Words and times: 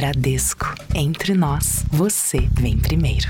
Bradesco. 0.00 0.64
Entre 0.94 1.34
nós, 1.34 1.84
você 1.90 2.48
vem 2.54 2.78
primeiro. 2.78 3.28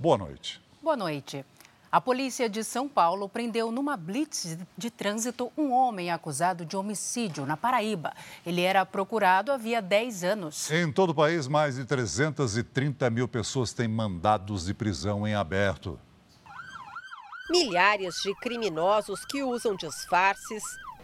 Boa 0.00 0.16
noite. 0.16 0.58
Boa 0.82 0.96
noite. 0.96 1.44
A 1.92 2.00
polícia 2.00 2.48
de 2.48 2.64
São 2.64 2.88
Paulo 2.88 3.28
prendeu 3.28 3.70
numa 3.70 3.94
blitz 3.94 4.56
de 4.74 4.90
trânsito 4.90 5.52
um 5.54 5.70
homem 5.70 6.10
acusado 6.10 6.64
de 6.64 6.78
homicídio 6.78 7.44
na 7.44 7.58
Paraíba. 7.58 8.14
Ele 8.46 8.62
era 8.62 8.86
procurado 8.86 9.52
havia 9.52 9.82
10 9.82 10.24
anos. 10.24 10.70
Em 10.70 10.90
todo 10.90 11.10
o 11.10 11.14
país, 11.14 11.46
mais 11.46 11.76
de 11.76 11.84
330 11.84 13.10
mil 13.10 13.28
pessoas 13.28 13.74
têm 13.74 13.86
mandados 13.86 14.64
de 14.64 14.72
prisão 14.72 15.28
em 15.28 15.34
aberto. 15.34 16.00
Milhares 17.50 18.14
de 18.24 18.34
criminosos 18.36 19.26
que 19.26 19.42
usam 19.42 19.76
disfarces, 19.76 20.62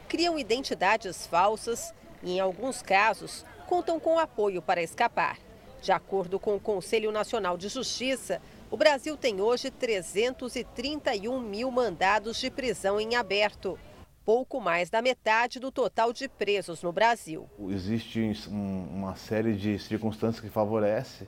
criam 0.09 0.39
identidades 0.39 1.27
falsas 1.27 1.95
e, 2.23 2.33
em 2.33 2.41
alguns 2.41 2.83
casos, 2.83 3.45
contam 3.67 3.99
com 3.99 4.19
apoio 4.19 4.61
para 4.61 4.83
escapar. 4.83 5.39
De 5.81 5.91
acordo 5.91 6.39
com 6.39 6.55
o 6.55 6.61
Conselho 6.61 7.11
Nacional 7.11 7.57
de 7.57 7.69
Justiça, 7.69 8.41
o 8.71 8.77
Brasil 8.77 9.17
tem 9.17 9.41
hoje 9.41 9.71
331 9.71 11.41
mil 11.41 11.71
mandados 11.71 12.39
de 12.39 12.51
prisão 12.51 13.01
em 13.01 13.17
aberto, 13.17 13.79
pouco 14.25 14.61
mais 14.61 14.89
da 14.89 15.03
metade 15.03 15.59
do 15.59 15.73
total 15.73 16.13
de 16.13 16.29
presos 16.29 16.83
no 16.83 16.93
Brasil. 16.93 17.49
Existe 17.69 18.33
uma 18.49 19.17
série 19.17 19.55
de 19.55 19.79
circunstâncias 19.79 20.41
que 20.41 20.49
favorecem 20.49 21.27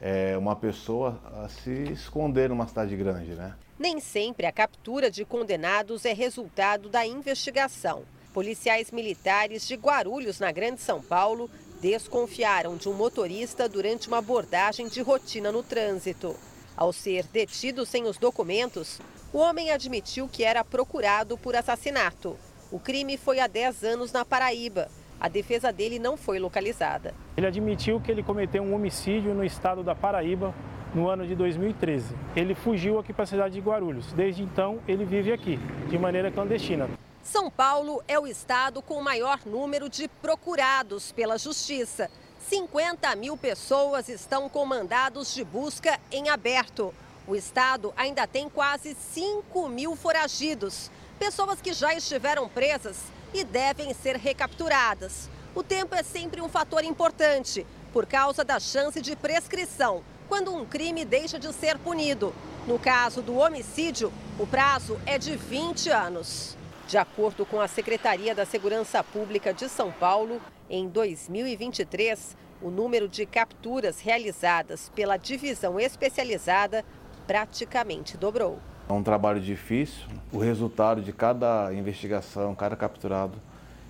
é, 0.00 0.36
uma 0.36 0.56
pessoa 0.56 1.20
a 1.42 1.48
se 1.48 1.70
esconder 1.92 2.48
numa 2.48 2.66
cidade 2.66 2.96
grande, 2.96 3.34
né? 3.34 3.54
Nem 3.78 4.00
sempre 4.00 4.46
a 4.46 4.52
captura 4.52 5.10
de 5.10 5.22
condenados 5.22 6.06
é 6.06 6.14
resultado 6.14 6.88
da 6.88 7.06
investigação. 7.06 8.04
Policiais 8.32 8.90
militares 8.90 9.68
de 9.68 9.74
Guarulhos, 9.74 10.40
na 10.40 10.50
Grande 10.50 10.80
São 10.80 11.02
Paulo, 11.02 11.50
desconfiaram 11.82 12.76
de 12.76 12.88
um 12.88 12.94
motorista 12.94 13.68
durante 13.68 14.08
uma 14.08 14.18
abordagem 14.18 14.88
de 14.88 15.02
rotina 15.02 15.52
no 15.52 15.62
trânsito. 15.62 16.34
Ao 16.74 16.90
ser 16.90 17.26
detido 17.26 17.84
sem 17.84 18.04
os 18.04 18.16
documentos, 18.16 18.98
o 19.30 19.38
homem 19.38 19.70
admitiu 19.70 20.26
que 20.26 20.42
era 20.42 20.64
procurado 20.64 21.36
por 21.36 21.54
assassinato. 21.54 22.34
O 22.72 22.80
crime 22.80 23.18
foi 23.18 23.40
há 23.40 23.46
10 23.46 23.84
anos 23.84 24.10
na 24.10 24.24
Paraíba. 24.24 24.88
A 25.20 25.28
defesa 25.28 25.70
dele 25.70 25.98
não 25.98 26.16
foi 26.16 26.38
localizada. 26.38 27.14
Ele 27.36 27.46
admitiu 27.46 28.00
que 28.00 28.10
ele 28.10 28.22
cometeu 28.22 28.62
um 28.62 28.74
homicídio 28.74 29.34
no 29.34 29.44
estado 29.44 29.82
da 29.82 29.94
Paraíba 29.94 30.54
no 30.94 31.08
ano 31.08 31.26
de 31.26 31.34
2013. 31.34 32.14
Ele 32.34 32.54
fugiu 32.54 32.98
aqui 32.98 33.12
para 33.12 33.24
a 33.24 33.26
cidade 33.26 33.54
de 33.54 33.60
Guarulhos. 33.60 34.12
Desde 34.12 34.42
então, 34.42 34.78
ele 34.86 35.04
vive 35.04 35.32
aqui, 35.32 35.58
de 35.88 35.98
maneira 35.98 36.30
clandestina. 36.30 36.88
São 37.22 37.50
Paulo 37.50 38.02
é 38.06 38.18
o 38.18 38.26
estado 38.26 38.80
com 38.80 38.94
o 38.94 39.02
maior 39.02 39.40
número 39.44 39.88
de 39.88 40.08
procurados 40.08 41.10
pela 41.12 41.36
Justiça. 41.36 42.08
50 42.48 43.16
mil 43.16 43.36
pessoas 43.36 44.08
estão 44.08 44.48
com 44.48 44.64
mandados 44.64 45.34
de 45.34 45.42
busca 45.42 45.98
em 46.12 46.28
aberto. 46.28 46.94
O 47.26 47.34
estado 47.34 47.92
ainda 47.96 48.26
tem 48.26 48.48
quase 48.48 48.94
5 48.94 49.68
mil 49.68 49.96
foragidos, 49.96 50.90
pessoas 51.18 51.60
que 51.60 51.72
já 51.72 51.92
estiveram 51.92 52.48
presas 52.48 53.02
e 53.34 53.42
devem 53.42 53.92
ser 53.92 54.14
recapturadas. 54.14 55.28
O 55.52 55.62
tempo 55.62 55.96
é 55.96 56.04
sempre 56.04 56.40
um 56.40 56.48
fator 56.48 56.84
importante, 56.84 57.66
por 57.92 58.06
causa 58.06 58.44
da 58.44 58.60
chance 58.60 59.00
de 59.00 59.16
prescrição, 59.16 60.04
quando 60.28 60.54
um 60.54 60.64
crime 60.64 61.04
deixa 61.04 61.38
de 61.38 61.52
ser 61.52 61.78
punido. 61.78 62.34
No 62.66 62.78
caso 62.78 63.22
do 63.22 63.36
homicídio, 63.36 64.12
o 64.38 64.46
prazo 64.46 64.98
é 65.06 65.18
de 65.18 65.36
20 65.36 65.90
anos. 65.90 66.56
De 66.88 66.98
acordo 66.98 67.44
com 67.44 67.60
a 67.60 67.68
Secretaria 67.68 68.34
da 68.34 68.44
Segurança 68.44 69.02
Pública 69.02 69.52
de 69.52 69.68
São 69.68 69.90
Paulo, 69.90 70.40
em 70.68 70.88
2023, 70.88 72.36
o 72.60 72.70
número 72.70 73.08
de 73.08 73.26
capturas 73.26 74.00
realizadas 74.00 74.90
pela 74.94 75.16
divisão 75.16 75.78
especializada 75.78 76.84
praticamente 77.26 78.16
dobrou. 78.16 78.58
É 78.88 78.92
um 78.92 79.02
trabalho 79.02 79.40
difícil. 79.40 80.06
O 80.32 80.38
resultado 80.38 81.02
de 81.02 81.12
cada 81.12 81.72
investigação, 81.72 82.54
cada 82.54 82.76
capturado 82.76 83.34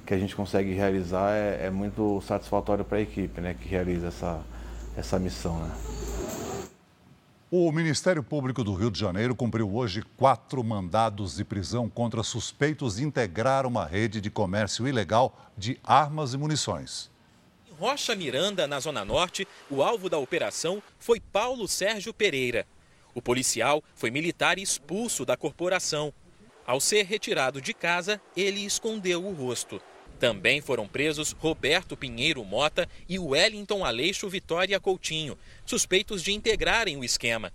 que 0.06 0.14
a 0.14 0.18
gente 0.18 0.34
consegue 0.34 0.72
realizar 0.72 1.32
é, 1.32 1.66
é 1.66 1.70
muito 1.70 2.20
satisfatório 2.22 2.84
para 2.84 2.98
a 2.98 3.00
equipe 3.00 3.40
né, 3.40 3.54
que 3.60 3.68
realiza 3.68 4.08
essa, 4.08 4.40
essa 4.96 5.18
missão. 5.18 5.58
Né? 5.58 5.70
O 7.50 7.70
Ministério 7.70 8.22
Público 8.22 8.64
do 8.64 8.74
Rio 8.74 8.90
de 8.90 8.98
Janeiro 8.98 9.36
cumpriu 9.36 9.72
hoje 9.72 10.02
quatro 10.16 10.64
mandados 10.64 11.36
de 11.36 11.44
prisão 11.44 11.88
contra 11.88 12.22
suspeitos 12.22 12.96
de 12.96 13.04
integrar 13.04 13.66
uma 13.66 13.86
rede 13.86 14.20
de 14.20 14.30
comércio 14.30 14.88
ilegal 14.88 15.38
de 15.56 15.78
armas 15.84 16.34
e 16.34 16.36
munições. 16.36 17.10
Em 17.70 17.74
Rocha 17.74 18.16
Miranda, 18.16 18.66
na 18.66 18.80
Zona 18.80 19.04
Norte, 19.04 19.46
o 19.70 19.82
alvo 19.82 20.08
da 20.08 20.18
operação 20.18 20.82
foi 20.98 21.20
Paulo 21.20 21.68
Sérgio 21.68 22.12
Pereira. 22.12 22.66
O 23.14 23.22
policial 23.22 23.82
foi 23.94 24.10
militar 24.10 24.58
e 24.58 24.62
expulso 24.62 25.24
da 25.24 25.36
corporação. 25.36 26.12
Ao 26.66 26.80
ser 26.80 27.04
retirado 27.04 27.60
de 27.60 27.72
casa, 27.72 28.20
ele 28.36 28.64
escondeu 28.64 29.24
o 29.24 29.32
rosto. 29.32 29.80
Também 30.18 30.62
foram 30.62 30.88
presos 30.88 31.32
Roberto 31.32 31.96
Pinheiro 31.96 32.42
Mota 32.44 32.88
e 33.08 33.18
Wellington 33.18 33.84
Aleixo 33.84 34.28
Vitória 34.28 34.80
Coutinho, 34.80 35.38
suspeitos 35.64 36.22
de 36.22 36.32
integrarem 36.32 36.96
o 36.96 37.04
esquema. 37.04 37.52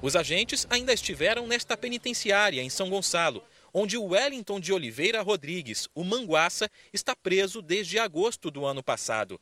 Os 0.00 0.14
agentes 0.14 0.66
ainda 0.70 0.92
estiveram 0.92 1.46
nesta 1.46 1.76
penitenciária 1.76 2.62
em 2.62 2.70
São 2.70 2.88
Gonçalo, 2.88 3.42
onde 3.72 3.96
o 3.96 4.04
Wellington 4.04 4.60
de 4.60 4.72
Oliveira 4.72 5.22
Rodrigues, 5.22 5.88
o 5.94 6.04
Manguaça, 6.04 6.70
está 6.92 7.16
preso 7.16 7.60
desde 7.60 7.98
agosto 7.98 8.50
do 8.50 8.64
ano 8.64 8.82
passado. 8.82 9.40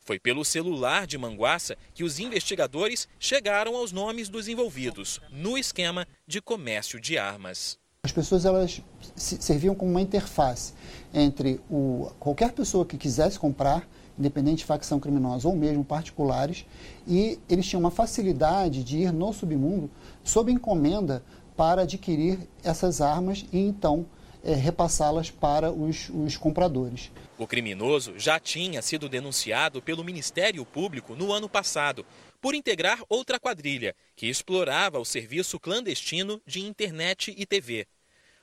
Foi 0.00 0.18
pelo 0.18 0.44
celular 0.44 1.06
de 1.06 1.18
Manguaça 1.18 1.76
que 1.94 2.02
os 2.02 2.18
investigadores 2.18 3.06
chegaram 3.20 3.76
aos 3.76 3.92
nomes 3.92 4.28
dos 4.28 4.48
envolvidos 4.48 5.20
no 5.30 5.56
esquema 5.56 6.08
de 6.26 6.40
comércio 6.40 6.98
de 6.98 7.16
armas. 7.16 7.78
As 8.08 8.12
pessoas 8.12 8.46
elas 8.46 8.80
serviam 9.14 9.74
como 9.74 9.90
uma 9.90 10.00
interface 10.00 10.72
entre 11.12 11.60
o, 11.70 12.10
qualquer 12.18 12.52
pessoa 12.52 12.86
que 12.86 12.96
quisesse 12.96 13.38
comprar, 13.38 13.86
independente 14.18 14.60
de 14.60 14.64
facção 14.64 14.98
criminosa 14.98 15.46
ou 15.46 15.54
mesmo 15.54 15.84
particulares, 15.84 16.64
e 17.06 17.38
eles 17.50 17.66
tinham 17.66 17.80
uma 17.80 17.90
facilidade 17.90 18.82
de 18.82 18.96
ir 18.96 19.12
no 19.12 19.30
submundo 19.30 19.90
sob 20.24 20.50
encomenda 20.50 21.22
para 21.54 21.82
adquirir 21.82 22.38
essas 22.64 23.02
armas 23.02 23.44
e 23.52 23.58
então 23.58 24.06
é, 24.42 24.54
repassá-las 24.54 25.30
para 25.30 25.70
os, 25.70 26.08
os 26.08 26.34
compradores. 26.34 27.10
O 27.36 27.46
criminoso 27.46 28.14
já 28.18 28.40
tinha 28.40 28.80
sido 28.80 29.06
denunciado 29.06 29.82
pelo 29.82 30.02
Ministério 30.02 30.64
Público 30.64 31.14
no 31.14 31.30
ano 31.30 31.46
passado 31.46 32.06
por 32.40 32.54
integrar 32.54 33.02
outra 33.06 33.38
quadrilha 33.38 33.94
que 34.16 34.26
explorava 34.26 34.98
o 34.98 35.04
serviço 35.04 35.60
clandestino 35.60 36.40
de 36.46 36.60
internet 36.60 37.34
e 37.36 37.44
TV. 37.44 37.86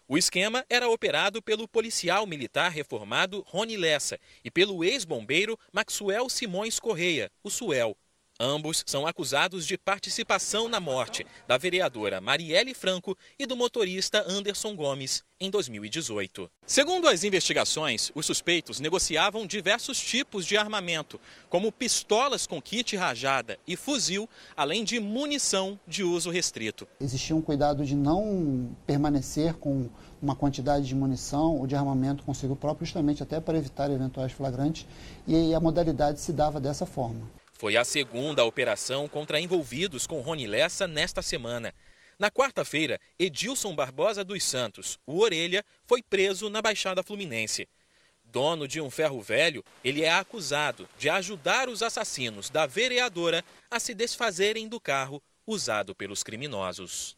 O 0.07 0.19
esquema 0.19 0.63
era 0.69 0.87
operado 0.87 1.41
pelo 1.41 1.67
policial 1.67 2.27
militar 2.27 2.69
reformado 2.69 3.43
Rony 3.47 3.75
Lessa 3.75 4.19
e 4.43 4.51
pelo 4.51 4.83
ex-bombeiro 4.83 5.57
Maxwell 5.73 6.29
Simões 6.29 6.79
Correia, 6.79 7.31
o 7.43 7.49
Suel. 7.49 7.97
Ambos 8.37 8.83
são 8.85 9.07
acusados 9.07 9.65
de 9.65 9.77
participação 9.77 10.67
na 10.67 10.77
morte 10.77 11.25
da 11.47 11.57
vereadora 11.57 12.19
Marielle 12.19 12.73
Franco 12.73 13.17
e 13.39 13.45
do 13.45 13.55
motorista 13.55 14.25
Anderson 14.27 14.75
Gomes 14.75 15.23
em 15.39 15.49
2018. 15.49 16.51
Segundo 16.67 17.07
as 17.07 17.23
investigações, 17.23 18.11
os 18.13 18.25
suspeitos 18.25 18.81
negociavam 18.81 19.47
diversos 19.47 19.97
tipos 19.97 20.45
de 20.45 20.57
armamento, 20.57 21.17
como 21.49 21.71
pistolas 21.71 22.45
com 22.45 22.61
kit 22.61 22.97
rajada 22.97 23.57
e 23.65 23.77
fuzil, 23.77 24.27
além 24.55 24.83
de 24.83 24.99
munição 24.99 25.79
de 25.87 26.03
uso 26.03 26.29
restrito. 26.29 26.85
Existia 26.99 27.33
um 27.33 27.41
cuidado 27.41 27.85
de 27.85 27.95
não 27.95 28.75
permanecer 28.85 29.53
com 29.53 29.89
uma 30.21 30.35
quantidade 30.35 30.85
de 30.85 30.95
munição 30.95 31.55
ou 31.55 31.65
de 31.65 31.75
armamento 31.75 32.21
consigo 32.25 32.53
próprio, 32.53 32.85
justamente 32.85 33.23
até 33.23 33.39
para 33.39 33.57
evitar 33.57 33.89
eventuais 33.89 34.33
flagrantes, 34.33 34.85
e 35.25 35.53
a 35.53 35.59
modalidade 35.61 36.19
se 36.19 36.33
dava 36.33 36.59
dessa 36.59 36.85
forma. 36.85 37.34
Foi 37.57 37.77
a 37.77 37.85
segunda 37.85 38.43
operação 38.43 39.07
contra 39.07 39.39
envolvidos 39.39 40.05
com 40.05 40.19
Rony 40.19 40.45
Lessa 40.45 40.87
nesta 40.87 41.21
semana. 41.21 41.73
Na 42.19 42.29
quarta-feira, 42.29 42.99
Edilson 43.17 43.73
Barbosa 43.73 44.23
dos 44.23 44.43
Santos, 44.43 44.99
o 45.07 45.19
Orelha, 45.19 45.63
foi 45.85 46.03
preso 46.03 46.49
na 46.49 46.61
Baixada 46.61 47.01
Fluminense. 47.01 47.67
Dono 48.25 48.67
de 48.67 48.81
um 48.81 48.89
ferro 48.89 49.21
velho, 49.21 49.63
ele 49.83 50.03
é 50.03 50.11
acusado 50.11 50.87
de 50.97 51.09
ajudar 51.09 51.69
os 51.69 51.81
assassinos 51.81 52.49
da 52.49 52.65
vereadora 52.65 53.43
a 53.71 53.79
se 53.79 53.93
desfazerem 53.93 54.67
do 54.67 54.79
carro 54.79 55.23
usado 55.47 55.95
pelos 55.95 56.23
criminosos. 56.23 57.15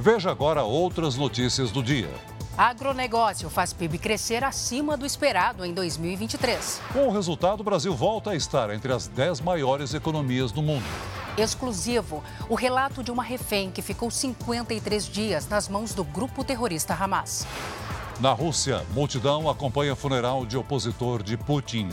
Veja 0.00 0.30
agora 0.30 0.62
outras 0.62 1.16
notícias 1.16 1.70
do 1.70 1.82
dia. 1.82 2.08
Agronegócio 2.56 3.48
faz 3.48 3.72
PIB 3.72 3.96
crescer 3.98 4.44
acima 4.44 4.94
do 4.94 5.06
esperado 5.06 5.64
em 5.64 5.72
2023. 5.72 6.82
Com 6.92 7.08
o 7.08 7.10
resultado, 7.10 7.60
o 7.60 7.64
Brasil 7.64 7.94
volta 7.94 8.30
a 8.32 8.36
estar 8.36 8.68
entre 8.70 8.92
as 8.92 9.06
10 9.06 9.40
maiores 9.40 9.94
economias 9.94 10.52
do 10.52 10.60
mundo. 10.60 10.84
Exclusivo, 11.38 12.22
o 12.50 12.54
relato 12.54 13.02
de 13.02 13.10
uma 13.10 13.22
refém 13.22 13.70
que 13.70 13.80
ficou 13.80 14.10
53 14.10 15.06
dias 15.06 15.48
nas 15.48 15.66
mãos 15.66 15.94
do 15.94 16.04
grupo 16.04 16.44
terrorista 16.44 16.92
Hamas. 16.92 17.46
Na 18.20 18.32
Rússia, 18.32 18.84
multidão 18.92 19.48
acompanha 19.48 19.96
funeral 19.96 20.44
de 20.44 20.58
opositor 20.58 21.22
de 21.22 21.38
Putin. 21.38 21.88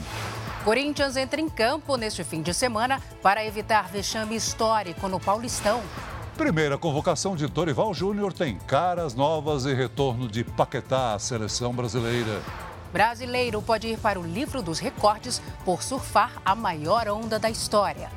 Corinthians 0.66 1.16
entra 1.16 1.40
em 1.40 1.48
campo 1.48 1.96
neste 1.96 2.22
fim 2.26 2.42
de 2.42 2.54
semana 2.54 3.02
para 3.24 3.46
evitar 3.46 3.88
vexame 3.88 4.36
histórico 4.36 5.08
no 5.08 5.22
Paulistão. 5.22 5.82
Primeira 6.40 6.78
convocação 6.78 7.36
de 7.36 7.46
Dorival 7.48 7.94
Júnior 7.94 8.32
tem 8.32 8.56
caras 8.60 9.14
novas 9.14 9.66
e 9.66 9.74
retorno 9.74 10.26
de 10.26 10.42
Paquetá 10.42 11.14
à 11.14 11.20
seleção 11.20 11.74
brasileira. 11.74 12.42
Brasileiro 12.94 13.62
pode 13.62 13.90
ir 13.90 14.00
para 14.00 14.18
o 14.18 14.24
livro 14.24 14.62
dos 14.62 14.80
recordes 14.80 15.42
por 15.66 15.84
surfar 15.84 16.42
a 16.46 16.56
maior 16.56 17.10
onda 17.10 17.38
da 17.38 17.50
história. 17.50 18.10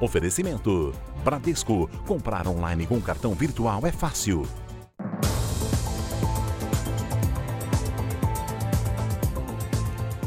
Oferecimento: 0.00 0.94
Bradesco. 1.24 1.90
Comprar 2.06 2.46
online 2.46 2.86
com 2.86 3.00
cartão 3.00 3.34
virtual 3.34 3.84
é 3.84 3.90
fácil. 3.90 4.46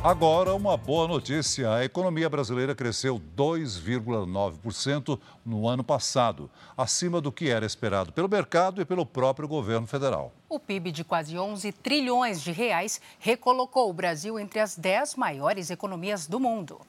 Agora, 0.05 0.53
uma 0.53 0.77
boa 0.77 1.07
notícia: 1.07 1.73
a 1.73 1.83
economia 1.83 2.29
brasileira 2.29 2.75
cresceu 2.75 3.19
2,9% 3.35 5.19
no 5.43 5.67
ano 5.67 5.83
passado, 5.83 6.47
acima 6.77 7.19
do 7.19 7.31
que 7.31 7.49
era 7.49 7.65
esperado 7.65 8.13
pelo 8.13 8.29
mercado 8.29 8.79
e 8.79 8.85
pelo 8.85 9.03
próprio 9.03 9.47
governo 9.47 9.87
federal. 9.87 10.31
O 10.47 10.59
PIB 10.59 10.91
de 10.91 11.03
quase 11.03 11.35
11 11.35 11.71
trilhões 11.71 12.39
de 12.39 12.51
reais 12.51 13.01
recolocou 13.17 13.89
o 13.89 13.93
Brasil 13.93 14.37
entre 14.37 14.59
as 14.59 14.77
10 14.77 15.15
maiores 15.15 15.71
economias 15.71 16.27
do 16.27 16.39
mundo. 16.39 16.79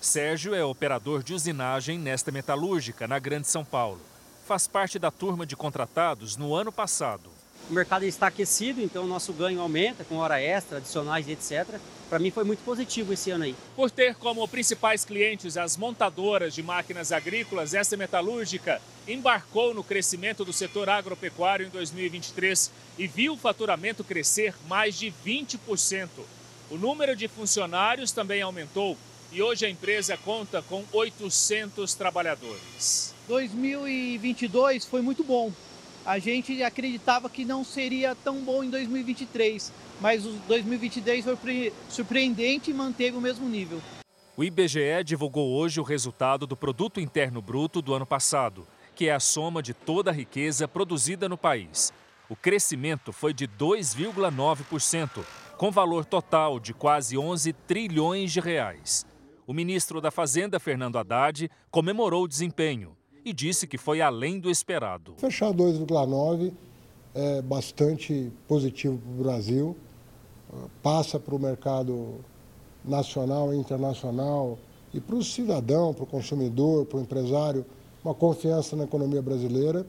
Sérgio 0.00 0.56
é 0.56 0.64
operador 0.64 1.22
de 1.22 1.32
usinagem 1.32 2.00
nesta 2.00 2.32
metalúrgica, 2.32 3.06
na 3.06 3.20
Grande 3.20 3.46
São 3.46 3.64
Paulo. 3.64 4.00
Faz 4.44 4.66
parte 4.66 4.98
da 4.98 5.12
turma 5.12 5.46
de 5.46 5.54
contratados 5.54 6.36
no 6.36 6.52
ano 6.52 6.72
passado. 6.72 7.37
O 7.68 7.72
mercado 7.74 8.04
está 8.04 8.28
aquecido, 8.28 8.80
então 8.80 9.04
o 9.04 9.06
nosso 9.06 9.30
ganho 9.30 9.60
aumenta 9.60 10.02
com 10.02 10.16
hora 10.16 10.40
extra, 10.40 10.78
adicionais, 10.78 11.28
etc. 11.28 11.78
Para 12.08 12.18
mim 12.18 12.30
foi 12.30 12.42
muito 12.42 12.64
positivo 12.64 13.12
esse 13.12 13.30
ano 13.30 13.44
aí. 13.44 13.54
Por 13.76 13.90
ter 13.90 14.14
como 14.14 14.48
principais 14.48 15.04
clientes 15.04 15.58
as 15.58 15.76
montadoras 15.76 16.54
de 16.54 16.62
máquinas 16.62 17.12
agrícolas, 17.12 17.74
esta 17.74 17.94
metalúrgica 17.94 18.80
embarcou 19.06 19.74
no 19.74 19.84
crescimento 19.84 20.46
do 20.46 20.52
setor 20.52 20.88
agropecuário 20.88 21.66
em 21.66 21.68
2023 21.68 22.70
e 22.96 23.06
viu 23.06 23.34
o 23.34 23.38
faturamento 23.38 24.02
crescer 24.02 24.54
mais 24.66 24.98
de 24.98 25.12
20%. 25.26 26.08
O 26.70 26.76
número 26.78 27.14
de 27.14 27.28
funcionários 27.28 28.12
também 28.12 28.40
aumentou 28.40 28.96
e 29.30 29.42
hoje 29.42 29.66
a 29.66 29.68
empresa 29.68 30.16
conta 30.16 30.62
com 30.62 30.82
800 30.90 31.92
trabalhadores. 31.92 33.14
2022 33.28 34.86
foi 34.86 35.02
muito 35.02 35.22
bom. 35.22 35.52
A 36.08 36.18
gente 36.18 36.62
acreditava 36.62 37.28
que 37.28 37.44
não 37.44 37.62
seria 37.62 38.14
tão 38.14 38.40
bom 38.40 38.64
em 38.64 38.70
2023, 38.70 39.70
mas 40.00 40.24
o 40.24 40.30
2023 40.48 41.22
foi 41.38 41.70
surpreendente 41.90 42.70
e 42.70 42.74
manteve 42.74 43.18
o 43.18 43.20
mesmo 43.20 43.46
nível. 43.46 43.78
O 44.34 44.42
IBGE 44.42 45.04
divulgou 45.04 45.52
hoje 45.52 45.78
o 45.78 45.82
resultado 45.82 46.46
do 46.46 46.56
Produto 46.56 46.98
Interno 46.98 47.42
Bruto 47.42 47.82
do 47.82 47.92
ano 47.92 48.06
passado, 48.06 48.66
que 48.94 49.10
é 49.10 49.12
a 49.12 49.20
soma 49.20 49.62
de 49.62 49.74
toda 49.74 50.10
a 50.10 50.14
riqueza 50.14 50.66
produzida 50.66 51.28
no 51.28 51.36
país. 51.36 51.92
O 52.26 52.34
crescimento 52.34 53.12
foi 53.12 53.34
de 53.34 53.46
2,9%, 53.46 55.22
com 55.58 55.70
valor 55.70 56.06
total 56.06 56.58
de 56.58 56.72
quase 56.72 57.18
11 57.18 57.52
trilhões 57.52 58.32
de 58.32 58.40
reais. 58.40 59.04
O 59.46 59.52
ministro 59.52 60.00
da 60.00 60.10
Fazenda, 60.10 60.58
Fernando 60.58 60.96
Haddad, 60.96 61.50
comemorou 61.70 62.24
o 62.24 62.28
desempenho 62.28 62.96
e 63.24 63.32
disse 63.32 63.66
que 63.66 63.78
foi 63.78 64.00
além 64.00 64.38
do 64.38 64.50
esperado. 64.50 65.14
Fechar 65.18 65.52
2,9 65.52 66.52
é 67.14 67.42
bastante 67.42 68.30
positivo 68.46 68.98
para 68.98 69.10
o 69.10 69.22
Brasil, 69.24 69.76
passa 70.82 71.18
para 71.18 71.34
o 71.34 71.38
mercado 71.38 72.16
nacional 72.84 73.52
e 73.52 73.56
internacional 73.56 74.58
e 74.94 75.00
para 75.00 75.16
o 75.16 75.22
cidadão, 75.22 75.92
para 75.92 76.04
o 76.04 76.06
consumidor, 76.06 76.86
para 76.86 76.98
o 76.98 77.02
empresário, 77.02 77.64
uma 78.04 78.14
confiança 78.14 78.76
na 78.76 78.84
economia 78.84 79.20
brasileira. 79.20 79.86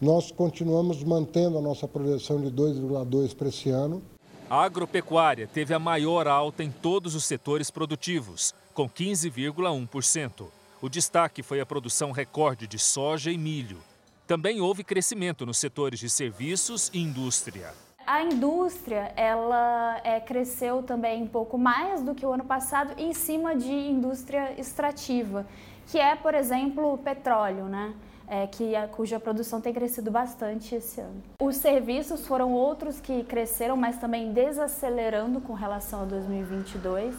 Nós 0.00 0.32
continuamos 0.32 1.04
mantendo 1.04 1.58
a 1.58 1.60
nossa 1.60 1.86
projeção 1.86 2.40
de 2.40 2.50
2,2 2.50 3.36
para 3.36 3.48
esse 3.48 3.70
ano. 3.70 4.02
A 4.50 4.62
agropecuária 4.64 5.46
teve 5.46 5.72
a 5.72 5.78
maior 5.78 6.26
alta 6.26 6.64
em 6.64 6.70
todos 6.70 7.14
os 7.14 7.24
setores 7.24 7.70
produtivos 7.70 8.52
com 8.74 8.88
15,1%. 8.88 10.46
O 10.82 10.88
destaque 10.88 11.44
foi 11.44 11.60
a 11.60 11.64
produção 11.64 12.10
recorde 12.10 12.66
de 12.66 12.76
soja 12.76 13.30
e 13.30 13.38
milho. 13.38 13.78
Também 14.26 14.60
houve 14.60 14.82
crescimento 14.82 15.46
nos 15.46 15.58
setores 15.58 16.00
de 16.00 16.10
serviços 16.10 16.90
e 16.92 17.00
indústria. 17.00 17.72
A 18.04 18.24
indústria 18.24 19.12
ela 19.14 20.00
é, 20.02 20.18
cresceu 20.18 20.82
também 20.82 21.22
um 21.22 21.28
pouco 21.28 21.56
mais 21.56 22.02
do 22.02 22.16
que 22.16 22.26
o 22.26 22.32
ano 22.32 22.44
passado 22.44 23.00
em 23.00 23.12
cima 23.12 23.54
de 23.54 23.70
indústria 23.72 24.58
extrativa, 24.58 25.46
que 25.86 26.00
é, 26.00 26.16
por 26.16 26.34
exemplo, 26.34 26.94
o 26.94 26.98
petróleo, 26.98 27.66
né? 27.66 27.94
É, 28.26 28.48
que 28.48 28.74
a, 28.74 28.88
cuja 28.88 29.20
produção 29.20 29.60
tem 29.60 29.72
crescido 29.72 30.10
bastante 30.10 30.74
esse 30.74 31.00
ano. 31.00 31.22
Os 31.40 31.56
serviços 31.56 32.26
foram 32.26 32.52
outros 32.52 32.98
que 33.00 33.22
cresceram, 33.22 33.76
mas 33.76 33.98
também 33.98 34.32
desacelerando 34.32 35.40
com 35.40 35.52
relação 35.52 36.02
a 36.02 36.04
2022. 36.06 37.14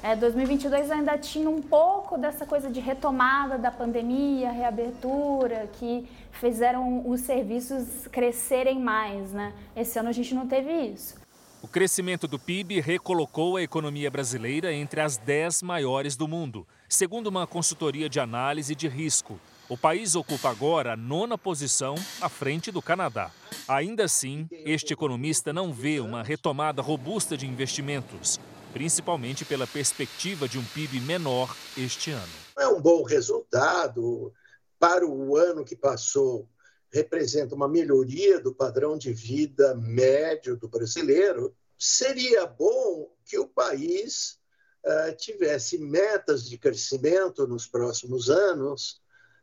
É, 0.00 0.14
2022 0.14 0.92
ainda 0.92 1.18
tinha 1.18 1.50
um 1.50 1.60
pouco 1.60 2.16
dessa 2.16 2.46
coisa 2.46 2.70
de 2.70 2.78
retomada 2.78 3.58
da 3.58 3.70
pandemia, 3.70 4.52
reabertura, 4.52 5.68
que 5.72 6.06
fizeram 6.30 7.08
os 7.08 7.22
serviços 7.22 8.06
crescerem 8.12 8.78
mais. 8.78 9.32
Né? 9.32 9.52
Esse 9.74 9.98
ano 9.98 10.08
a 10.08 10.12
gente 10.12 10.34
não 10.34 10.46
teve 10.46 10.72
isso. 10.72 11.16
O 11.60 11.66
crescimento 11.66 12.28
do 12.28 12.38
PIB 12.38 12.78
recolocou 12.78 13.56
a 13.56 13.62
economia 13.62 14.08
brasileira 14.08 14.72
entre 14.72 15.00
as 15.00 15.16
10 15.16 15.62
maiores 15.62 16.14
do 16.16 16.28
mundo, 16.28 16.64
segundo 16.88 17.26
uma 17.26 17.48
consultoria 17.48 18.08
de 18.08 18.20
análise 18.20 18.76
de 18.76 18.86
risco. 18.86 19.40
O 19.68 19.76
país 19.76 20.14
ocupa 20.14 20.48
agora 20.48 20.92
a 20.92 20.96
nona 20.96 21.36
posição 21.36 21.96
à 22.20 22.28
frente 22.28 22.70
do 22.70 22.80
Canadá. 22.80 23.32
Ainda 23.66 24.04
assim, 24.04 24.48
este 24.64 24.92
economista 24.92 25.52
não 25.52 25.72
vê 25.72 25.98
uma 25.98 26.22
retomada 26.22 26.80
robusta 26.80 27.36
de 27.36 27.46
investimentos 27.46 28.38
principalmente 28.78 29.44
pela 29.44 29.66
perspectiva 29.66 30.48
de 30.48 30.56
um 30.56 30.64
PIB 30.64 31.00
menor 31.00 31.52
este 31.76 32.12
ano. 32.12 32.32
É 32.56 32.68
um 32.68 32.80
bom 32.80 33.02
resultado 33.02 34.32
para 34.78 35.04
o 35.04 35.36
ano 35.36 35.64
que 35.64 35.74
passou. 35.74 36.48
Representa 36.88 37.56
uma 37.56 37.66
melhoria 37.66 38.38
do 38.38 38.54
padrão 38.54 38.96
de 38.96 39.12
vida 39.12 39.74
médio 39.74 40.56
do 40.56 40.68
brasileiro. 40.68 41.52
Seria 41.76 42.46
bom 42.46 43.12
que 43.24 43.36
o 43.36 43.48
país 43.48 44.38
uh, 44.86 45.16
tivesse 45.16 45.76
metas 45.78 46.48
de 46.48 46.56
crescimento 46.56 47.48
nos 47.48 47.66
próximos 47.66 48.30
anos 48.30 49.00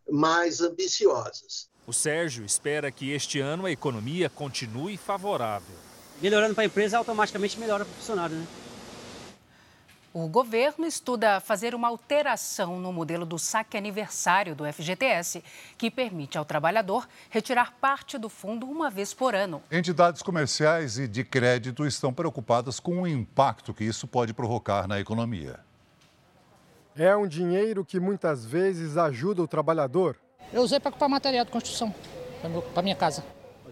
mais 0.10 0.62
ambiciosas. 0.62 1.70
O 1.86 1.92
Sérgio 1.92 2.46
espera 2.46 2.90
que 2.90 3.12
este 3.12 3.42
ano 3.42 3.66
a 3.66 3.72
economia 3.72 4.30
continue 4.30 4.96
favorável. 4.96 5.76
Melhorando 6.22 6.56
para 6.56 6.64
a 6.64 6.68
empresa, 6.68 6.98
automaticamente 6.98 7.60
melhora 7.60 7.84
para 7.84 7.92
o 7.92 7.96
funcionário, 7.98 8.38
né? 8.38 8.48
O 10.18 10.30
governo 10.30 10.86
estuda 10.86 11.42
fazer 11.42 11.76
uma 11.76 11.90
alteração 11.90 12.80
no 12.80 12.94
modelo 12.94 13.26
do 13.26 13.38
saque 13.38 13.76
aniversário 13.76 14.56
do 14.56 14.64
FGTS, 14.64 15.44
que 15.78 15.92
permite 15.92 16.38
ao 16.38 16.46
trabalhador 16.46 17.06
retirar 17.30 17.74
parte 17.82 18.18
do 18.18 18.30
fundo 18.30 18.66
uma 18.66 18.90
vez 18.90 19.14
por 19.14 19.36
ano. 19.36 19.62
Entidades 19.70 20.22
comerciais 20.22 20.98
e 20.98 21.06
de 21.06 21.26
crédito 21.26 21.86
estão 21.86 22.14
preocupadas 22.14 22.80
com 22.80 23.02
o 23.02 23.06
impacto 23.06 23.74
que 23.74 23.84
isso 23.84 24.08
pode 24.08 24.34
provocar 24.34 24.88
na 24.88 25.02
economia. 25.02 25.60
É 26.96 27.14
um 27.14 27.28
dinheiro 27.28 27.84
que 27.84 28.00
muitas 28.00 28.46
vezes 28.46 28.96
ajuda 28.96 29.44
o 29.44 29.48
trabalhador. 29.50 30.16
Eu 30.54 30.62
usei 30.62 30.80
para 30.80 30.92
comprar 30.92 31.10
material 31.10 31.44
de 31.44 31.52
construção 31.52 31.94
para 32.74 32.82
minha 32.82 32.96
casa. 32.96 33.22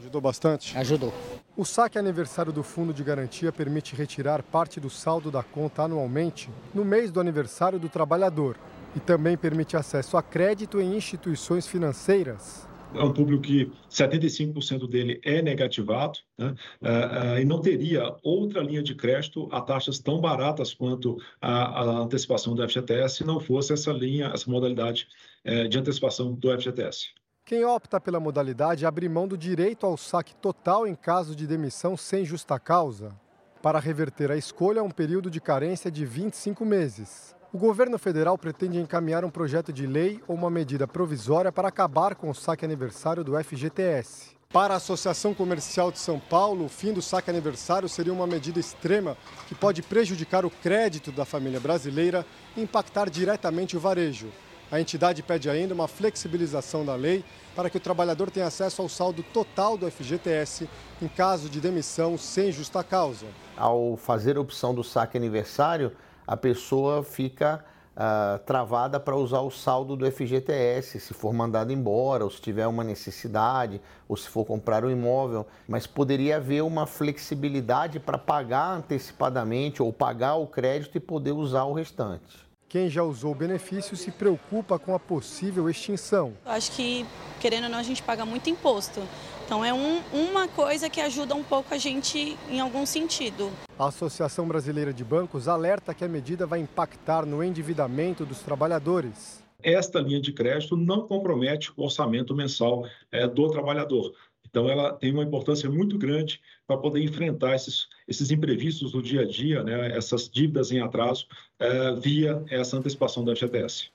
Ajudou 0.04 0.20
bastante? 0.20 0.78
Ajudou. 0.78 1.14
O 1.56 1.64
saque 1.64 1.98
aniversário 1.98 2.52
do 2.52 2.62
Fundo 2.62 2.94
de 2.94 3.02
Garantia 3.06 3.54
permite 3.54 3.96
retirar 3.96 4.44
parte 4.44 4.78
do 4.78 4.90
saldo 4.90 5.32
da 5.32 5.42
conta 5.42 5.84
anualmente 5.84 6.50
no 6.74 6.84
mês 6.84 7.10
do 7.10 7.22
aniversário 7.22 7.80
do 7.80 7.88
trabalhador 7.88 8.58
e 8.94 9.00
também 9.00 9.38
permite 9.38 9.78
acesso 9.78 10.18
a 10.18 10.22
crédito 10.22 10.82
em 10.82 10.98
instituições 10.98 11.66
financeiras. 11.66 12.68
É 12.94 13.02
um 13.02 13.14
público 13.14 13.44
que 13.44 13.72
75% 13.90 14.90
dele 14.90 15.22
é 15.24 15.42
negativado 15.42 16.20
né? 16.38 16.54
uh, 16.82 17.36
uh, 17.36 17.40
e 17.40 17.46
não 17.46 17.62
teria 17.62 18.14
outra 18.22 18.62
linha 18.62 18.84
de 18.84 18.94
crédito 18.94 19.48
a 19.54 19.62
taxas 19.62 20.00
tão 20.00 20.20
baratas 20.20 20.74
quanto 20.74 21.18
a, 21.42 21.80
a 21.80 22.00
antecipação 22.02 22.54
do 22.54 22.68
FGTS 22.68 23.16
se 23.16 23.24
não 23.24 23.40
fosse 23.40 23.72
essa 23.72 23.92
linha, 23.94 24.32
essa 24.34 24.52
modalidade 24.52 25.08
uh, 25.48 25.68
de 25.70 25.80
antecipação 25.80 26.34
do 26.34 26.52
FGTS. 26.52 27.23
Quem 27.46 27.66
opta 27.66 28.00
pela 28.00 28.22
modalidade 28.22 28.86
abre 28.86 29.10
mão 29.10 29.28
do 29.28 29.38
direito 29.38 29.86
ao 29.86 29.98
saque 29.98 30.34
total 30.34 30.88
em 30.88 30.96
caso 30.96 31.36
de 31.36 31.46
demissão 31.46 31.98
sem 31.98 32.24
justa 32.24 32.58
causa. 32.58 33.14
Para 33.62 33.80
reverter 33.80 34.32
a 34.32 34.38
escolha, 34.38 34.82
um 34.82 34.90
período 34.90 35.30
de 35.30 35.42
carência 35.42 35.92
de 35.92 36.06
25 36.06 36.64
meses. 36.64 37.36
O 37.52 37.58
governo 37.58 38.00
federal 38.00 38.38
pretende 38.38 38.80
encaminhar 38.80 39.26
um 39.26 39.30
projeto 39.30 39.74
de 39.74 39.86
lei 39.86 40.22
ou 40.26 40.38
uma 40.38 40.50
medida 40.50 40.88
provisória 40.88 41.52
para 41.52 41.68
acabar 41.68 42.16
com 42.16 42.30
o 42.30 42.34
saque 42.34 42.64
aniversário 42.64 43.26
do 43.26 43.38
FGTS. 43.44 44.38
Para 44.48 44.76
a 44.76 44.78
Associação 44.78 45.34
Comercial 45.34 45.92
de 45.92 46.00
São 46.00 46.22
Paulo, 46.22 46.64
o 46.64 46.70
fim 46.70 46.94
do 46.94 47.02
saque 47.02 47.30
aniversário 47.30 47.90
seria 47.90 48.14
uma 48.14 48.26
medida 48.26 48.58
extrema 48.58 49.18
que 49.50 49.56
pode 49.56 49.82
prejudicar 49.82 50.46
o 50.46 50.50
crédito 50.50 51.12
da 51.12 51.26
família 51.26 51.60
brasileira 51.60 52.26
e 52.56 52.62
impactar 52.62 53.10
diretamente 53.10 53.76
o 53.76 53.82
varejo. 53.82 54.30
A 54.74 54.82
entidade 54.82 55.22
pede 55.22 55.51
ainda 55.51 55.72
uma 55.72 55.88
flexibilização 55.88 56.84
da 56.84 56.96
lei 56.96 57.24
para 57.56 57.70
que 57.70 57.77
o 57.77 57.80
trabalhador 57.80 58.32
tenha 58.32 58.48
acesso 58.48 58.82
ao 58.82 58.89
saldo 58.89 59.22
total 59.22 59.77
do 59.77 59.86
FGTS 59.86 60.68
em 61.00 61.08
caso 61.08 61.48
de 61.48 61.62
demissão 61.62 62.18
sem 62.18 62.51
justa 62.51 62.84
causa. 62.84 63.27
Ao 63.56 63.96
fazer 63.96 64.36
a 64.36 64.42
opção 64.42 64.74
do 64.74 64.84
saque 64.84 65.15
aniversário, 65.15 65.92
a 66.25 66.36
pessoa 66.36 67.03
fica 67.03 67.63
uh, 67.96 68.39
travada 68.48 69.00
para 69.00 69.15
usar 69.15 69.42
o 69.42 69.51
saldo 69.51 69.96
do 69.96 70.12
FGTS, 70.12 71.00
se 71.00 71.13
for 71.13 71.32
mandado 71.32 71.72
embora, 71.72 72.24
ou 72.24 72.32
se 72.32 72.42
tiver 72.42 72.65
uma 72.65 72.84
necessidade, 72.84 73.80
ou 74.10 74.18
se 74.18 74.27
for 74.27 74.44
comprar 74.44 74.84
um 74.84 74.89
imóvel. 74.89 75.46
Mas 75.68 75.86
poderia 75.86 76.38
haver 76.38 76.63
uma 76.63 76.88
flexibilidade 76.88 78.00
para 78.00 78.18
pagar 78.18 78.77
antecipadamente 78.77 79.84
ou 79.84 79.94
pagar 79.94 80.34
o 80.34 80.48
crédito 80.48 80.98
e 80.98 81.00
poder 81.00 81.34
usar 81.34 81.65
o 81.65 81.74
restante. 81.74 82.43
Quem 82.74 82.89
já 82.89 83.03
usou 83.03 83.34
o 83.34 83.36
benefício 83.36 83.96
se 83.96 84.10
preocupa 84.10 84.80
com 84.80 84.96
a 84.96 85.00
possível 85.00 85.70
extinção. 85.70 86.34
Acho 86.44 86.72
que, 86.72 87.06
querendo 87.39 87.65
ou 87.65 87.70
não, 87.70 87.77
a 87.77 87.84
gente 87.84 88.01
paga 88.01 88.25
muito 88.25 88.50
imposto. 88.50 89.00
Então, 89.46 89.63
é 89.63 89.72
um, 89.72 90.01
uma 90.12 90.48
coisa 90.48 90.89
que 90.89 91.00
ajuda 91.00 91.36
um 91.36 91.44
pouco 91.44 91.72
a 91.72 91.77
gente 91.77 92.36
em 92.50 92.60
algum 92.60 92.84
sentido. 92.84 93.51
A 93.77 93.89
Associação 93.89 94.48
Brasileira 94.48 94.92
de 94.92 95.03
Bancos 95.03 95.48
alerta 95.48 95.94
que 95.94 96.03
a 96.03 96.08
medida 96.08 96.48
vai 96.48 96.62
impactar 96.62 97.27
no 97.27 97.44
endividamento 97.44 98.25
dos 98.25 98.39
trabalhadores. 98.39 99.44
Esta 99.62 100.00
linha 100.00 100.20
de 100.20 100.34
crédito 100.34 100.75
não 100.75 101.01
compromete 101.01 101.72
o 101.77 101.84
orçamento 101.84 102.34
mensal 102.34 102.88
é, 103.12 103.27
do 103.27 103.51
trabalhador. 103.51 104.15
Então, 104.50 104.68
ela 104.68 104.94
tem 104.94 105.13
uma 105.13 105.24
importância 105.24 105.70
muito 105.70 105.96
grande 105.96 106.42
para 106.67 106.77
poder 106.77 107.03
enfrentar 107.03 107.55
esses, 107.55 107.88
esses 108.08 108.32
imprevistos 108.32 108.91
do 108.91 109.01
dia 109.01 109.22
a 109.22 109.25
dia, 109.25 109.63
né, 109.63 109.96
essas 109.96 110.29
dívidas 110.29 110.72
em 110.72 110.79
atraso, 110.79 111.27
é, 111.60 111.93
via 111.96 112.43
essa 112.50 112.77
antecipação 112.77 113.24
da 113.24 113.36
FGTS. 113.36 113.91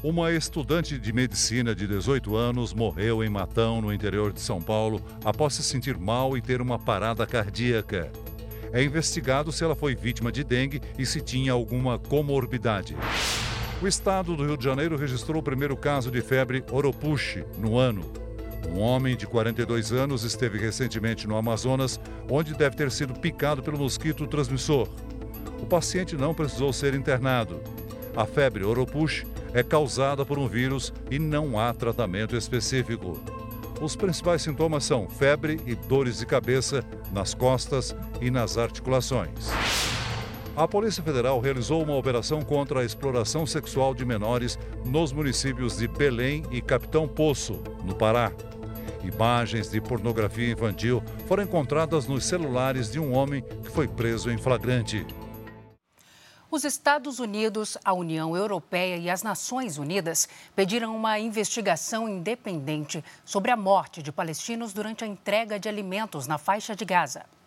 Uma 0.00 0.32
estudante 0.32 0.96
de 0.96 1.12
medicina 1.12 1.74
de 1.74 1.84
18 1.84 2.36
anos 2.36 2.72
morreu 2.72 3.24
em 3.24 3.28
Matão, 3.28 3.80
no 3.80 3.92
interior 3.92 4.32
de 4.32 4.40
São 4.40 4.62
Paulo, 4.62 5.02
após 5.24 5.54
se 5.54 5.62
sentir 5.64 5.98
mal 5.98 6.36
e 6.36 6.40
ter 6.40 6.60
uma 6.60 6.78
parada 6.78 7.26
cardíaca. 7.26 8.10
É 8.72 8.80
investigado 8.80 9.50
se 9.50 9.64
ela 9.64 9.74
foi 9.74 9.96
vítima 9.96 10.30
de 10.30 10.44
dengue 10.44 10.80
e 10.96 11.04
se 11.04 11.20
tinha 11.20 11.52
alguma 11.52 11.98
comorbidade. 11.98 12.94
O 13.80 13.86
estado 13.86 14.34
do 14.34 14.44
Rio 14.44 14.56
de 14.56 14.64
Janeiro 14.64 14.96
registrou 14.96 15.38
o 15.38 15.42
primeiro 15.42 15.76
caso 15.76 16.10
de 16.10 16.20
febre 16.20 16.64
Oropuche 16.72 17.44
no 17.58 17.78
ano. 17.78 18.04
Um 18.68 18.80
homem 18.80 19.16
de 19.16 19.24
42 19.24 19.92
anos 19.92 20.24
esteve 20.24 20.58
recentemente 20.58 21.28
no 21.28 21.36
Amazonas, 21.36 22.00
onde 22.28 22.54
deve 22.54 22.74
ter 22.74 22.90
sido 22.90 23.14
picado 23.14 23.62
pelo 23.62 23.78
mosquito 23.78 24.26
transmissor. 24.26 24.88
O 25.62 25.66
paciente 25.66 26.16
não 26.16 26.34
precisou 26.34 26.72
ser 26.72 26.92
internado. 26.92 27.60
A 28.16 28.26
febre 28.26 28.64
Oropuche 28.64 29.24
é 29.54 29.62
causada 29.62 30.26
por 30.26 30.40
um 30.40 30.48
vírus 30.48 30.92
e 31.08 31.20
não 31.20 31.56
há 31.56 31.72
tratamento 31.72 32.34
específico. 32.34 33.16
Os 33.80 33.94
principais 33.94 34.42
sintomas 34.42 34.82
são 34.82 35.08
febre 35.08 35.60
e 35.64 35.76
dores 35.76 36.18
de 36.18 36.26
cabeça 36.26 36.84
nas 37.12 37.32
costas 37.32 37.94
e 38.20 38.28
nas 38.28 38.58
articulações. 38.58 39.52
A 40.58 40.66
Polícia 40.66 41.04
Federal 41.04 41.38
realizou 41.38 41.84
uma 41.84 41.94
operação 41.94 42.42
contra 42.42 42.80
a 42.80 42.84
exploração 42.84 43.46
sexual 43.46 43.94
de 43.94 44.04
menores 44.04 44.58
nos 44.84 45.12
municípios 45.12 45.76
de 45.76 45.86
Belém 45.86 46.42
e 46.50 46.60
Capitão 46.60 47.06
Poço, 47.06 47.62
no 47.84 47.94
Pará. 47.94 48.32
Imagens 49.04 49.70
de 49.70 49.80
pornografia 49.80 50.50
infantil 50.50 51.00
foram 51.28 51.44
encontradas 51.44 52.08
nos 52.08 52.24
celulares 52.24 52.90
de 52.90 52.98
um 52.98 53.14
homem 53.14 53.40
que 53.40 53.70
foi 53.70 53.86
preso 53.86 54.32
em 54.32 54.36
flagrante. 54.36 55.06
Os 56.50 56.64
Estados 56.64 57.20
Unidos, 57.20 57.78
a 57.84 57.92
União 57.92 58.36
Europeia 58.36 58.96
e 58.96 59.08
as 59.08 59.22
Nações 59.22 59.78
Unidas 59.78 60.28
pediram 60.56 60.96
uma 60.96 61.20
investigação 61.20 62.08
independente 62.08 63.04
sobre 63.24 63.52
a 63.52 63.56
morte 63.56 64.02
de 64.02 64.10
palestinos 64.10 64.72
durante 64.72 65.04
a 65.04 65.06
entrega 65.06 65.56
de 65.56 65.68
alimentos 65.68 66.26
na 66.26 66.36
faixa 66.36 66.74
de 66.74 66.84
Gaza. 66.84 67.37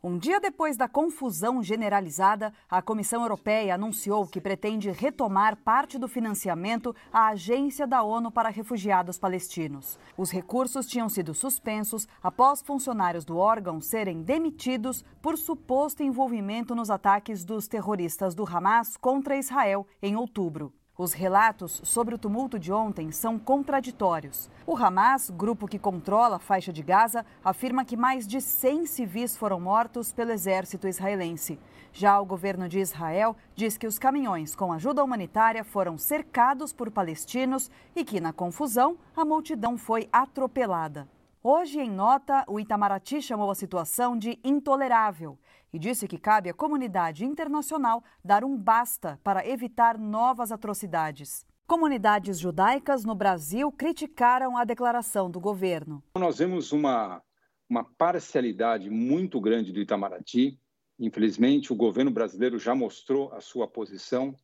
Um 0.00 0.16
dia 0.16 0.38
depois 0.38 0.76
da 0.76 0.86
confusão 0.86 1.60
generalizada, 1.60 2.52
a 2.70 2.80
Comissão 2.80 3.22
Europeia 3.22 3.74
anunciou 3.74 4.28
que 4.28 4.40
pretende 4.40 4.92
retomar 4.92 5.56
parte 5.56 5.98
do 5.98 6.06
financiamento 6.06 6.94
à 7.12 7.30
Agência 7.30 7.84
da 7.84 8.04
ONU 8.04 8.30
para 8.30 8.48
Refugiados 8.48 9.18
Palestinos. 9.18 9.98
Os 10.16 10.30
recursos 10.30 10.86
tinham 10.86 11.08
sido 11.08 11.34
suspensos 11.34 12.06
após 12.22 12.62
funcionários 12.62 13.24
do 13.24 13.38
órgão 13.38 13.80
serem 13.80 14.22
demitidos 14.22 15.04
por 15.20 15.36
suposto 15.36 16.00
envolvimento 16.00 16.76
nos 16.76 16.90
ataques 16.90 17.44
dos 17.44 17.66
terroristas 17.66 18.36
do 18.36 18.46
Hamas 18.46 18.96
contra 18.96 19.36
Israel 19.36 19.84
em 20.00 20.14
outubro. 20.14 20.72
Os 21.00 21.12
relatos 21.12 21.80
sobre 21.84 22.16
o 22.16 22.18
tumulto 22.18 22.58
de 22.58 22.72
ontem 22.72 23.12
são 23.12 23.38
contraditórios. 23.38 24.50
O 24.66 24.76
Hamas, 24.76 25.30
grupo 25.30 25.68
que 25.68 25.78
controla 25.78 26.34
a 26.34 26.40
faixa 26.40 26.72
de 26.72 26.82
Gaza, 26.82 27.24
afirma 27.44 27.84
que 27.84 27.96
mais 27.96 28.26
de 28.26 28.40
100 28.40 28.84
civis 28.86 29.36
foram 29.36 29.60
mortos 29.60 30.12
pelo 30.12 30.32
exército 30.32 30.88
israelense. 30.88 31.56
Já 31.92 32.20
o 32.20 32.26
governo 32.26 32.68
de 32.68 32.80
Israel 32.80 33.36
diz 33.54 33.76
que 33.76 33.86
os 33.86 33.96
caminhões 33.96 34.56
com 34.56 34.72
ajuda 34.72 35.04
humanitária 35.04 35.62
foram 35.62 35.96
cercados 35.96 36.72
por 36.72 36.90
palestinos 36.90 37.70
e 37.94 38.04
que, 38.04 38.20
na 38.20 38.32
confusão, 38.32 38.98
a 39.14 39.24
multidão 39.24 39.78
foi 39.78 40.08
atropelada. 40.12 41.06
Hoje, 41.40 41.78
em 41.78 41.88
nota, 41.88 42.44
o 42.48 42.58
Itamaraty 42.58 43.22
chamou 43.22 43.52
a 43.52 43.54
situação 43.54 44.18
de 44.18 44.36
intolerável 44.42 45.38
e 45.72 45.78
disse 45.78 46.08
que 46.08 46.18
cabe 46.18 46.48
à 46.48 46.54
comunidade 46.54 47.24
internacional 47.24 48.02
dar 48.24 48.44
um 48.44 48.56
basta 48.56 49.20
para 49.22 49.46
evitar 49.46 49.98
novas 49.98 50.50
atrocidades. 50.50 51.46
Comunidades 51.66 52.38
judaicas 52.38 53.04
no 53.04 53.14
Brasil 53.14 53.70
criticaram 53.70 54.56
a 54.56 54.64
declaração 54.64 55.30
do 55.30 55.38
governo. 55.38 56.02
Nós 56.16 56.38
vemos 56.38 56.72
uma, 56.72 57.22
uma 57.68 57.84
parcialidade 57.84 58.88
muito 58.88 59.38
grande 59.40 59.72
do 59.72 59.80
Itamaraty. 59.80 60.58
Infelizmente, 60.98 61.72
o 61.72 61.76
governo 61.76 62.10
brasileiro 62.10 62.58
já 62.58 62.74
mostrou 62.74 63.32
a 63.34 63.40
sua 63.40 63.68
posição. 63.68 64.34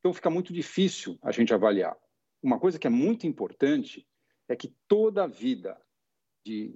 Então, 0.00 0.12
fica 0.12 0.28
muito 0.28 0.52
difícil 0.52 1.16
a 1.22 1.30
gente 1.30 1.54
avaliar. 1.54 1.96
Uma 2.42 2.58
coisa 2.58 2.78
que 2.78 2.86
é 2.86 2.90
muito 2.90 3.26
importante 3.26 4.04
é 4.48 4.56
que 4.56 4.74
toda 4.88 5.24
a 5.24 5.28
vida 5.28 5.80
de, 6.44 6.74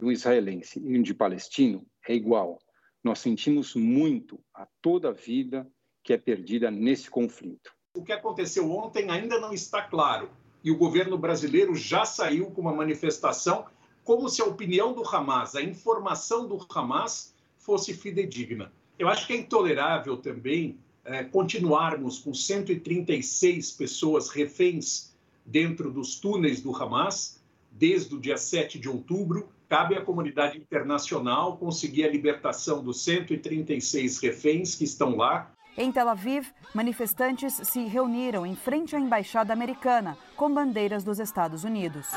do 0.00 0.10
israelense 0.10 0.80
e 0.80 1.02
de 1.02 1.14
palestino 1.14 1.86
é 2.08 2.14
igual 2.14 2.58
nós 3.02 3.18
sentimos 3.18 3.74
muito 3.74 4.38
a 4.54 4.66
toda 4.80 5.08
a 5.08 5.12
vida 5.12 5.66
que 6.02 6.12
é 6.12 6.18
perdida 6.18 6.70
nesse 6.70 7.10
conflito. 7.10 7.72
O 7.96 8.02
que 8.02 8.12
aconteceu 8.12 8.70
ontem 8.70 9.10
ainda 9.10 9.38
não 9.38 9.52
está 9.52 9.82
claro 9.82 10.30
e 10.64 10.70
o 10.70 10.76
governo 10.76 11.18
brasileiro 11.18 11.74
já 11.74 12.04
saiu 12.04 12.50
com 12.50 12.60
uma 12.60 12.74
manifestação 12.74 13.66
como 14.04 14.28
se 14.28 14.42
a 14.42 14.46
opinião 14.46 14.92
do 14.92 15.06
Hamas, 15.06 15.54
a 15.54 15.62
informação 15.62 16.46
do 16.46 16.58
Hamas 16.74 17.34
fosse 17.58 17.94
fidedigna. 17.94 18.72
Eu 18.98 19.08
acho 19.08 19.26
que 19.26 19.32
é 19.32 19.36
intolerável 19.36 20.16
também 20.16 20.78
é, 21.04 21.24
continuarmos 21.24 22.18
com 22.18 22.32
136 22.32 23.72
pessoas 23.72 24.28
reféns 24.28 25.12
dentro 25.44 25.90
dos 25.90 26.18
túneis 26.20 26.60
do 26.60 26.74
Hamas 26.74 27.40
desde 27.70 28.14
o 28.14 28.20
dia 28.20 28.36
7 28.36 28.78
de 28.78 28.88
outubro 28.88 29.48
cabe 29.72 29.96
à 29.96 30.02
comunidade 30.02 30.58
internacional 30.58 31.56
conseguir 31.56 32.04
a 32.04 32.08
libertação 32.10 32.84
dos 32.84 33.02
136 33.04 34.18
reféns 34.18 34.74
que 34.74 34.84
estão 34.84 35.16
lá. 35.16 35.50
Em 35.78 35.90
Tel 35.90 36.10
Aviv, 36.10 36.48
manifestantes 36.74 37.54
se 37.54 37.86
reuniram 37.86 38.44
em 38.44 38.54
frente 38.54 38.94
à 38.94 39.00
embaixada 39.00 39.50
americana 39.50 40.18
com 40.36 40.52
bandeiras 40.52 41.02
dos 41.02 41.18
Estados 41.18 41.64
Unidos. 41.64 42.08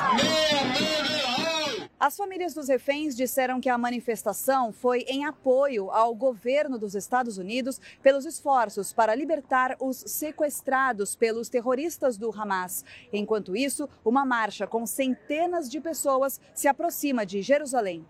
As 2.05 2.15
famílias 2.15 2.53
dos 2.53 2.67
reféns 2.67 3.15
disseram 3.15 3.59
que 3.59 3.67
a 3.67 3.79
manifestação 3.79 4.71
foi 4.71 4.99
em 5.07 5.25
apoio 5.25 5.89
ao 5.89 6.13
governo 6.13 6.77
dos 6.77 6.93
Estados 6.93 7.39
Unidos 7.39 7.81
pelos 8.03 8.27
esforços 8.27 8.93
para 8.93 9.15
libertar 9.15 9.75
os 9.79 10.03
sequestrados 10.05 11.15
pelos 11.15 11.49
terroristas 11.49 12.15
do 12.15 12.29
Hamas. 12.29 12.85
Enquanto 13.11 13.55
isso, 13.55 13.89
uma 14.05 14.23
marcha 14.23 14.67
com 14.67 14.85
centenas 14.85 15.67
de 15.67 15.81
pessoas 15.81 16.39
se 16.53 16.67
aproxima 16.67 17.25
de 17.25 17.41
Jerusalém. 17.41 18.05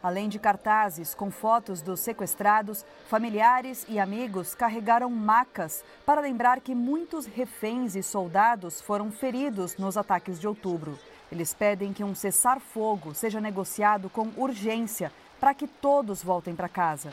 Além 0.00 0.28
de 0.28 0.38
cartazes 0.38 1.12
com 1.12 1.28
fotos 1.28 1.82
dos 1.82 1.98
sequestrados, 1.98 2.86
familiares 3.08 3.84
e 3.88 3.98
amigos 3.98 4.54
carregaram 4.54 5.10
macas 5.10 5.82
para 6.06 6.20
lembrar 6.20 6.60
que 6.60 6.72
muitos 6.72 7.26
reféns 7.26 7.96
e 7.96 8.02
soldados 8.04 8.80
foram 8.80 9.10
feridos 9.10 9.76
nos 9.76 9.96
ataques 9.96 10.38
de 10.38 10.46
outubro. 10.46 10.96
Eles 11.30 11.54
pedem 11.54 11.92
que 11.92 12.02
um 12.02 12.14
cessar-fogo 12.14 13.14
seja 13.14 13.40
negociado 13.40 14.10
com 14.10 14.28
urgência 14.36 15.12
para 15.38 15.54
que 15.54 15.66
todos 15.66 16.22
voltem 16.22 16.54
para 16.54 16.68
casa. 16.68 17.10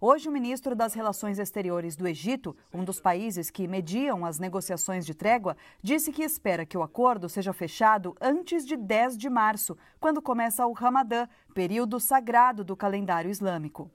Hoje, 0.00 0.28
o 0.28 0.32
ministro 0.32 0.76
das 0.76 0.94
Relações 0.94 1.40
Exteriores 1.40 1.96
do 1.96 2.06
Egito, 2.06 2.54
um 2.72 2.84
dos 2.84 3.00
países 3.00 3.50
que 3.50 3.66
mediam 3.66 4.24
as 4.24 4.38
negociações 4.38 5.04
de 5.04 5.12
trégua, 5.12 5.56
disse 5.82 6.12
que 6.12 6.22
espera 6.22 6.64
que 6.64 6.78
o 6.78 6.84
acordo 6.84 7.28
seja 7.28 7.52
fechado 7.52 8.14
antes 8.20 8.64
de 8.64 8.76
10 8.76 9.18
de 9.18 9.28
março, 9.28 9.76
quando 9.98 10.22
começa 10.22 10.64
o 10.64 10.72
Ramadã, 10.72 11.26
período 11.52 11.98
sagrado 11.98 12.62
do 12.62 12.76
calendário 12.76 13.28
islâmico. 13.28 13.90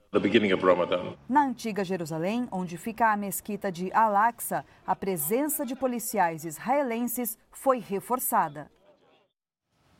Na 1.26 1.42
antiga 1.42 1.82
Jerusalém, 1.82 2.48
onde 2.52 2.76
fica 2.76 3.10
a 3.10 3.16
mesquita 3.16 3.72
de 3.72 3.90
Al-Aqsa, 3.94 4.62
a 4.86 4.94
presença 4.94 5.64
de 5.64 5.74
policiais 5.74 6.44
israelenses 6.44 7.38
foi 7.50 7.78
reforçada. 7.78 8.70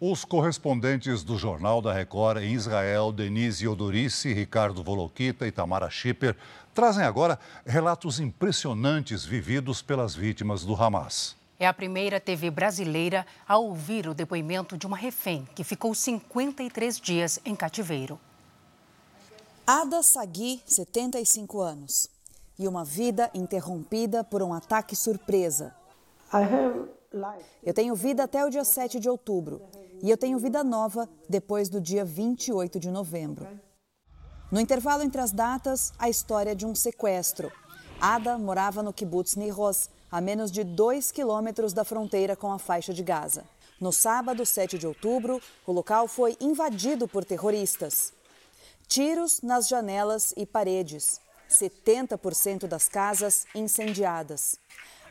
Os 0.07 0.23
correspondentes 0.23 1.25
do 1.25 1.39
Jornal 1.39 1.81
da 1.81 1.91
Record 1.91 2.43
em 2.43 2.53
Israel, 2.53 3.11
Denise 3.11 3.67
Odorice, 3.67 4.35
Ricardo 4.35 4.85
Volokita 4.85 5.47
e 5.47 5.51
Tamara 5.51 5.89
Schipper, 5.89 6.37
trazem 6.75 7.07
agora 7.07 7.39
relatos 7.65 8.21
impressionantes 8.21 9.25
vividos 9.25 9.81
pelas 9.81 10.15
vítimas 10.15 10.63
do 10.63 10.75
Hamas. 10.75 11.35
É 11.59 11.67
a 11.67 11.73
primeira 11.73 12.21
TV 12.21 12.51
brasileira 12.51 13.27
a 13.49 13.57
ouvir 13.57 14.07
o 14.07 14.13
depoimento 14.13 14.77
de 14.77 14.87
uma 14.87 14.95
refém 14.99 15.49
que 15.55 15.65
ficou 15.65 15.95
53 15.95 17.01
dias 17.01 17.41
em 17.43 17.57
cativeiro. 17.57 18.21
Ada 19.67 20.03
Sagui, 20.03 20.61
75 20.67 21.63
anos. 21.63 22.11
E 22.59 22.69
uma 22.69 22.85
vida 22.85 23.31
interrompida 23.33 24.23
por 24.23 24.43
um 24.43 24.53
ataque 24.53 24.95
surpresa. 24.95 25.75
Eu 27.63 27.73
tenho 27.73 27.95
vida 27.95 28.25
até 28.25 28.45
o 28.45 28.51
dia 28.51 28.65
7 28.65 29.01
de 29.01 29.09
outubro 29.09 29.63
e 30.05 30.11
eu 30.11 30.19
tenho 30.19 30.39
vida 30.39 30.63
nova 30.63 31.09
depois 31.27 31.71
do 31.71 31.81
dia 31.81 32.05
28 32.05 32.79
de 32.79 32.91
novembro. 32.91 33.49
No 34.53 34.61
intervalo 34.61 35.03
entre 35.03 35.19
as 35.19 35.33
datas, 35.33 35.95
a 35.99 36.11
história 36.11 36.55
de 36.55 36.67
um 36.67 36.75
sequestro. 36.75 37.51
Ada 37.99 38.37
morava 38.37 38.83
no 38.83 38.93
kibbutz 38.93 39.35
Niros, 39.35 39.89
a 40.13 40.21
menos 40.21 40.53
de 40.53 40.63
dois 40.63 41.11
quilômetros 41.11 41.73
da 41.73 41.85
fronteira 41.85 42.37
com 42.37 42.53
a 42.53 42.59
faixa 42.59 42.93
de 42.93 43.03
Gaza. 43.03 43.45
No 43.81 43.91
sábado, 43.91 44.45
7 44.45 44.77
de 44.77 44.87
outubro, 44.87 45.41
o 45.67 45.73
local 45.73 46.07
foi 46.07 46.37
invadido 46.39 47.09
por 47.09 47.25
terroristas. 47.25 48.13
Tiros 48.87 49.41
nas 49.41 49.69
janelas 49.69 50.35
e 50.37 50.45
paredes. 50.45 51.19
70% 51.49 52.67
das 52.67 52.91
casas 52.91 53.47
incendiadas. 53.55 54.57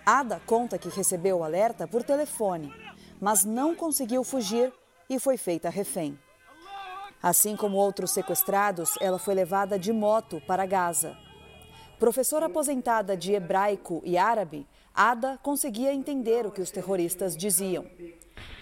Ada 0.06 0.40
conta 0.46 0.78
que 0.78 0.88
recebeu 0.90 1.40
o 1.40 1.44
alerta 1.44 1.88
por 1.88 2.04
telefone, 2.04 2.72
mas 3.20 3.44
não 3.44 3.74
conseguiu 3.74 4.24
fugir 4.24 4.72
e 5.10 5.20
foi 5.20 5.38
feita 5.38 5.70
refém. 5.70 6.18
Assim 7.22 7.56
como 7.56 7.78
outros 7.78 8.12
sequestrados, 8.12 8.96
ela 9.00 9.18
foi 9.18 9.34
levada 9.34 9.80
de 9.80 9.94
moto 9.94 10.42
para 10.46 10.66
Gaza. 10.66 11.18
Professora 11.98 12.48
aposentada 12.48 13.16
de 13.16 13.32
hebraico 13.32 14.02
e 14.04 14.18
árabe, 14.18 14.68
Ada 14.94 15.40
conseguia 15.42 15.94
entender 15.94 16.46
o 16.46 16.52
que 16.52 16.62
os 16.62 16.70
terroristas 16.70 17.36
diziam. 17.36 17.86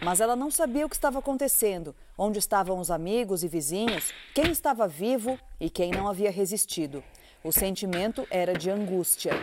Mas 0.02 0.22
ela 0.22 0.36
não 0.36 0.52
sabia 0.52 0.86
o 0.86 0.90
que 0.90 0.96
estava 0.96 1.20
acontecendo, 1.20 1.96
onde 2.18 2.40
estavam 2.40 2.80
os 2.80 2.92
amigos 2.92 3.44
e 3.44 3.48
vizinhos, 3.48 4.14
quem 4.34 4.52
estava 4.52 4.88
vivo 4.88 5.40
e 5.60 5.70
quem 5.70 5.92
não 5.92 6.08
havia 6.08 6.32
resistido. 6.32 7.04
O 7.44 7.52
sentimento 7.52 8.28
era 8.30 8.54
de 8.54 8.70
angústia. 8.70 9.34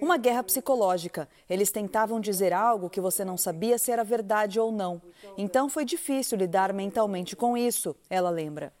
Uma 0.00 0.16
guerra 0.16 0.42
psicológica. 0.42 1.28
Eles 1.48 1.70
tentavam 1.70 2.20
dizer 2.20 2.52
algo 2.52 2.90
que 2.90 3.00
você 3.00 3.24
não 3.24 3.36
sabia 3.36 3.78
se 3.78 3.90
era 3.90 4.04
verdade 4.04 4.60
ou 4.60 4.70
não. 4.70 5.00
Então 5.36 5.68
foi 5.68 5.84
difícil 5.84 6.38
lidar 6.38 6.72
mentalmente 6.72 7.34
com 7.34 7.56
isso, 7.56 7.96
ela 8.08 8.30
lembra. 8.30 8.72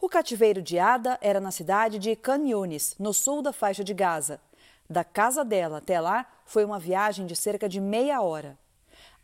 O 0.00 0.08
cativeiro 0.08 0.60
de 0.60 0.78
Ada 0.78 1.18
era 1.20 1.40
na 1.40 1.50
cidade 1.50 1.98
de 1.98 2.14
Khan 2.14 2.46
Yunis, 2.46 2.94
no 2.98 3.14
sul 3.14 3.40
da 3.40 3.52
faixa 3.52 3.82
de 3.82 3.94
Gaza. 3.94 4.40
Da 4.88 5.02
casa 5.02 5.44
dela 5.44 5.78
até 5.78 6.00
lá 6.00 6.26
foi 6.44 6.64
uma 6.64 6.78
viagem 6.78 7.24
de 7.26 7.34
cerca 7.34 7.68
de 7.68 7.80
meia 7.80 8.20
hora. 8.20 8.58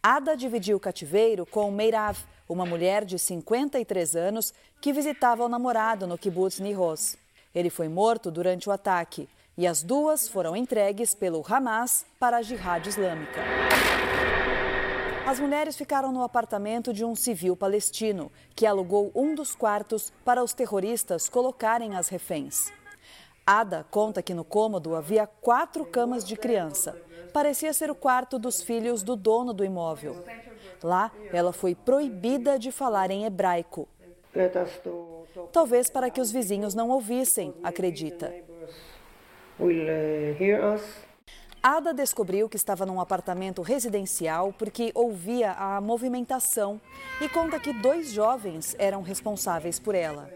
Ada 0.03 0.35
dividiu 0.35 0.79
o 0.79 0.81
cativeiro 0.81 1.45
com 1.45 1.71
Meirav, 1.71 2.19
uma 2.49 2.65
mulher 2.65 3.05
de 3.05 3.19
53 3.19 4.17
anos 4.17 4.55
que 4.81 4.93
visitava 4.93 5.45
o 5.45 5.49
namorado 5.49 6.07
no 6.07 6.17
kibbutz 6.17 6.59
Niros. 6.59 7.17
Ele 7.55 7.71
foi 7.71 7.89
morto 7.89 8.31
durante 8.31 8.69
o 8.69 8.73
ataque 8.73 9.29
e 9.57 9.67
as 9.67 9.83
duas 9.83 10.29
foram 10.29 10.57
entregues 10.57 11.15
pelo 11.15 11.45
Hamas 11.49 12.07
para 12.19 12.39
a 12.39 12.43
Jihad 12.43 12.87
Islâmica. 12.87 13.41
As 15.27 15.39
mulheres 15.39 15.77
ficaram 15.77 16.11
no 16.11 16.23
apartamento 16.23 16.93
de 16.93 17.05
um 17.05 17.15
civil 17.15 17.55
palestino, 17.55 18.33
que 18.55 18.67
alugou 18.67 19.13
um 19.15 19.35
dos 19.35 19.55
quartos 19.55 20.13
para 20.25 20.43
os 20.43 20.53
terroristas 20.53 21.29
colocarem 21.29 21.95
as 21.95 22.09
reféns. 22.09 22.73
Ada 23.47 23.85
conta 23.91 24.23
que 24.23 24.35
no 24.35 24.45
cômodo 24.45 24.95
havia 24.95 25.27
quatro 25.27 25.85
camas 25.85 26.25
de 26.25 26.37
criança. 26.37 26.97
Parecia 27.33 27.73
ser 27.73 27.91
o 27.91 27.95
quarto 27.95 28.39
dos 28.39 28.63
filhos 28.63 29.03
do 29.03 29.15
dono 29.15 29.53
do 29.53 29.65
imóvel. 29.65 30.25
Lá, 30.83 31.13
ela 31.33 31.53
foi 31.53 31.75
proibida 31.75 32.59
de 32.59 32.73
falar 32.73 33.11
em 33.11 33.25
hebraico. 33.25 33.89
Talvez 35.53 35.91
para 35.91 36.11
que 36.11 36.21
os 36.21 36.31
vizinhos 36.31 36.75
não 36.75 36.89
ouvissem, 36.91 37.55
acredita. 37.63 38.33
Ada 41.63 41.93
descobriu 41.93 42.49
que 42.49 42.57
estava 42.57 42.87
num 42.87 42.99
apartamento 42.99 43.61
residencial 43.61 44.51
porque 44.55 44.91
ouvia 44.95 45.53
a 45.53 45.79
movimentação 45.79 46.81
e 47.21 47.29
conta 47.29 47.61
que 47.61 47.71
dois 47.71 48.11
jovens 48.11 48.75
eram 48.79 49.03
responsáveis 49.03 49.79
por 49.79 49.95
ela. 49.95 50.31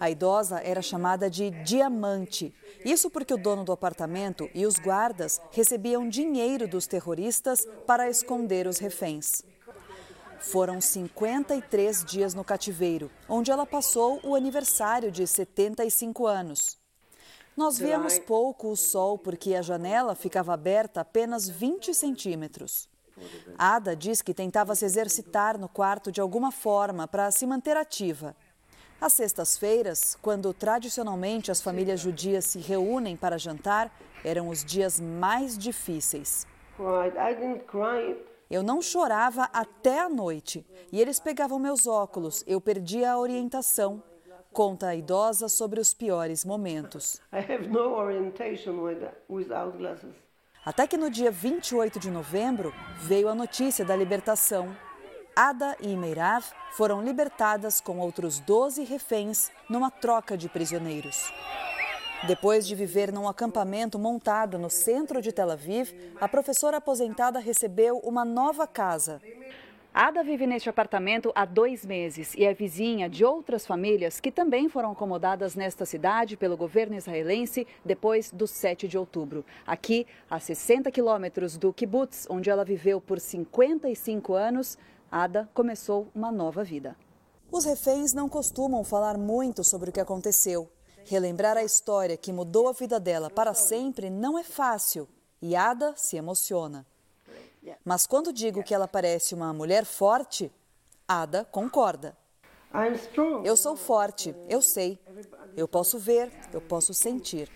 A 0.00 0.08
idosa 0.08 0.60
era 0.60 0.80
chamada 0.80 1.28
de 1.28 1.50
Diamante. 1.50 2.54
Isso 2.84 3.10
porque 3.10 3.34
o 3.34 3.36
dono 3.36 3.64
do 3.64 3.72
apartamento 3.72 4.48
e 4.54 4.64
os 4.64 4.78
guardas 4.78 5.40
recebiam 5.50 6.08
dinheiro 6.08 6.68
dos 6.68 6.86
terroristas 6.86 7.66
para 7.86 8.08
esconder 8.08 8.66
os 8.66 8.78
reféns. 8.78 9.42
Foram 10.40 10.80
53 10.80 12.04
dias 12.04 12.34
no 12.34 12.44
cativeiro, 12.44 13.10
onde 13.28 13.50
ela 13.50 13.66
passou 13.66 14.20
o 14.22 14.34
aniversário 14.34 15.10
de 15.10 15.26
75 15.26 16.26
anos. 16.26 16.78
Nós 17.56 17.76
víamos 17.78 18.18
pouco 18.20 18.68
o 18.68 18.76
sol 18.76 19.18
porque 19.18 19.54
a 19.54 19.62
janela 19.62 20.14
ficava 20.14 20.54
aberta 20.54 21.00
apenas 21.00 21.48
20 21.48 21.92
centímetros. 21.92 22.88
Ada 23.58 23.96
diz 23.96 24.22
que 24.22 24.32
tentava 24.32 24.76
se 24.76 24.84
exercitar 24.84 25.58
no 25.58 25.68
quarto 25.68 26.12
de 26.12 26.20
alguma 26.20 26.52
forma 26.52 27.08
para 27.08 27.30
se 27.32 27.44
manter 27.46 27.76
ativa. 27.76 28.36
Às 29.00 29.12
sextas-feiras, 29.14 30.16
quando 30.22 30.52
tradicionalmente 30.52 31.50
as 31.50 31.60
famílias 31.60 32.00
judias 32.00 32.44
se 32.44 32.60
reúnem 32.60 33.16
para 33.16 33.38
jantar, 33.38 33.92
eram 34.24 34.48
os 34.48 34.64
dias 34.64 35.00
mais 35.00 35.58
difíceis. 35.58 36.46
Eu 38.50 38.62
não 38.62 38.80
chorava 38.80 39.44
até 39.52 40.00
a 40.00 40.08
noite 40.08 40.66
e 40.90 41.00
eles 41.00 41.20
pegavam 41.20 41.58
meus 41.58 41.86
óculos. 41.86 42.42
Eu 42.46 42.60
perdia 42.60 43.12
a 43.12 43.18
orientação. 43.18 44.02
Conta 44.52 44.88
a 44.88 44.96
idosa 44.96 45.48
sobre 45.48 45.78
os 45.78 45.92
piores 45.92 46.44
momentos. 46.44 47.20
Até 50.64 50.86
que 50.86 50.96
no 50.96 51.10
dia 51.10 51.30
28 51.30 52.00
de 52.00 52.10
novembro 52.10 52.72
veio 53.02 53.28
a 53.28 53.34
notícia 53.34 53.84
da 53.84 53.94
libertação. 53.94 54.74
Ada 55.36 55.76
e 55.80 55.94
Meirav 55.94 56.44
foram 56.72 57.02
libertadas 57.02 57.80
com 57.80 57.98
outros 57.98 58.40
12 58.40 58.82
reféns 58.84 59.50
numa 59.68 59.90
troca 59.90 60.36
de 60.36 60.48
prisioneiros. 60.48 61.32
Depois 62.26 62.66
de 62.66 62.74
viver 62.74 63.12
num 63.12 63.28
acampamento 63.28 63.98
montado 63.98 64.58
no 64.58 64.68
centro 64.68 65.22
de 65.22 65.30
Tel 65.30 65.52
Aviv, 65.52 65.92
a 66.20 66.28
professora 66.28 66.78
aposentada 66.78 67.38
recebeu 67.38 67.98
uma 67.98 68.24
nova 68.24 68.66
casa. 68.66 69.20
Ada 69.94 70.22
vive 70.24 70.46
neste 70.46 70.68
apartamento 70.68 71.32
há 71.34 71.44
dois 71.44 71.86
meses 71.86 72.34
e 72.34 72.44
é 72.44 72.52
vizinha 72.52 73.08
de 73.08 73.24
outras 73.24 73.64
famílias 73.64 74.20
que 74.20 74.32
também 74.32 74.68
foram 74.68 74.92
acomodadas 74.92 75.54
nesta 75.54 75.86
cidade 75.86 76.36
pelo 76.36 76.56
governo 76.56 76.96
israelense 76.96 77.66
depois 77.84 78.30
do 78.32 78.46
7 78.46 78.88
de 78.88 78.98
outubro. 78.98 79.44
Aqui, 79.66 80.06
a 80.28 80.40
60 80.40 80.90
quilômetros 80.90 81.56
do 81.56 81.72
kibbutz, 81.72 82.26
onde 82.28 82.50
ela 82.50 82.64
viveu 82.64 83.00
por 83.00 83.20
55 83.20 84.34
anos, 84.34 84.76
Ada 85.10 85.48
começou 85.54 86.08
uma 86.14 86.32
nova 86.32 86.64
vida. 86.64 86.96
Os 87.50 87.64
reféns 87.64 88.12
não 88.12 88.28
costumam 88.28 88.84
falar 88.84 89.16
muito 89.16 89.64
sobre 89.64 89.88
o 89.88 89.92
que 89.92 90.00
aconteceu. 90.00 90.68
Relembrar 91.08 91.56
a 91.56 91.64
história 91.64 92.18
que 92.18 92.30
mudou 92.30 92.68
a 92.68 92.72
vida 92.72 93.00
dela 93.00 93.30
para 93.30 93.54
sempre 93.54 94.10
não 94.10 94.38
é 94.38 94.44
fácil 94.44 95.08
e 95.40 95.56
Ada 95.56 95.94
se 95.96 96.18
emociona. 96.18 96.84
Mas 97.82 98.06
quando 98.06 98.30
digo 98.30 98.62
que 98.62 98.74
ela 98.74 98.86
parece 98.86 99.34
uma 99.34 99.50
mulher 99.54 99.86
forte, 99.86 100.52
Ada 101.08 101.46
concorda. 101.46 102.14
Eu 103.42 103.56
sou 103.56 103.74
forte, 103.74 104.34
eu 104.50 104.60
sei. 104.60 104.98
Eu 105.56 105.66
posso 105.66 105.98
ver, 105.98 106.30
eu 106.52 106.60
posso 106.60 106.92
sentir. 106.92 107.50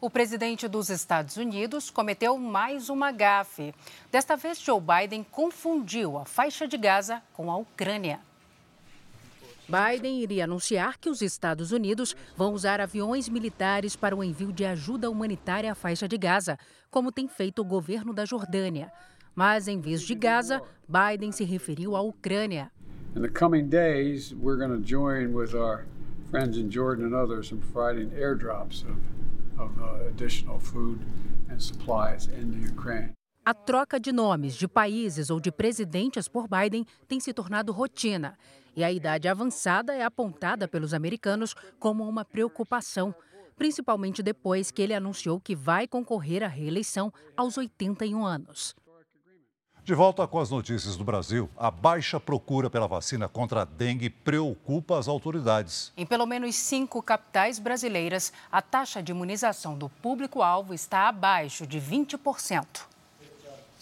O 0.00 0.10
presidente 0.10 0.66
dos 0.66 0.90
Estados 0.90 1.36
Unidos 1.36 1.88
cometeu 1.88 2.36
mais 2.36 2.88
uma 2.88 3.12
gafe. 3.12 3.72
Desta 4.10 4.36
vez, 4.36 4.58
Joe 4.58 4.80
Biden 4.80 5.22
confundiu 5.22 6.18
a 6.18 6.24
faixa 6.24 6.66
de 6.66 6.76
Gaza 6.76 7.22
com 7.32 7.48
a 7.48 7.56
Ucrânia. 7.56 8.20
Biden 9.68 10.20
iria 10.20 10.44
anunciar 10.44 10.96
que 10.98 11.10
os 11.10 11.20
Estados 11.20 11.72
Unidos 11.72 12.14
vão 12.36 12.52
usar 12.52 12.80
aviões 12.80 13.28
militares 13.28 13.96
para 13.96 14.14
o 14.14 14.22
envio 14.22 14.52
de 14.52 14.64
ajuda 14.64 15.10
humanitária 15.10 15.72
à 15.72 15.74
faixa 15.74 16.06
de 16.06 16.16
Gaza, 16.16 16.56
como 16.90 17.10
tem 17.10 17.26
feito 17.26 17.62
o 17.62 17.64
governo 17.64 18.14
da 18.14 18.24
Jordânia. 18.24 18.92
Mas, 19.34 19.66
em 19.66 19.80
vez 19.80 20.02
de 20.02 20.14
Gaza, 20.14 20.62
Biden 20.88 21.32
se 21.32 21.44
referiu 21.44 21.96
à 21.96 22.00
Ucrânia. 22.00 22.70
In 23.14 23.24
airdrops 28.12 28.84
uh. 28.84 28.94
A 33.46 33.54
troca 33.54 34.00
de 34.00 34.10
nomes 34.10 34.56
de 34.56 34.66
países 34.66 35.30
ou 35.30 35.38
de 35.38 35.52
presidentes 35.52 36.26
por 36.26 36.48
Biden 36.48 36.84
tem 37.06 37.20
se 37.20 37.32
tornado 37.32 37.70
rotina 37.70 38.36
e 38.74 38.82
a 38.82 38.90
idade 38.90 39.28
avançada 39.28 39.94
é 39.94 40.02
apontada 40.02 40.66
pelos 40.66 40.92
americanos 40.92 41.54
como 41.78 42.08
uma 42.08 42.24
preocupação, 42.24 43.14
principalmente 43.56 44.20
depois 44.20 44.72
que 44.72 44.82
ele 44.82 44.92
anunciou 44.92 45.38
que 45.38 45.54
vai 45.54 45.86
concorrer 45.86 46.42
à 46.42 46.48
reeleição 46.48 47.12
aos 47.36 47.56
81 47.56 48.26
anos. 48.26 48.74
De 49.84 49.94
volta 49.94 50.26
com 50.26 50.40
as 50.40 50.50
notícias 50.50 50.96
do 50.96 51.04
Brasil, 51.04 51.48
a 51.56 51.70
baixa 51.70 52.18
procura 52.18 52.68
pela 52.68 52.88
vacina 52.88 53.28
contra 53.28 53.62
a 53.62 53.64
dengue 53.64 54.10
preocupa 54.10 54.98
as 54.98 55.06
autoridades. 55.06 55.92
Em 55.96 56.04
pelo 56.04 56.26
menos 56.26 56.56
cinco 56.56 57.00
capitais 57.00 57.60
brasileiras, 57.60 58.32
a 58.50 58.60
taxa 58.60 59.00
de 59.00 59.12
imunização 59.12 59.78
do 59.78 59.88
público-alvo 59.88 60.74
está 60.74 61.06
abaixo 61.06 61.64
de 61.64 61.80
20%. 61.80 62.95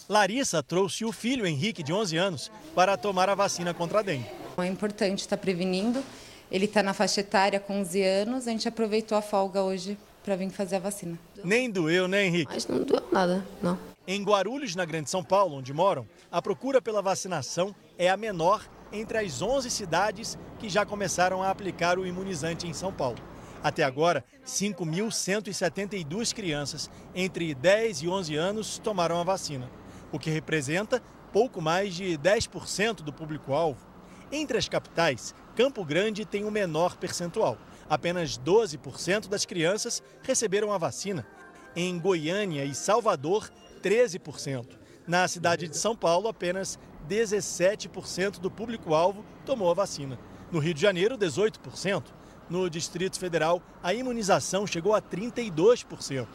Larissa 0.07 0.61
trouxe 0.61 1.03
o 1.03 1.11
filho 1.11 1.47
Henrique, 1.47 1.81
de 1.81 1.91
11 1.91 2.17
anos, 2.17 2.51
para 2.75 2.95
tomar 2.95 3.27
a 3.29 3.35
vacina 3.35 3.73
contra 3.73 3.99
a 3.99 4.01
dengue. 4.03 4.29
É 4.57 4.67
importante 4.67 5.19
estar 5.19 5.37
prevenindo. 5.37 6.03
Ele 6.51 6.65
está 6.65 6.83
na 6.83 6.93
faixa 6.93 7.21
etária 7.21 7.59
com 7.59 7.81
11 7.81 8.03
anos. 8.03 8.47
A 8.47 8.51
gente 8.51 8.67
aproveitou 8.67 9.17
a 9.17 9.21
folga 9.21 9.63
hoje 9.63 9.97
para 10.23 10.35
vir 10.35 10.49
fazer 10.51 10.75
a 10.75 10.79
vacina. 10.79 11.17
Nem 11.43 11.69
doeu, 11.69 12.07
né, 12.07 12.25
Henrique? 12.25 12.51
Mas 12.53 12.67
não 12.67 12.83
doeu 12.83 13.03
nada, 13.11 13.45
não. 13.61 13.77
Em 14.07 14.23
Guarulhos, 14.23 14.75
na 14.75 14.85
Grande 14.85 15.09
São 15.09 15.23
Paulo, 15.23 15.57
onde 15.57 15.73
moram, 15.73 16.07
a 16.31 16.39
procura 16.39 16.79
pela 16.79 17.01
vacinação 17.01 17.75
é 17.97 18.07
a 18.07 18.15
menor 18.15 18.63
entre 18.93 19.17
as 19.17 19.41
11 19.41 19.71
cidades 19.71 20.37
que 20.59 20.69
já 20.69 20.85
começaram 20.85 21.41
a 21.41 21.49
aplicar 21.49 21.97
o 21.97 22.05
imunizante 22.05 22.67
em 22.67 22.73
São 22.73 22.93
Paulo. 22.93 23.17
Até 23.63 23.83
agora, 23.83 24.23
5.172 24.45 26.33
crianças 26.35 26.87
entre 27.15 27.55
10 27.55 28.03
e 28.03 28.07
11 28.07 28.35
anos 28.35 28.77
tomaram 28.77 29.19
a 29.19 29.23
vacina, 29.23 29.67
o 30.15 30.19
que 30.19 30.29
representa 30.29 31.01
pouco 31.33 31.61
mais 31.61 31.93
de 31.93 32.17
10% 32.17 33.01
do 33.01 33.11
público-alvo. 33.11 33.85
Entre 34.31 34.57
as 34.57 34.69
capitais, 34.69 35.35
Campo 35.55 35.83
Grande 35.83 36.25
tem 36.25 36.45
o 36.45 36.51
menor 36.51 36.95
percentual. 36.95 37.57
Apenas 37.89 38.37
12% 38.37 39.27
das 39.27 39.45
crianças 39.45 40.01
receberam 40.23 40.71
a 40.71 40.77
vacina. 40.77 41.27
Em 41.75 41.99
Goiânia 41.99 42.63
e 42.63 42.73
Salvador, 42.73 43.51
13%. 43.83 44.65
Na 45.05 45.27
cidade 45.27 45.67
de 45.67 45.77
São 45.77 45.95
Paulo, 45.95 46.27
apenas 46.27 46.79
17% 47.07 48.39
do 48.39 48.49
público-alvo 48.49 49.23
tomou 49.45 49.69
a 49.69 49.73
vacina. 49.73 50.17
No 50.51 50.59
Rio 50.59 50.73
de 50.73 50.81
Janeiro, 50.81 51.17
18%. 51.17 52.03
No 52.49 52.69
Distrito 52.69 53.19
Federal, 53.19 53.61
a 53.83 53.93
imunização 53.93 54.65
chegou 54.65 54.95
a 54.95 55.01
32%. 55.01 56.27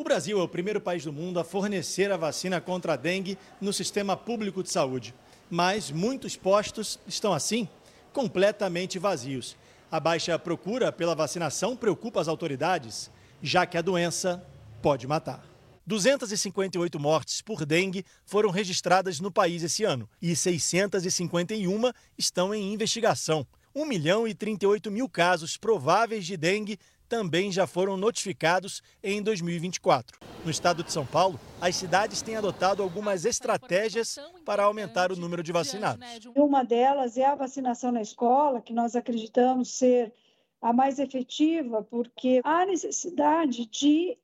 O 0.00 0.02
Brasil 0.02 0.40
é 0.40 0.42
o 0.42 0.48
primeiro 0.48 0.80
país 0.80 1.04
do 1.04 1.12
mundo 1.12 1.38
a 1.38 1.44
fornecer 1.44 2.10
a 2.10 2.16
vacina 2.16 2.58
contra 2.58 2.94
a 2.94 2.96
dengue 2.96 3.36
no 3.60 3.70
sistema 3.70 4.16
público 4.16 4.62
de 4.62 4.70
saúde. 4.70 5.14
Mas 5.50 5.90
muitos 5.90 6.36
postos 6.36 6.98
estão 7.06 7.34
assim, 7.34 7.68
completamente 8.10 8.98
vazios. 8.98 9.58
A 9.92 10.00
baixa 10.00 10.38
procura 10.38 10.90
pela 10.90 11.14
vacinação 11.14 11.76
preocupa 11.76 12.18
as 12.18 12.28
autoridades, 12.28 13.10
já 13.42 13.66
que 13.66 13.76
a 13.76 13.82
doença 13.82 14.42
pode 14.80 15.06
matar. 15.06 15.44
258 15.86 16.98
mortes 16.98 17.42
por 17.42 17.66
dengue 17.66 18.02
foram 18.24 18.48
registradas 18.48 19.20
no 19.20 19.30
país 19.30 19.62
esse 19.62 19.84
ano 19.84 20.08
e 20.22 20.34
651 20.34 21.92
estão 22.16 22.54
em 22.54 22.72
investigação. 22.72 23.46
1 23.74 23.84
milhão 23.84 24.26
e 24.26 24.32
38 24.32 24.90
mil 24.90 25.10
casos 25.10 25.58
prováveis 25.58 26.24
de 26.24 26.38
dengue 26.38 26.78
também 27.10 27.50
já 27.50 27.66
foram 27.66 27.96
notificados 27.96 28.80
em 29.02 29.20
2024. 29.20 30.20
No 30.44 30.50
estado 30.50 30.84
de 30.84 30.92
São 30.92 31.04
Paulo, 31.04 31.38
as 31.60 31.74
cidades 31.74 32.22
têm 32.22 32.36
adotado 32.36 32.84
algumas 32.84 33.24
estratégias 33.24 34.16
para 34.46 34.62
aumentar 34.62 35.10
o 35.10 35.16
número 35.16 35.42
de 35.42 35.50
vacinados. 35.50 36.06
Uma 36.36 36.62
delas 36.62 37.18
é 37.18 37.26
a 37.26 37.34
vacinação 37.34 37.90
na 37.90 38.00
escola, 38.00 38.62
que 38.62 38.72
nós 38.72 38.94
acreditamos 38.94 39.76
ser 39.76 40.14
a 40.62 40.72
mais 40.72 41.00
efetiva, 41.00 41.82
porque 41.82 42.40
há 42.44 42.64
necessidade 42.64 43.66
de 43.66 44.16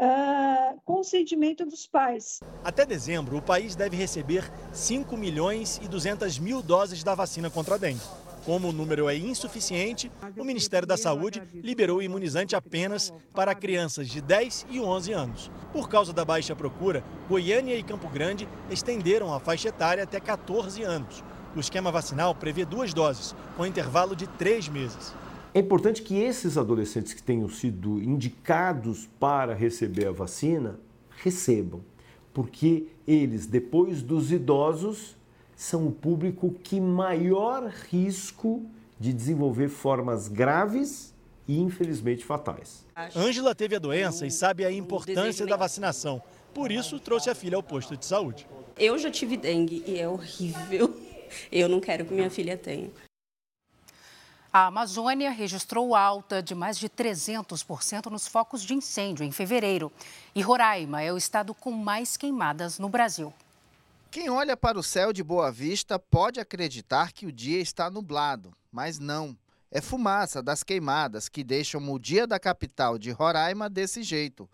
uh, 0.00 0.80
consentimento 0.84 1.64
dos 1.64 1.86
pais. 1.86 2.40
Até 2.64 2.84
dezembro, 2.84 3.36
o 3.36 3.42
país 3.42 3.76
deve 3.76 3.96
receber 3.96 4.50
5 4.72 5.16
milhões 5.16 5.80
e 5.80 5.86
200 5.86 6.40
mil 6.40 6.60
doses 6.60 7.04
da 7.04 7.14
vacina 7.14 7.48
contra 7.48 7.76
a 7.76 7.78
dengue. 7.78 8.02
Como 8.44 8.70
o 8.70 8.72
número 8.72 9.08
é 9.08 9.16
insuficiente, 9.16 10.10
o 10.36 10.42
Ministério 10.42 10.86
da 10.86 10.96
Saúde 10.96 11.40
liberou 11.54 11.98
o 11.98 12.02
imunizante 12.02 12.56
apenas 12.56 13.12
para 13.32 13.54
crianças 13.54 14.08
de 14.08 14.20
10 14.20 14.66
e 14.68 14.80
11 14.80 15.12
anos. 15.12 15.50
Por 15.72 15.88
causa 15.88 16.12
da 16.12 16.24
baixa 16.24 16.56
procura, 16.56 17.04
Goiânia 17.28 17.76
e 17.76 17.84
Campo 17.84 18.08
Grande 18.08 18.48
estenderam 18.68 19.32
a 19.32 19.38
faixa 19.38 19.68
etária 19.68 20.02
até 20.02 20.18
14 20.18 20.82
anos. 20.82 21.22
O 21.54 21.60
esquema 21.60 21.92
vacinal 21.92 22.34
prevê 22.34 22.64
duas 22.64 22.92
doses, 22.92 23.32
com 23.56 23.64
intervalo 23.64 24.16
de 24.16 24.26
três 24.26 24.68
meses. 24.68 25.14
É 25.54 25.60
importante 25.60 26.02
que 26.02 26.16
esses 26.16 26.58
adolescentes 26.58 27.12
que 27.12 27.22
tenham 27.22 27.48
sido 27.48 28.02
indicados 28.02 29.08
para 29.20 29.54
receber 29.54 30.08
a 30.08 30.12
vacina 30.12 30.80
recebam, 31.22 31.80
porque 32.34 32.86
eles, 33.06 33.46
depois 33.46 34.02
dos 34.02 34.32
idosos, 34.32 35.14
são 35.62 35.86
o 35.86 35.92
público 35.92 36.52
que 36.64 36.80
maior 36.80 37.68
risco 37.88 38.66
de 38.98 39.12
desenvolver 39.12 39.68
formas 39.68 40.26
graves 40.26 41.14
e 41.46 41.56
infelizmente 41.60 42.24
fatais. 42.24 42.84
Ângela 43.14 43.54
teve 43.54 43.76
a 43.76 43.78
doença 43.78 44.26
e 44.26 44.30
sabe 44.30 44.64
a 44.64 44.72
importância 44.72 45.46
da 45.46 45.56
vacinação. 45.56 46.20
Por 46.52 46.72
isso, 46.72 46.98
trouxe 46.98 47.30
a 47.30 47.34
filha 47.34 47.56
ao 47.56 47.62
posto 47.62 47.96
de 47.96 48.04
saúde. 48.04 48.46
Eu 48.76 48.98
já 48.98 49.08
tive 49.08 49.36
dengue 49.36 49.84
e 49.86 50.00
é 50.00 50.08
horrível. 50.08 50.94
Eu 51.50 51.68
não 51.68 51.80
quero 51.80 52.04
que 52.04 52.12
minha 52.12 52.28
filha 52.28 52.56
tenha. 52.58 52.90
A 54.52 54.66
Amazônia 54.66 55.30
registrou 55.30 55.94
alta 55.94 56.42
de 56.42 56.54
mais 56.54 56.76
de 56.76 56.88
300% 56.88 58.10
nos 58.10 58.26
focos 58.26 58.62
de 58.62 58.74
incêndio 58.74 59.24
em 59.24 59.30
fevereiro. 59.30 59.90
E 60.34 60.42
Roraima 60.42 61.02
é 61.02 61.12
o 61.12 61.16
estado 61.16 61.54
com 61.54 61.70
mais 61.70 62.16
queimadas 62.16 62.78
no 62.78 62.88
Brasil. 62.88 63.32
Quem 64.12 64.28
olha 64.28 64.54
para 64.54 64.78
o 64.78 64.82
céu 64.82 65.10
de 65.10 65.24
Boa 65.24 65.50
Vista 65.50 65.98
pode 65.98 66.38
acreditar 66.38 67.12
que 67.12 67.24
o 67.24 67.32
dia 67.32 67.58
está 67.62 67.90
nublado, 67.90 68.52
mas 68.70 68.98
não. 68.98 69.34
É 69.70 69.80
fumaça 69.80 70.42
das 70.42 70.62
queimadas 70.62 71.30
que 71.30 71.42
deixam 71.42 71.90
o 71.90 71.98
dia 71.98 72.26
da 72.26 72.38
capital 72.38 72.98
de 72.98 73.10
Roraima 73.10 73.70
desse 73.70 74.02
jeito. 74.02 74.46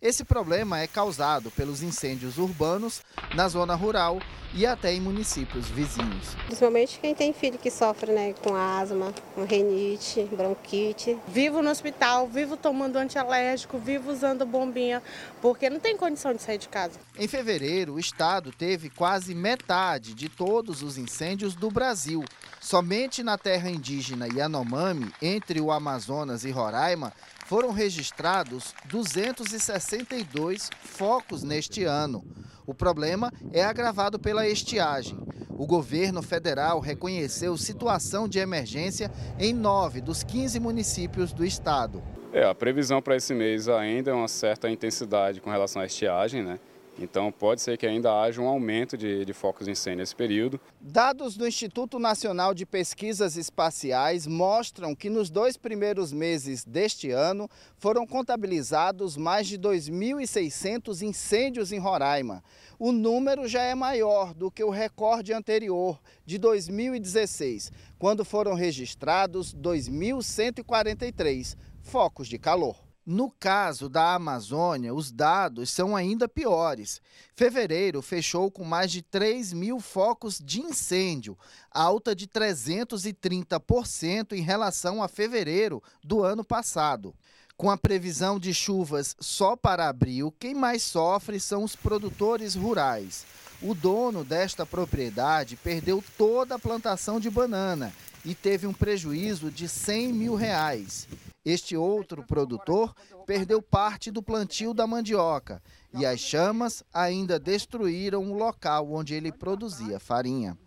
Esse 0.00 0.24
problema 0.24 0.78
é 0.78 0.86
causado 0.86 1.50
pelos 1.50 1.82
incêndios 1.82 2.36
urbanos 2.36 3.00
na 3.34 3.48
zona 3.48 3.74
rural 3.74 4.20
e 4.52 4.66
até 4.66 4.92
em 4.92 5.00
municípios 5.00 5.68
vizinhos. 5.68 6.34
Principalmente 6.46 6.98
quem 6.98 7.14
tem 7.14 7.32
filho 7.32 7.58
que 7.58 7.70
sofre 7.70 8.12
né, 8.12 8.34
com 8.42 8.54
asma, 8.54 9.12
com 9.34 9.44
renite, 9.44 10.22
bronquite. 10.24 11.18
Vivo 11.28 11.62
no 11.62 11.70
hospital, 11.70 12.28
vivo 12.28 12.56
tomando 12.56 12.96
antialérgico, 12.96 13.78
vivo 13.78 14.12
usando 14.12 14.44
bombinha, 14.46 15.02
porque 15.40 15.68
não 15.70 15.80
tem 15.80 15.96
condição 15.96 16.34
de 16.34 16.42
sair 16.42 16.58
de 16.58 16.68
casa. 16.68 16.98
Em 17.18 17.26
fevereiro, 17.26 17.94
o 17.94 18.00
estado 18.00 18.52
teve 18.52 18.90
quase 18.90 19.34
metade 19.34 20.14
de 20.14 20.28
todos 20.28 20.82
os 20.82 20.98
incêndios 20.98 21.54
do 21.54 21.70
Brasil. 21.70 22.24
Somente 22.60 23.22
na 23.22 23.38
terra 23.38 23.70
indígena 23.70 24.26
Yanomami, 24.26 25.12
entre 25.20 25.60
o 25.60 25.70
Amazonas 25.70 26.44
e 26.44 26.50
Roraima, 26.50 27.12
foram 27.46 27.70
registrados 27.70 28.74
262 28.86 30.68
focos 30.82 31.42
neste 31.42 31.84
ano. 31.84 32.24
O 32.66 32.74
problema 32.74 33.32
é 33.52 33.62
agravado 33.62 34.18
pela 34.18 34.48
estiagem. 34.48 35.16
O 35.50 35.64
governo 35.64 36.22
federal 36.22 36.80
reconheceu 36.80 37.56
situação 37.56 38.28
de 38.28 38.40
emergência 38.40 39.10
em 39.38 39.54
nove 39.54 40.00
dos 40.00 40.24
15 40.24 40.58
municípios 40.58 41.32
do 41.32 41.44
estado. 41.44 42.02
É, 42.32 42.44
a 42.44 42.54
previsão 42.54 43.00
para 43.00 43.16
esse 43.16 43.32
mês 43.32 43.68
ainda 43.68 44.10
é 44.10 44.14
uma 44.14 44.28
certa 44.28 44.68
intensidade 44.68 45.40
com 45.40 45.48
relação 45.48 45.80
à 45.80 45.86
estiagem, 45.86 46.42
né? 46.42 46.58
Então, 46.98 47.30
pode 47.30 47.60
ser 47.60 47.76
que 47.76 47.86
ainda 47.86 48.10
haja 48.20 48.40
um 48.40 48.48
aumento 48.48 48.96
de, 48.96 49.22
de 49.24 49.32
focos 49.34 49.66
de 49.66 49.72
incêndio 49.72 49.98
nesse 49.98 50.16
período. 50.16 50.58
Dados 50.80 51.36
do 51.36 51.46
Instituto 51.46 51.98
Nacional 51.98 52.54
de 52.54 52.64
Pesquisas 52.64 53.36
Espaciais 53.36 54.26
mostram 54.26 54.94
que 54.94 55.10
nos 55.10 55.28
dois 55.28 55.58
primeiros 55.58 56.10
meses 56.12 56.64
deste 56.64 57.10
ano 57.10 57.50
foram 57.76 58.06
contabilizados 58.06 59.14
mais 59.16 59.46
de 59.46 59.58
2.600 59.58 61.02
incêndios 61.02 61.70
em 61.70 61.78
Roraima. 61.78 62.42
O 62.78 62.92
número 62.92 63.46
já 63.46 63.62
é 63.62 63.74
maior 63.74 64.32
do 64.32 64.50
que 64.50 64.64
o 64.64 64.70
recorde 64.70 65.34
anterior, 65.34 66.00
de 66.24 66.38
2016, 66.38 67.70
quando 67.98 68.24
foram 68.24 68.54
registrados 68.54 69.54
2.143 69.54 71.56
focos 71.82 72.28
de 72.28 72.38
calor. 72.38 72.85
No 73.06 73.30
caso 73.30 73.88
da 73.88 74.16
Amazônia, 74.16 74.92
os 74.92 75.12
dados 75.12 75.70
são 75.70 75.94
ainda 75.94 76.26
piores. 76.26 77.00
Fevereiro 77.36 78.02
fechou 78.02 78.50
com 78.50 78.64
mais 78.64 78.90
de 78.90 79.00
3 79.00 79.52
mil 79.52 79.78
focos 79.78 80.42
de 80.44 80.60
incêndio, 80.60 81.38
alta 81.70 82.16
de 82.16 82.26
330% 82.26 84.32
em 84.32 84.40
relação 84.40 85.00
a 85.00 85.06
fevereiro 85.06 85.80
do 86.02 86.24
ano 86.24 86.42
passado. 86.42 87.14
Com 87.56 87.70
a 87.70 87.78
previsão 87.78 88.40
de 88.40 88.52
chuvas 88.52 89.14
só 89.20 89.54
para 89.54 89.88
abril, 89.88 90.34
quem 90.36 90.52
mais 90.52 90.82
sofre 90.82 91.38
são 91.38 91.62
os 91.62 91.76
produtores 91.76 92.56
rurais. 92.56 93.24
O 93.62 93.72
dono 93.72 94.24
desta 94.24 94.66
propriedade 94.66 95.54
perdeu 95.54 96.02
toda 96.18 96.56
a 96.56 96.58
plantação 96.58 97.20
de 97.20 97.30
banana 97.30 97.92
e 98.24 98.34
teve 98.34 98.66
um 98.66 98.72
prejuízo 98.72 99.48
de 99.48 99.68
100 99.68 100.12
mil 100.12 100.34
reais. 100.34 101.06
Este 101.46 101.76
outro 101.76 102.24
produtor 102.24 102.92
perdeu 103.24 103.62
parte 103.62 104.10
do 104.10 104.20
plantio 104.20 104.74
da 104.74 104.84
mandioca 104.84 105.62
e 105.94 106.04
as 106.04 106.18
chamas 106.18 106.82
ainda 106.92 107.38
destruíram 107.38 108.32
o 108.32 108.36
local 108.36 108.92
onde 108.92 109.14
ele 109.14 109.30
produzia 109.30 110.00
farinha. 110.00 110.58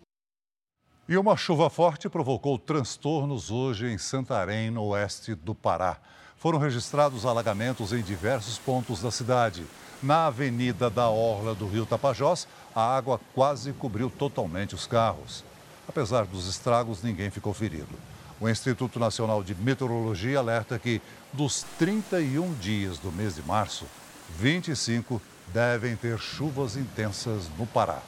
E 1.05 1.17
uma 1.17 1.35
chuva 1.35 1.69
forte 1.69 2.07
provocou 2.07 2.57
transtornos 2.57 3.51
hoje 3.51 3.87
em 3.87 3.97
Santarém, 3.97 4.71
no 4.71 4.85
oeste 4.85 5.35
do 5.35 5.53
Pará. 5.53 5.97
Foram 6.37 6.57
registrados 6.57 7.25
alagamentos 7.25 7.91
em 7.91 8.01
diversos 8.01 8.57
pontos 8.57 9.01
da 9.01 9.11
cidade. 9.11 9.67
Na 10.01 10.27
avenida 10.27 10.89
da 10.89 11.09
Orla 11.09 11.53
do 11.53 11.67
Rio 11.67 11.85
Tapajós, 11.85 12.47
a 12.73 12.95
água 12.95 13.19
quase 13.35 13.73
cobriu 13.73 14.09
totalmente 14.09 14.75
os 14.75 14.87
carros. 14.87 15.43
Apesar 15.85 16.25
dos 16.25 16.47
estragos, 16.47 17.03
ninguém 17.03 17.29
ficou 17.29 17.53
ferido. 17.53 17.99
O 18.41 18.47
Instituto 18.47 18.99
Nacional 18.99 19.43
de 19.43 19.53
Meteorologia 19.53 20.39
alerta 20.39 20.79
que, 20.79 21.01
dos 21.33 21.63
31 21.77 22.53
dias 22.53 22.97
do 22.97 23.11
mês 23.11 23.35
de 23.35 23.41
março, 23.41 23.85
25 24.37 25.21
devem 25.47 25.97
ter 25.97 26.17
chuvas 26.17 26.77
intensas 26.77 27.49
no 27.57 27.67
Pará. 27.67 28.01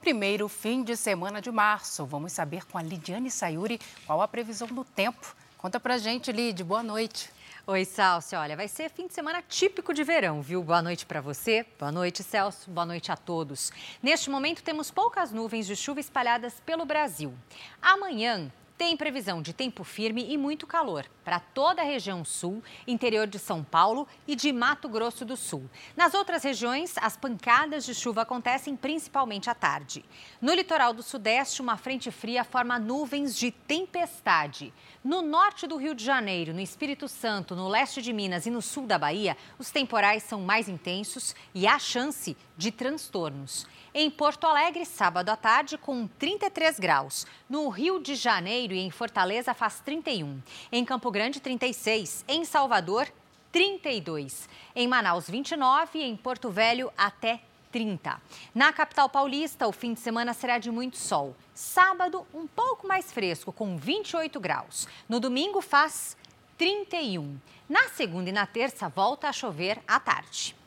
Primeiro 0.00 0.48
fim 0.48 0.82
de 0.82 0.96
semana 0.96 1.40
de 1.40 1.52
março. 1.52 2.04
Vamos 2.04 2.32
saber 2.32 2.64
com 2.64 2.78
a 2.78 2.82
Lidiane 2.82 3.30
Sayuri 3.30 3.78
qual 4.06 4.20
a 4.22 4.26
previsão 4.26 4.66
do 4.66 4.82
tempo. 4.82 5.36
Conta 5.56 5.78
pra 5.78 5.96
gente, 5.96 6.32
Lid. 6.32 6.64
Boa 6.64 6.82
noite. 6.82 7.30
Oi, 7.66 7.84
Celso. 7.84 8.34
Olha, 8.34 8.56
vai 8.56 8.66
ser 8.66 8.90
fim 8.90 9.06
de 9.06 9.14
semana 9.14 9.40
típico 9.40 9.94
de 9.94 10.02
verão, 10.02 10.42
viu? 10.42 10.64
Boa 10.64 10.82
noite 10.82 11.06
para 11.06 11.20
você. 11.20 11.64
Boa 11.78 11.92
noite, 11.92 12.24
Celso. 12.24 12.68
Boa 12.68 12.86
noite 12.86 13.12
a 13.12 13.16
todos. 13.16 13.70
Neste 14.02 14.30
momento, 14.30 14.62
temos 14.64 14.90
poucas 14.90 15.30
nuvens 15.30 15.66
de 15.66 15.76
chuva 15.76 16.00
espalhadas 16.00 16.54
pelo 16.66 16.84
Brasil. 16.84 17.32
Amanhã, 17.80 18.50
tem 18.80 18.96
previsão 18.96 19.42
de 19.42 19.52
tempo 19.52 19.84
firme 19.84 20.32
e 20.32 20.38
muito 20.38 20.66
calor 20.66 21.04
para 21.22 21.38
toda 21.38 21.82
a 21.82 21.84
região 21.84 22.24
sul, 22.24 22.64
interior 22.86 23.26
de 23.26 23.38
São 23.38 23.62
Paulo 23.62 24.08
e 24.26 24.34
de 24.34 24.50
Mato 24.54 24.88
Grosso 24.88 25.22
do 25.22 25.36
Sul. 25.36 25.68
Nas 25.94 26.14
outras 26.14 26.42
regiões, 26.42 26.94
as 26.96 27.14
pancadas 27.14 27.84
de 27.84 27.94
chuva 27.94 28.22
acontecem 28.22 28.74
principalmente 28.74 29.50
à 29.50 29.54
tarde. 29.54 30.02
No 30.40 30.54
litoral 30.54 30.94
do 30.94 31.02
Sudeste, 31.02 31.60
uma 31.60 31.76
frente 31.76 32.10
fria 32.10 32.42
forma 32.42 32.78
nuvens 32.78 33.36
de 33.36 33.50
tempestade. 33.50 34.72
No 35.04 35.20
norte 35.20 35.66
do 35.66 35.76
Rio 35.76 35.94
de 35.94 36.02
Janeiro, 36.02 36.54
no 36.54 36.60
Espírito 36.60 37.06
Santo, 37.06 37.54
no 37.54 37.68
leste 37.68 38.00
de 38.00 38.14
Minas 38.14 38.46
e 38.46 38.50
no 38.50 38.62
sul 38.62 38.86
da 38.86 38.98
Bahia, 38.98 39.36
os 39.58 39.70
temporais 39.70 40.22
são 40.22 40.40
mais 40.40 40.70
intensos 40.70 41.34
e 41.54 41.66
há 41.66 41.78
chance 41.78 42.34
de 42.56 42.72
transtornos. 42.72 43.66
Em 43.92 44.08
Porto 44.08 44.46
Alegre, 44.46 44.84
sábado 44.84 45.30
à 45.30 45.36
tarde, 45.36 45.76
com 45.76 46.06
33 46.06 46.78
graus. 46.78 47.26
No 47.48 47.68
Rio 47.68 48.00
de 48.00 48.14
Janeiro 48.14 48.72
e 48.72 48.78
em 48.78 48.88
Fortaleza, 48.88 49.52
faz 49.52 49.80
31. 49.80 50.40
Em 50.70 50.84
Campo 50.84 51.10
Grande, 51.10 51.40
36. 51.40 52.24
Em 52.28 52.44
Salvador, 52.44 53.08
32. 53.50 54.48
Em 54.76 54.86
Manaus, 54.86 55.28
29. 55.28 55.98
E 55.98 56.02
em 56.04 56.16
Porto 56.16 56.50
Velho, 56.50 56.92
até 56.96 57.40
30. 57.72 58.22
Na 58.54 58.72
capital 58.72 59.08
paulista, 59.08 59.66
o 59.66 59.72
fim 59.72 59.92
de 59.92 59.98
semana 59.98 60.32
será 60.34 60.58
de 60.58 60.70
muito 60.70 60.96
sol. 60.96 61.34
Sábado, 61.52 62.24
um 62.32 62.46
pouco 62.46 62.86
mais 62.86 63.12
fresco, 63.12 63.52
com 63.52 63.76
28 63.76 64.38
graus. 64.38 64.86
No 65.08 65.18
domingo, 65.18 65.60
faz 65.60 66.16
31. 66.56 67.40
Na 67.68 67.88
segunda 67.88 68.30
e 68.30 68.32
na 68.32 68.46
terça, 68.46 68.88
volta 68.88 69.28
a 69.28 69.32
chover 69.32 69.82
à 69.88 69.98
tarde. 69.98 70.59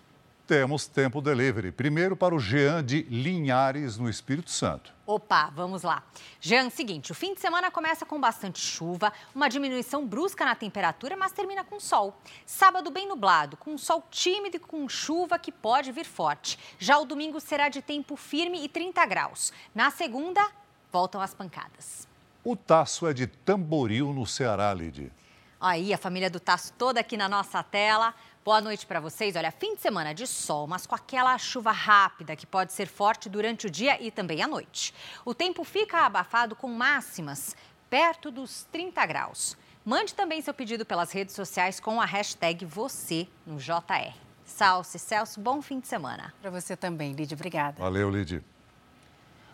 Temos 0.54 0.86
tempo 0.86 1.20
delivery. 1.20 1.72
Primeiro 1.72 2.16
para 2.16 2.36
o 2.36 2.40
Jean 2.40 2.86
de 2.86 3.02
Linhares, 3.10 3.98
no 3.98 4.08
Espírito 4.08 4.52
Santo. 4.52 4.94
Opa, 5.04 5.50
vamos 5.50 5.82
lá. 5.82 6.04
Jean, 6.40 6.70
seguinte, 6.70 7.12
o 7.12 7.16
fim 7.16 7.34
de 7.34 7.40
semana 7.42 7.72
começa 7.72 8.06
com 8.06 8.22
bastante 8.22 8.60
chuva, 8.60 9.12
uma 9.34 9.50
diminuição 9.50 10.06
brusca 10.06 10.46
na 10.46 10.54
temperatura, 10.54 11.18
mas 11.18 11.32
termina 11.32 11.64
com 11.64 11.80
sol. 11.80 12.16
Sábado 12.46 12.92
bem 12.92 13.08
nublado, 13.08 13.58
com 13.58 13.76
sol 13.80 14.04
tímido 14.12 14.58
e 14.58 14.60
com 14.60 14.88
chuva 14.88 15.40
que 15.40 15.52
pode 15.52 15.92
vir 15.92 16.06
forte. 16.06 16.60
Já 16.78 17.00
o 17.00 17.06
domingo 17.06 17.40
será 17.40 17.68
de 17.68 17.82
tempo 17.82 18.16
firme 18.16 18.64
e 18.64 18.70
30 18.70 19.04
graus. 19.08 19.52
Na 19.74 19.90
segunda, 19.90 20.48
voltam 20.92 21.20
as 21.20 21.34
pancadas. 21.34 22.08
O 22.44 22.56
Taço 22.56 23.08
é 23.08 23.14
de 23.14 23.26
Tamboril, 23.26 24.14
no 24.14 24.28
Ceará, 24.28 24.72
Lid. 24.72 25.12
Aí, 25.60 25.94
a 25.94 25.98
família 25.98 26.30
do 26.30 26.42
Taço 26.42 26.74
toda 26.74 27.00
aqui 27.00 27.16
na 27.16 27.30
nossa 27.30 27.64
tela. 27.64 28.14
Boa 28.44 28.60
noite 28.60 28.86
para 28.86 29.00
vocês. 29.00 29.38
Olha, 29.38 29.52
fim 29.52 29.74
de 29.74 29.82
semana 29.82 30.14
de 30.14 30.28
sol, 30.28 30.68
mas 30.68 30.86
com 30.86 30.94
aquela 30.94 31.38
chuva 31.38 31.72
rápida 31.72 32.36
que 32.36 32.46
pode 32.46 32.74
ser 32.74 32.88
forte 32.88 33.30
durante 33.30 33.68
o 33.68 33.70
dia 33.70 33.98
e 34.04 34.12
também 34.12 34.42
à 34.42 34.48
noite. 34.48 34.94
O 35.24 35.34
tempo 35.34 35.64
fica 35.64 36.00
abafado 36.06 36.54
com 36.54 36.68
máximas 36.68 37.56
perto 37.90 38.30
dos 38.30 38.66
30 38.70 39.06
graus. 39.06 39.58
Mande 39.86 40.14
também 40.14 40.42
seu 40.42 40.54
pedido 40.54 40.86
pelas 40.86 41.14
redes 41.14 41.34
sociais 41.34 41.80
com 41.80 42.02
a 42.02 42.06
hashtag 42.06 42.66
você 42.66 43.30
no 43.48 43.56
JR. 43.56 44.14
Salce, 44.44 45.00
Celso, 45.00 45.40
bom 45.40 45.62
fim 45.62 45.80
de 45.80 45.88
semana. 45.88 46.34
Para 46.42 46.52
você 46.52 46.76
também, 46.76 47.14
Lid. 47.14 47.34
Obrigada. 47.34 47.80
Valeu, 47.80 48.10
Lid. 48.10 48.44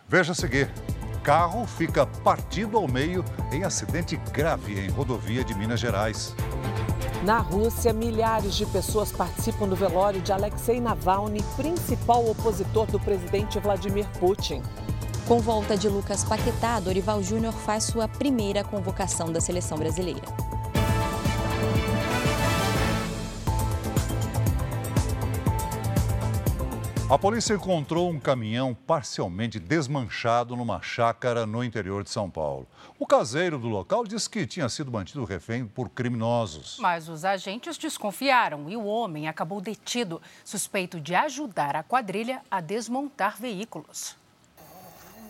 Veja 0.08 0.32
a 0.32 0.34
seguir. 0.34 0.68
Carro 1.22 1.64
fica 1.64 2.04
partido 2.04 2.76
ao 2.76 2.88
meio 2.88 3.24
em 3.52 3.62
acidente 3.62 4.16
grave 4.32 4.80
em 4.80 4.90
rodovia 4.90 5.44
de 5.44 5.54
Minas 5.54 5.78
Gerais. 5.78 6.34
Na 7.22 7.38
Rússia, 7.38 7.92
milhares 7.92 8.54
de 8.54 8.64
pessoas 8.64 9.12
participam 9.12 9.68
do 9.68 9.76
velório 9.76 10.22
de 10.22 10.32
Alexei 10.32 10.80
Navalny, 10.80 11.42
principal 11.54 12.26
opositor 12.26 12.86
do 12.86 12.98
presidente 12.98 13.58
Vladimir 13.58 14.06
Putin. 14.18 14.62
Com 15.28 15.38
volta 15.38 15.76
de 15.76 15.86
Lucas 15.86 16.24
Paquetá, 16.24 16.80
Dorival 16.80 17.22
Júnior 17.22 17.52
faz 17.52 17.84
sua 17.84 18.08
primeira 18.08 18.64
convocação 18.64 19.30
da 19.30 19.40
seleção 19.40 19.76
brasileira. 19.76 20.49
A 27.10 27.18
polícia 27.18 27.54
encontrou 27.54 28.08
um 28.08 28.20
caminhão 28.20 28.72
parcialmente 28.72 29.58
desmanchado 29.58 30.54
numa 30.54 30.80
chácara 30.80 31.44
no 31.44 31.64
interior 31.64 32.04
de 32.04 32.10
São 32.10 32.30
Paulo. 32.30 32.68
O 33.00 33.04
caseiro 33.04 33.58
do 33.58 33.66
local 33.66 34.06
disse 34.06 34.30
que 34.30 34.46
tinha 34.46 34.68
sido 34.68 34.92
mantido 34.92 35.24
refém 35.24 35.66
por 35.66 35.88
criminosos. 35.88 36.78
Mas 36.78 37.08
os 37.08 37.24
agentes 37.24 37.76
desconfiaram 37.76 38.70
e 38.70 38.76
o 38.76 38.84
homem 38.84 39.26
acabou 39.26 39.60
detido, 39.60 40.22
suspeito 40.44 41.00
de 41.00 41.12
ajudar 41.12 41.74
a 41.74 41.82
quadrilha 41.82 42.42
a 42.48 42.60
desmontar 42.60 43.36
veículos. 43.40 44.16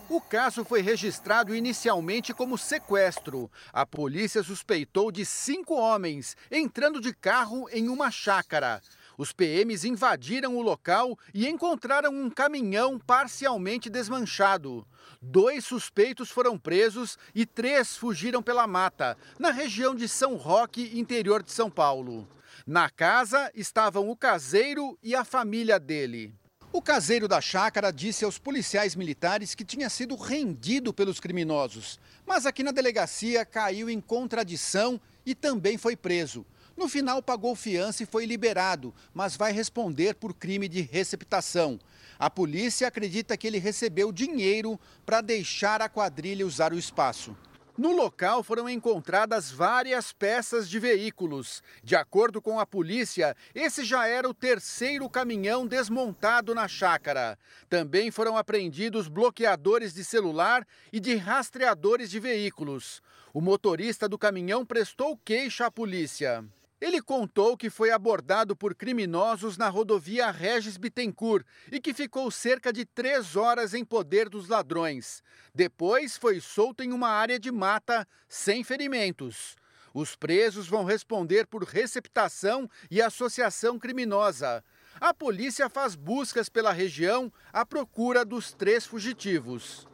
O 0.07 0.21
caso 0.21 0.63
foi 0.63 0.83
registrado 0.83 1.55
inicialmente 1.55 2.31
como 2.31 2.59
sequestro. 2.59 3.49
A 3.73 3.87
polícia 3.87 4.43
suspeitou 4.43 5.11
de 5.11 5.25
cinco 5.25 5.73
homens 5.73 6.37
entrando 6.51 7.01
de 7.01 7.11
carro 7.11 7.67
em 7.71 7.89
uma 7.89 8.11
chácara. 8.11 8.83
Os 9.17 9.31
PMs 9.31 9.83
invadiram 9.85 10.57
o 10.57 10.61
local 10.61 11.17
e 11.33 11.47
encontraram 11.47 12.13
um 12.13 12.29
caminhão 12.29 12.97
parcialmente 12.97 13.89
desmanchado. 13.89 14.85
Dois 15.21 15.65
suspeitos 15.65 16.29
foram 16.29 16.57
presos 16.57 17.17
e 17.35 17.45
três 17.45 17.95
fugiram 17.97 18.41
pela 18.41 18.65
mata, 18.65 19.17
na 19.37 19.51
região 19.51 19.93
de 19.93 20.07
São 20.07 20.35
Roque, 20.35 20.97
interior 20.97 21.43
de 21.43 21.51
São 21.51 21.69
Paulo. 21.69 22.27
Na 22.65 22.89
casa 22.89 23.51
estavam 23.55 24.09
o 24.09 24.15
caseiro 24.15 24.97
e 25.01 25.15
a 25.15 25.23
família 25.23 25.79
dele. 25.79 26.33
O 26.73 26.81
caseiro 26.81 27.27
da 27.27 27.41
chácara 27.41 27.91
disse 27.91 28.23
aos 28.23 28.39
policiais 28.39 28.95
militares 28.95 29.53
que 29.53 29.65
tinha 29.65 29.89
sido 29.89 30.15
rendido 30.15 30.93
pelos 30.93 31.19
criminosos, 31.19 31.99
mas 32.25 32.45
aqui 32.45 32.63
na 32.63 32.71
delegacia 32.71 33.43
caiu 33.43 33.89
em 33.89 33.99
contradição 33.99 34.99
e 35.25 35.35
também 35.35 35.77
foi 35.77 35.97
preso. 35.97 36.45
No 36.81 36.89
final, 36.89 37.21
pagou 37.21 37.55
fiança 37.55 38.01
e 38.01 38.07
foi 38.07 38.25
liberado, 38.25 38.91
mas 39.13 39.37
vai 39.37 39.51
responder 39.51 40.15
por 40.15 40.33
crime 40.33 40.67
de 40.67 40.81
receptação. 40.81 41.79
A 42.17 42.27
polícia 42.27 42.87
acredita 42.87 43.37
que 43.37 43.45
ele 43.45 43.59
recebeu 43.59 44.11
dinheiro 44.11 44.79
para 45.05 45.21
deixar 45.21 45.79
a 45.79 45.87
quadrilha 45.87 46.43
usar 46.43 46.73
o 46.73 46.79
espaço. 46.79 47.37
No 47.77 47.91
local 47.91 48.41
foram 48.41 48.67
encontradas 48.67 49.51
várias 49.51 50.11
peças 50.11 50.67
de 50.67 50.79
veículos. 50.79 51.61
De 51.83 51.95
acordo 51.95 52.41
com 52.41 52.59
a 52.59 52.65
polícia, 52.65 53.37
esse 53.53 53.85
já 53.85 54.07
era 54.07 54.27
o 54.27 54.33
terceiro 54.33 55.07
caminhão 55.07 55.67
desmontado 55.67 56.55
na 56.55 56.67
chácara. 56.67 57.37
Também 57.69 58.09
foram 58.09 58.35
apreendidos 58.35 59.07
bloqueadores 59.07 59.93
de 59.93 60.03
celular 60.03 60.65
e 60.91 60.99
de 60.99 61.13
rastreadores 61.13 62.09
de 62.09 62.19
veículos. 62.19 63.03
O 63.31 63.39
motorista 63.39 64.09
do 64.09 64.17
caminhão 64.17 64.65
prestou 64.65 65.15
queixa 65.15 65.67
à 65.67 65.71
polícia. 65.71 66.43
Ele 66.81 66.99
contou 66.99 67.55
que 67.55 67.69
foi 67.69 67.91
abordado 67.91 68.55
por 68.55 68.73
criminosos 68.73 69.55
na 69.55 69.69
rodovia 69.69 70.31
Regis 70.31 70.77
Bittencourt 70.77 71.45
e 71.71 71.79
que 71.79 71.93
ficou 71.93 72.31
cerca 72.31 72.73
de 72.73 72.85
três 72.85 73.35
horas 73.35 73.75
em 73.75 73.85
poder 73.85 74.27
dos 74.27 74.47
ladrões. 74.47 75.21
Depois 75.53 76.17
foi 76.17 76.41
solto 76.41 76.81
em 76.81 76.91
uma 76.91 77.09
área 77.09 77.39
de 77.39 77.51
mata, 77.51 78.07
sem 78.27 78.63
ferimentos. 78.63 79.55
Os 79.93 80.15
presos 80.15 80.67
vão 80.67 80.83
responder 80.83 81.45
por 81.45 81.63
receptação 81.63 82.67
e 82.89 82.99
associação 82.99 83.77
criminosa. 83.77 84.63
A 84.99 85.13
polícia 85.13 85.69
faz 85.69 85.95
buscas 85.95 86.49
pela 86.49 86.71
região 86.71 87.31
à 87.53 87.63
procura 87.63 88.25
dos 88.25 88.53
três 88.53 88.87
fugitivos. 88.87 89.85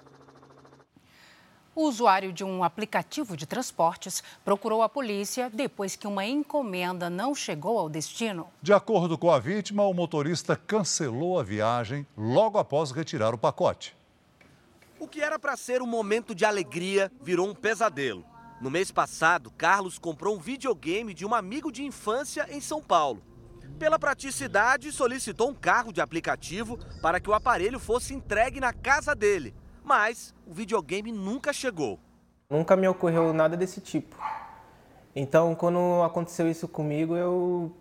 O 1.77 1.83
usuário 1.83 2.33
de 2.33 2.43
um 2.43 2.63
aplicativo 2.63 3.37
de 3.37 3.45
transportes 3.45 4.23
procurou 4.43 4.81
a 4.81 4.89
polícia 4.89 5.47
depois 5.47 5.95
que 5.95 6.07
uma 6.07 6.25
encomenda 6.25 7.07
não 7.07 7.35
chegou 7.35 7.77
ao 7.77 7.87
destino. 7.87 8.47
De 8.63 8.73
acordo 8.73 9.15
com 9.15 9.29
a 9.29 9.37
vítima, 9.37 9.85
o 9.85 9.93
motorista 9.93 10.55
cancelou 10.55 11.39
a 11.39 11.43
viagem 11.43 12.03
logo 12.17 12.57
após 12.57 12.89
retirar 12.89 13.31
o 13.31 13.37
pacote. 13.37 13.95
O 14.99 15.07
que 15.07 15.21
era 15.21 15.37
para 15.37 15.55
ser 15.55 15.83
um 15.83 15.85
momento 15.85 16.33
de 16.33 16.45
alegria 16.45 17.11
virou 17.21 17.47
um 17.47 17.53
pesadelo. 17.53 18.25
No 18.59 18.71
mês 18.71 18.89
passado, 18.89 19.51
Carlos 19.51 19.99
comprou 19.99 20.35
um 20.35 20.39
videogame 20.39 21.13
de 21.13 21.27
um 21.27 21.35
amigo 21.35 21.71
de 21.71 21.83
infância 21.83 22.47
em 22.49 22.59
São 22.59 22.81
Paulo. 22.81 23.21
Pela 23.77 23.99
praticidade, 23.99 24.91
solicitou 24.91 25.51
um 25.51 25.53
carro 25.53 25.93
de 25.93 26.01
aplicativo 26.01 26.79
para 27.03 27.19
que 27.19 27.29
o 27.29 27.35
aparelho 27.35 27.79
fosse 27.79 28.15
entregue 28.15 28.59
na 28.59 28.73
casa 28.73 29.13
dele 29.13 29.53
mas 29.87 30.35
o 30.45 30.53
videogame 30.53 31.13
nunca 31.13 31.53
chegou. 31.53 31.97
Nunca 32.49 32.75
me 32.75 32.85
ocorreu 32.89 33.31
nada 33.31 33.55
desse 33.55 33.79
tipo. 33.79 34.17
Então, 35.15 35.55
quando 35.55 36.03
aconteceu 36.03 36.49
isso 36.51 36.67
comigo, 36.67 37.15
eu 37.15 37.71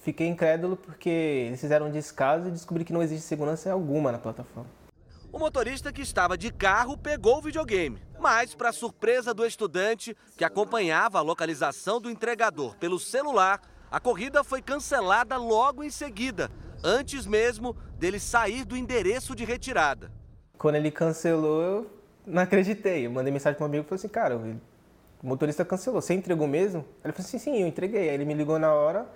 fiquei 0.00 0.26
incrédulo 0.26 0.78
porque 0.78 1.10
eles 1.10 1.60
fizeram 1.60 1.88
um 1.88 1.90
descaso 1.90 2.48
e 2.48 2.50
descobri 2.50 2.86
que 2.86 2.92
não 2.92 3.02
existe 3.02 3.26
segurança 3.26 3.70
alguma 3.70 4.10
na 4.10 4.18
plataforma. 4.18 4.70
O 5.30 5.38
motorista 5.38 5.92
que 5.92 6.00
estava 6.00 6.38
de 6.38 6.50
carro 6.50 6.96
pegou 6.96 7.36
o 7.36 7.42
videogame, 7.42 8.02
mas, 8.18 8.54
para 8.54 8.72
surpresa 8.72 9.34
do 9.34 9.44
estudante 9.44 10.16
que 10.38 10.44
acompanhava 10.46 11.18
a 11.18 11.22
localização 11.22 12.00
do 12.00 12.10
entregador 12.10 12.76
pelo 12.76 12.98
celular, 12.98 13.60
a 13.90 14.00
corrida 14.00 14.42
foi 14.42 14.62
cancelada 14.62 15.36
logo 15.36 15.84
em 15.84 15.90
seguida, 15.90 16.50
antes 16.82 17.26
mesmo 17.26 17.76
dele 17.98 18.18
sair 18.18 18.64
do 18.64 18.74
endereço 18.74 19.34
de 19.34 19.44
retirada. 19.44 20.21
Quando 20.62 20.76
ele 20.76 20.92
cancelou, 20.92 21.60
eu 21.60 21.90
não 22.24 22.40
acreditei. 22.40 23.04
Eu 23.04 23.10
mandei 23.10 23.32
mensagem 23.32 23.56
para 23.56 23.64
um 23.64 23.68
amigo 23.68 23.84
e 23.84 23.88
falei 23.88 23.98
assim, 23.98 24.08
cara, 24.08 24.36
o 24.36 25.26
motorista 25.26 25.64
cancelou. 25.64 26.00
Você 26.00 26.14
entregou 26.14 26.46
mesmo? 26.46 26.86
Ele 27.04 27.12
falou 27.12 27.26
assim, 27.26 27.36
sim, 27.36 27.60
eu 27.60 27.66
entreguei. 27.66 28.08
Aí 28.08 28.14
ele 28.14 28.24
me 28.24 28.32
ligou 28.32 28.60
na 28.60 28.72
hora 28.72 29.10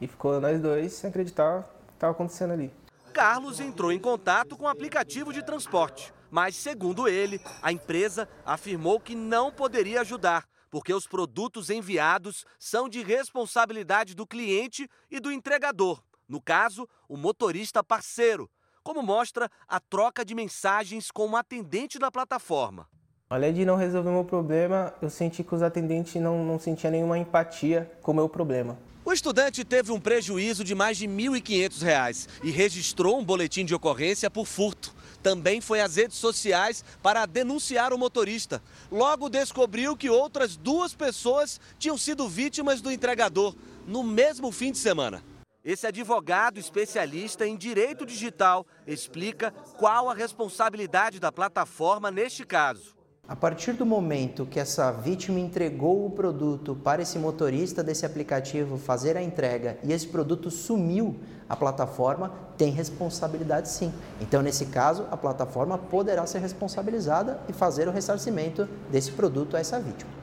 e 0.00 0.08
ficou 0.08 0.40
nós 0.40 0.60
dois 0.60 0.92
sem 0.94 1.08
acreditar 1.08 1.60
o 1.60 1.62
que 1.62 1.92
estava 1.94 2.10
acontecendo 2.10 2.54
ali. 2.54 2.68
Carlos 3.12 3.60
entrou 3.60 3.92
em 3.92 3.98
contato 4.00 4.56
com 4.56 4.64
o 4.64 4.68
aplicativo 4.68 5.32
de 5.32 5.44
transporte, 5.44 6.12
mas, 6.28 6.56
segundo 6.56 7.06
ele, 7.06 7.40
a 7.62 7.70
empresa 7.70 8.28
afirmou 8.44 8.98
que 8.98 9.14
não 9.14 9.52
poderia 9.52 10.00
ajudar, 10.00 10.48
porque 10.68 10.92
os 10.92 11.06
produtos 11.06 11.70
enviados 11.70 12.44
são 12.58 12.88
de 12.88 13.04
responsabilidade 13.04 14.16
do 14.16 14.26
cliente 14.26 14.90
e 15.08 15.20
do 15.20 15.30
entregador, 15.30 16.02
no 16.28 16.40
caso, 16.40 16.88
o 17.08 17.16
motorista 17.16 17.84
parceiro, 17.84 18.50
como 18.82 19.02
mostra 19.02 19.50
a 19.68 19.80
troca 19.80 20.24
de 20.24 20.34
mensagens 20.34 21.10
com 21.10 21.26
um 21.26 21.36
atendente 21.36 21.98
da 21.98 22.10
plataforma. 22.10 22.88
Além 23.30 23.54
de 23.54 23.64
não 23.64 23.76
resolver 23.76 24.10
meu 24.10 24.24
problema, 24.24 24.92
eu 25.00 25.08
senti 25.08 25.42
que 25.42 25.54
os 25.54 25.62
atendentes 25.62 26.20
não, 26.20 26.44
não 26.44 26.58
sentiam 26.58 26.90
nenhuma 26.90 27.18
empatia 27.18 27.90
com 28.02 28.12
o 28.12 28.14
meu 28.14 28.28
problema. 28.28 28.76
O 29.04 29.12
estudante 29.12 29.64
teve 29.64 29.90
um 29.90 29.98
prejuízo 29.98 30.62
de 30.62 30.74
mais 30.74 30.96
de 30.96 31.06
R$ 31.06 31.12
1.500 31.12 32.28
e 32.44 32.50
registrou 32.50 33.18
um 33.18 33.24
boletim 33.24 33.64
de 33.64 33.74
ocorrência 33.74 34.30
por 34.30 34.46
furto. 34.46 34.94
Também 35.22 35.60
foi 35.60 35.80
às 35.80 35.96
redes 35.96 36.18
sociais 36.18 36.84
para 37.02 37.26
denunciar 37.26 37.92
o 37.92 37.98
motorista. 37.98 38.62
Logo 38.90 39.28
descobriu 39.28 39.96
que 39.96 40.08
outras 40.08 40.56
duas 40.56 40.94
pessoas 40.94 41.60
tinham 41.78 41.98
sido 41.98 42.28
vítimas 42.28 42.80
do 42.80 42.92
entregador 42.92 43.56
no 43.86 44.04
mesmo 44.04 44.52
fim 44.52 44.70
de 44.70 44.78
semana. 44.78 45.22
Esse 45.64 45.86
advogado 45.86 46.58
especialista 46.58 47.46
em 47.46 47.56
direito 47.56 48.04
digital 48.04 48.66
explica 48.84 49.52
qual 49.78 50.10
a 50.10 50.14
responsabilidade 50.14 51.20
da 51.20 51.30
plataforma 51.30 52.10
neste 52.10 52.44
caso. 52.44 52.96
A 53.28 53.36
partir 53.36 53.74
do 53.74 53.86
momento 53.86 54.44
que 54.44 54.58
essa 54.58 54.90
vítima 54.90 55.38
entregou 55.38 56.04
o 56.04 56.10
produto 56.10 56.74
para 56.74 57.02
esse 57.02 57.16
motorista 57.16 57.80
desse 57.80 58.04
aplicativo 58.04 58.76
fazer 58.76 59.16
a 59.16 59.22
entrega 59.22 59.78
e 59.84 59.92
esse 59.92 60.08
produto 60.08 60.50
sumiu, 60.50 61.20
a 61.48 61.54
plataforma 61.54 62.34
tem 62.58 62.72
responsabilidade 62.72 63.68
sim. 63.68 63.94
Então, 64.20 64.42
nesse 64.42 64.66
caso, 64.66 65.06
a 65.12 65.16
plataforma 65.16 65.78
poderá 65.78 66.26
ser 66.26 66.40
responsabilizada 66.40 67.40
e 67.48 67.52
fazer 67.52 67.86
o 67.86 67.92
ressarcimento 67.92 68.68
desse 68.90 69.12
produto 69.12 69.56
a 69.56 69.60
essa 69.60 69.78
vítima. 69.78 70.21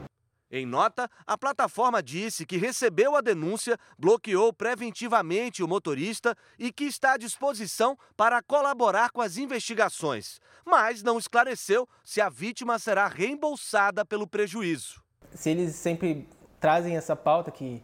Em 0.52 0.66
nota, 0.66 1.08
a 1.24 1.38
plataforma 1.38 2.02
disse 2.02 2.44
que 2.44 2.56
recebeu 2.56 3.14
a 3.14 3.20
denúncia, 3.20 3.78
bloqueou 3.96 4.52
preventivamente 4.52 5.62
o 5.62 5.68
motorista 5.68 6.36
e 6.58 6.72
que 6.72 6.84
está 6.84 7.12
à 7.12 7.16
disposição 7.16 7.96
para 8.16 8.42
colaborar 8.42 9.10
com 9.10 9.20
as 9.20 9.36
investigações, 9.36 10.40
mas 10.66 11.04
não 11.04 11.18
esclareceu 11.18 11.88
se 12.04 12.20
a 12.20 12.28
vítima 12.28 12.80
será 12.80 13.06
reembolsada 13.06 14.04
pelo 14.04 14.26
prejuízo. 14.26 15.00
Se 15.32 15.50
eles 15.50 15.76
sempre 15.76 16.28
trazem 16.58 16.96
essa 16.96 17.14
pauta 17.14 17.52
que 17.52 17.80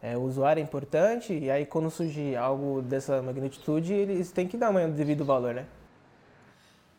é, 0.00 0.16
o 0.16 0.22
usuário 0.22 0.60
é 0.60 0.64
importante, 0.64 1.34
e 1.36 1.50
aí 1.50 1.66
quando 1.66 1.90
surge 1.90 2.34
algo 2.34 2.80
dessa 2.80 3.20
magnitude, 3.20 3.92
eles 3.92 4.32
têm 4.32 4.48
que 4.48 4.56
dar 4.56 4.70
um 4.70 4.90
devido 4.90 5.26
valor, 5.26 5.52
né? 5.52 5.66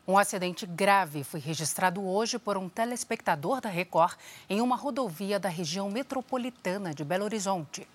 Um 0.10 0.18
acidente 0.18 0.66
grave 0.66 1.24
foi 1.24 1.40
registrado 1.40 2.04
hoje 2.04 2.40
por 2.40 2.58
um 2.58 2.68
telespectador 2.68 3.62
da 3.62 3.70
Record 3.70 4.18
em 4.50 4.60
uma 4.60 4.76
rodovia 4.76 5.40
da 5.40 5.50
região 5.50 5.88
metropolitana 5.88 6.96
de 6.96 7.06
Belo 7.06 7.26
Horizonte. 7.26 7.88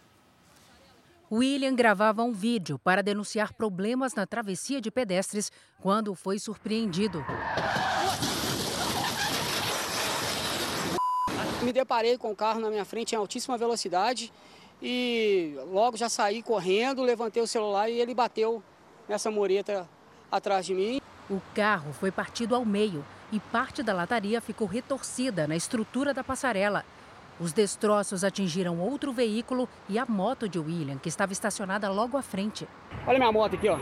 William 1.28 1.74
gravava 1.74 2.22
um 2.22 2.32
vídeo 2.32 2.78
para 2.78 3.02
denunciar 3.02 3.52
problemas 3.52 4.14
na 4.14 4.28
travessia 4.28 4.80
de 4.80 4.92
pedestres 4.92 5.50
quando 5.80 6.14
foi 6.14 6.38
surpreendido. 6.38 7.24
Me 11.64 11.72
deparei 11.72 12.16
com 12.16 12.30
o 12.30 12.36
carro 12.36 12.60
na 12.60 12.70
minha 12.70 12.84
frente 12.84 13.16
em 13.16 13.18
altíssima 13.18 13.58
velocidade 13.58 14.32
e 14.80 15.56
logo 15.66 15.96
já 15.96 16.08
saí 16.08 16.44
correndo, 16.44 17.02
levantei 17.02 17.42
o 17.42 17.46
celular 17.48 17.90
e 17.90 18.00
ele 18.00 18.14
bateu 18.14 18.62
nessa 19.08 19.32
mureta 19.32 19.88
atrás 20.30 20.64
de 20.64 20.74
mim. 20.74 21.00
O 21.30 21.40
carro 21.54 21.92
foi 21.92 22.10
partido 22.10 22.54
ao 22.54 22.66
meio 22.66 23.02
e 23.32 23.40
parte 23.40 23.82
da 23.82 23.94
lataria 23.94 24.42
ficou 24.42 24.66
retorcida 24.66 25.48
na 25.48 25.56
estrutura 25.56 26.12
da 26.12 26.22
passarela. 26.22 26.84
Os 27.40 27.52
destroços 27.52 28.22
atingiram 28.22 28.78
outro 28.78 29.10
veículo 29.10 29.66
e 29.88 29.98
a 29.98 30.04
moto 30.04 30.46
de 30.48 30.58
William, 30.58 30.98
que 30.98 31.08
estava 31.08 31.32
estacionada 31.32 31.88
logo 31.90 32.18
à 32.18 32.22
frente. 32.22 32.68
Olha 33.06 33.18
minha 33.18 33.32
moto 33.32 33.54
aqui, 33.56 33.68
ó. 33.68 33.78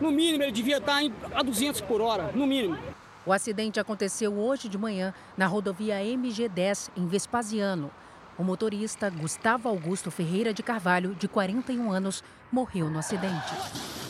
No 0.00 0.10
mínimo 0.10 0.42
ele 0.42 0.52
devia 0.52 0.78
estar 0.78 1.00
a 1.34 1.42
200 1.42 1.82
por 1.82 2.00
hora, 2.00 2.32
no 2.34 2.46
mínimo. 2.46 2.78
O 3.26 3.32
acidente 3.32 3.78
aconteceu 3.78 4.32
hoje 4.32 4.68
de 4.68 4.78
manhã 4.78 5.12
na 5.36 5.46
rodovia 5.46 5.96
MG10, 5.96 6.90
em 6.96 7.06
Vespasiano. 7.06 7.90
O 8.38 8.42
motorista 8.42 9.10
Gustavo 9.10 9.68
Augusto 9.68 10.10
Ferreira 10.10 10.52
de 10.52 10.62
Carvalho, 10.62 11.14
de 11.14 11.28
41 11.28 11.90
anos, 11.90 12.24
morreu 12.50 12.88
no 12.88 12.98
acidente. 12.98 14.05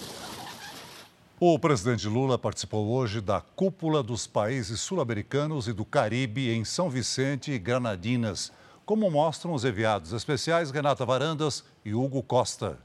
O 1.38 1.58
presidente 1.58 2.08
Lula 2.08 2.38
participou 2.38 2.88
hoje 2.88 3.20
da 3.20 3.42
cúpula 3.42 4.02
dos 4.02 4.26
países 4.26 4.80
sul-americanos 4.80 5.68
e 5.68 5.72
do 5.74 5.84
Caribe 5.84 6.48
em 6.48 6.64
São 6.64 6.88
Vicente 6.88 7.52
e 7.52 7.58
Granadinas, 7.58 8.50
como 8.86 9.10
mostram 9.10 9.52
os 9.52 9.62
enviados 9.62 10.14
especiais 10.14 10.70
Renata 10.70 11.04
Varandas 11.04 11.62
e 11.84 11.92
Hugo 11.92 12.22
Costa. 12.22 12.78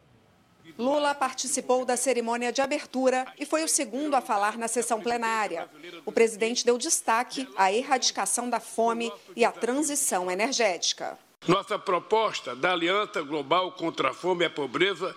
Lula 0.78 1.16
participou 1.16 1.86
da 1.86 1.95
cerimônia 1.95 2.52
de 2.52 2.62
abertura 2.62 3.26
e 3.39 3.45
foi 3.45 3.64
o 3.64 3.70
segundo 3.70 4.16
a 4.16 4.22
falar 4.22 4.58
na 4.58 4.68
sessão 4.68 4.99
plenária. 4.99 5.70
O 6.06 6.12
presidente 6.12 6.66
deu 6.66 6.78
destaque 6.78 7.47
à 7.56 7.72
erradicação 7.72 8.49
da 8.49 8.60
fome 8.60 9.10
e 9.34 9.45
à 9.45 9.52
transição 9.54 10.30
energética. 10.30 11.18
Nossa 11.47 11.80
proposta 11.80 12.54
da 12.54 12.74
Aliança 12.74 13.22
Global 13.22 13.72
contra 13.72 14.10
a 14.10 14.14
Fome 14.14 14.43
e 14.43 14.47
a 14.47 14.49
Pobreza 14.49 15.16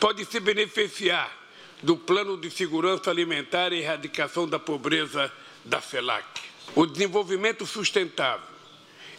pode 0.00 0.24
se 0.24 0.40
beneficiar 0.40 1.45
do 1.82 1.96
Plano 1.96 2.36
de 2.36 2.50
Segurança 2.50 3.10
Alimentar 3.10 3.72
e 3.72 3.80
Erradicação 3.80 4.48
da 4.48 4.58
Pobreza 4.58 5.32
da 5.64 5.80
CELAC. 5.80 6.24
O 6.74 6.86
desenvolvimento 6.86 7.66
sustentável 7.66 8.48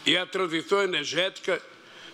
e 0.06 0.18
a 0.18 0.26
transição 0.26 0.82
energética 0.82 1.62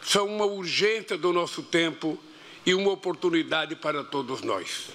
são 0.02 0.28
uma 0.28 0.46
urgência 0.46 1.18
do 1.18 1.32
nosso 1.32 1.64
tempo 1.64 2.18
e 2.66 2.74
uma 2.74 2.92
oportunidade 2.92 3.76
para 3.76 4.04
todos 4.04 4.42
nós. 4.42 4.90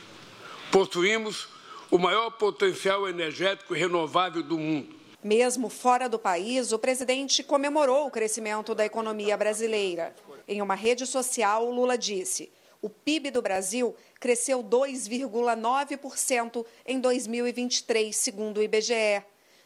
Possuímos 0.70 1.48
o 1.90 1.98
maior 1.98 2.30
potencial 2.30 3.08
energético 3.08 3.72
renovável 3.72 4.42
do 4.42 4.58
mundo. 4.58 4.94
Mesmo 5.24 5.68
fora 5.68 6.08
do 6.08 6.18
país, 6.18 6.72
o 6.72 6.78
presidente 6.78 7.42
comemorou 7.42 8.06
o 8.06 8.10
crescimento 8.10 8.74
da 8.74 8.84
economia 8.84 9.36
brasileira. 9.36 10.14
Em 10.46 10.62
uma 10.62 10.74
rede 10.74 11.06
social, 11.06 11.70
Lula 11.70 11.98
disse: 11.98 12.50
o 12.80 12.88
PIB 12.88 13.30
do 13.30 13.42
Brasil 13.42 13.94
cresceu 14.20 14.62
2,9% 14.62 16.64
em 16.86 17.00
2023, 17.00 18.14
segundo 18.14 18.58
o 18.58 18.62
IBGE. 18.62 19.24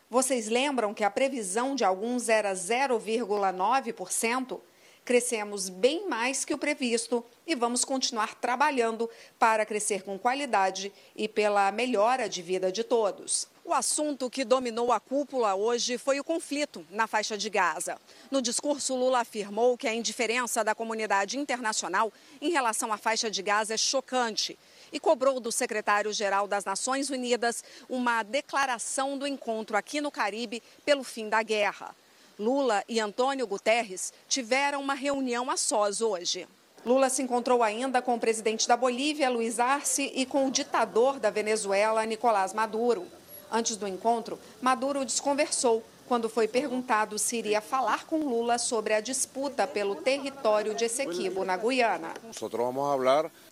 Vocês 0.08 0.48
lembram 0.48 0.94
que 0.94 1.04
a 1.04 1.10
previsão 1.10 1.74
de 1.74 1.84
alguns 1.84 2.28
era 2.28 2.52
0,9%? 2.52 4.60
Crescemos 5.04 5.68
bem 5.68 6.08
mais 6.08 6.44
que 6.44 6.54
o 6.54 6.58
previsto 6.58 7.24
e 7.46 7.54
vamos 7.54 7.84
continuar 7.84 8.34
trabalhando 8.36 9.10
para 9.38 9.66
crescer 9.66 10.02
com 10.02 10.18
qualidade 10.18 10.92
e 11.16 11.28
pela 11.28 11.72
melhora 11.72 12.28
de 12.28 12.40
vida 12.40 12.70
de 12.70 12.84
todos. 12.84 13.48
O 13.64 13.72
assunto 13.72 14.28
que 14.28 14.44
dominou 14.44 14.90
a 14.90 14.98
cúpula 14.98 15.54
hoje 15.54 15.96
foi 15.96 16.18
o 16.18 16.24
conflito 16.24 16.84
na 16.90 17.06
faixa 17.06 17.38
de 17.38 17.48
Gaza. 17.48 17.96
No 18.28 18.42
discurso, 18.42 18.96
Lula 18.96 19.20
afirmou 19.20 19.78
que 19.78 19.86
a 19.86 19.94
indiferença 19.94 20.64
da 20.64 20.74
comunidade 20.74 21.38
internacional 21.38 22.12
em 22.40 22.50
relação 22.50 22.92
à 22.92 22.96
faixa 22.96 23.30
de 23.30 23.40
Gaza 23.40 23.74
é 23.74 23.76
chocante 23.76 24.58
e 24.92 24.98
cobrou 24.98 25.38
do 25.38 25.52
secretário-geral 25.52 26.48
das 26.48 26.64
Nações 26.64 27.08
Unidas 27.08 27.62
uma 27.88 28.24
declaração 28.24 29.16
do 29.16 29.28
encontro 29.28 29.76
aqui 29.76 30.00
no 30.00 30.10
Caribe 30.10 30.60
pelo 30.84 31.04
fim 31.04 31.28
da 31.28 31.40
guerra. 31.40 31.94
Lula 32.40 32.82
e 32.88 32.98
Antônio 32.98 33.46
Guterres 33.46 34.12
tiveram 34.28 34.80
uma 34.80 34.94
reunião 34.94 35.48
a 35.48 35.56
sós 35.56 36.00
hoje. 36.00 36.48
Lula 36.84 37.08
se 37.08 37.22
encontrou 37.22 37.62
ainda 37.62 38.02
com 38.02 38.16
o 38.16 38.20
presidente 38.20 38.66
da 38.66 38.76
Bolívia, 38.76 39.30
Luiz 39.30 39.60
Arce, 39.60 40.10
e 40.16 40.26
com 40.26 40.48
o 40.48 40.50
ditador 40.50 41.20
da 41.20 41.30
Venezuela, 41.30 42.04
Nicolás 42.04 42.52
Maduro. 42.52 43.06
Antes 43.52 43.76
do 43.76 43.86
encontro, 43.86 44.38
Maduro 44.62 45.04
desconversou 45.04 45.84
quando 46.08 46.28
foi 46.28 46.48
perguntado 46.48 47.18
se 47.18 47.36
iria 47.36 47.60
falar 47.60 48.06
com 48.06 48.18
Lula 48.18 48.58
sobre 48.58 48.94
a 48.94 49.00
disputa 49.00 49.66
pelo 49.66 49.94
território 49.94 50.74
de 50.74 50.86
Essequibo, 50.86 51.44
na 51.44 51.56
Guiana. 51.56 52.14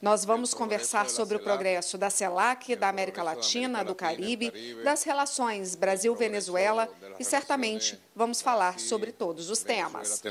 Nós 0.00 0.24
vamos 0.24 0.54
conversar 0.54 1.08
sobre 1.08 1.36
o 1.36 1.40
progresso 1.40 1.96
da 1.96 2.10
CELAC, 2.10 2.76
da 2.76 2.88
América 2.88 3.22
Latina, 3.22 3.84
do 3.84 3.94
Caribe, 3.94 4.50
das 4.82 5.02
relações 5.04 5.74
Brasil-Venezuela 5.74 6.88
e 7.18 7.24
certamente 7.24 7.98
vamos 8.14 8.40
falar 8.40 8.78
sobre 8.78 9.12
todos 9.12 9.48
os 9.48 9.62
temas. 9.62 10.22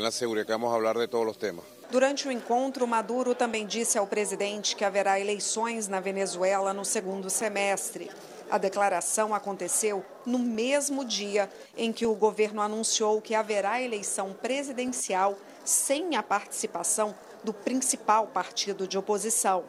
Durante 1.91 2.27
o 2.27 2.31
encontro, 2.31 2.87
Maduro 2.87 3.33
também 3.33 3.65
disse 3.65 3.97
ao 3.97 4.05
presidente 4.05 4.75
que 4.75 4.85
haverá 4.85 5.19
eleições 5.19 5.87
na 5.87 5.99
Venezuela 5.99 6.73
no 6.73 6.85
segundo 6.85 7.29
semestre. 7.29 8.11
A 8.49 8.57
declaração 8.57 9.33
aconteceu 9.33 10.03
no 10.25 10.39
mesmo 10.39 11.05
dia 11.05 11.49
em 11.77 11.93
que 11.93 12.05
o 12.05 12.15
governo 12.15 12.61
anunciou 12.61 13.21
que 13.21 13.35
haverá 13.35 13.81
eleição 13.81 14.33
presidencial 14.33 15.37
sem 15.63 16.15
a 16.15 16.23
participação 16.23 17.15
do 17.43 17.53
principal 17.53 18.27
partido 18.27 18.87
de 18.87 18.97
oposição. 18.97 19.65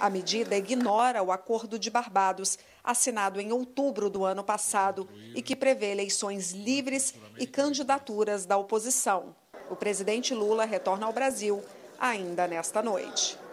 A 0.00 0.10
medida 0.10 0.56
ignora 0.56 1.22
o 1.22 1.30
Acordo 1.30 1.78
de 1.78 1.88
Barbados, 1.88 2.58
assinado 2.82 3.40
em 3.40 3.52
outubro 3.52 4.10
do 4.10 4.24
ano 4.24 4.42
passado 4.42 5.08
e 5.34 5.40
que 5.40 5.54
prevê 5.54 5.92
eleições 5.92 6.52
livres 6.52 7.14
e 7.38 7.46
candidaturas 7.46 8.44
da 8.44 8.56
oposição. 8.56 9.34
O 9.70 9.76
presidente 9.76 10.34
Lula 10.34 10.64
retorna 10.64 11.06
ao 11.06 11.12
Brasil 11.12 11.62
ainda 11.98 12.46
nesta 12.46 12.82
noite. 12.82 13.45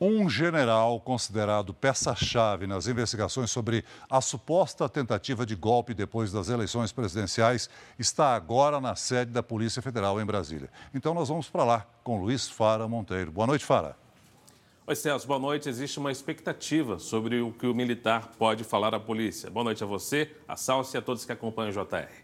Um 0.00 0.28
general 0.28 0.98
considerado 0.98 1.72
peça-chave 1.72 2.66
nas 2.66 2.88
investigações 2.88 3.52
sobre 3.52 3.84
a 4.10 4.20
suposta 4.20 4.88
tentativa 4.88 5.46
de 5.46 5.54
golpe 5.54 5.94
depois 5.94 6.32
das 6.32 6.48
eleições 6.48 6.90
presidenciais 6.90 7.70
está 7.96 8.34
agora 8.34 8.80
na 8.80 8.96
sede 8.96 9.30
da 9.30 9.40
Polícia 9.40 9.80
Federal 9.80 10.20
em 10.20 10.24
Brasília. 10.24 10.68
Então 10.92 11.14
nós 11.14 11.28
vamos 11.28 11.48
para 11.48 11.62
lá 11.62 11.86
com 12.02 12.20
Luiz 12.20 12.48
Fara 12.48 12.88
Monteiro. 12.88 13.30
Boa 13.30 13.46
noite, 13.46 13.64
Fara. 13.64 13.96
Oi, 14.84 14.96
Celso, 14.96 15.28
boa 15.28 15.38
noite. 15.38 15.68
Existe 15.68 16.00
uma 16.00 16.10
expectativa 16.10 16.98
sobre 16.98 17.40
o 17.40 17.52
que 17.52 17.66
o 17.66 17.72
militar 17.72 18.32
pode 18.36 18.64
falar 18.64 18.96
à 18.96 19.00
polícia. 19.00 19.48
Boa 19.48 19.62
noite 19.62 19.84
a 19.84 19.86
você, 19.86 20.28
a 20.48 20.56
Salsi 20.56 20.96
e 20.96 20.98
a 20.98 21.02
todos 21.02 21.24
que 21.24 21.30
acompanham 21.30 21.70
o 21.70 21.72
JR. 21.72 22.23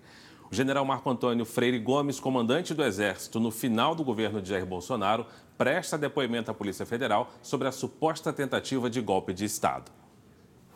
O 0.50 0.54
general 0.54 0.84
Marco 0.84 1.08
Antônio 1.08 1.44
Freire 1.44 1.78
Gomes, 1.78 2.18
comandante 2.18 2.74
do 2.74 2.82
Exército 2.82 3.38
no 3.38 3.52
final 3.52 3.94
do 3.94 4.02
governo 4.02 4.42
de 4.42 4.48
Jair 4.48 4.66
Bolsonaro, 4.66 5.24
presta 5.56 5.96
depoimento 5.96 6.50
à 6.50 6.54
Polícia 6.54 6.84
Federal 6.84 7.30
sobre 7.40 7.68
a 7.68 7.72
suposta 7.72 8.32
tentativa 8.32 8.90
de 8.90 9.00
golpe 9.00 9.32
de 9.32 9.44
Estado. 9.44 9.92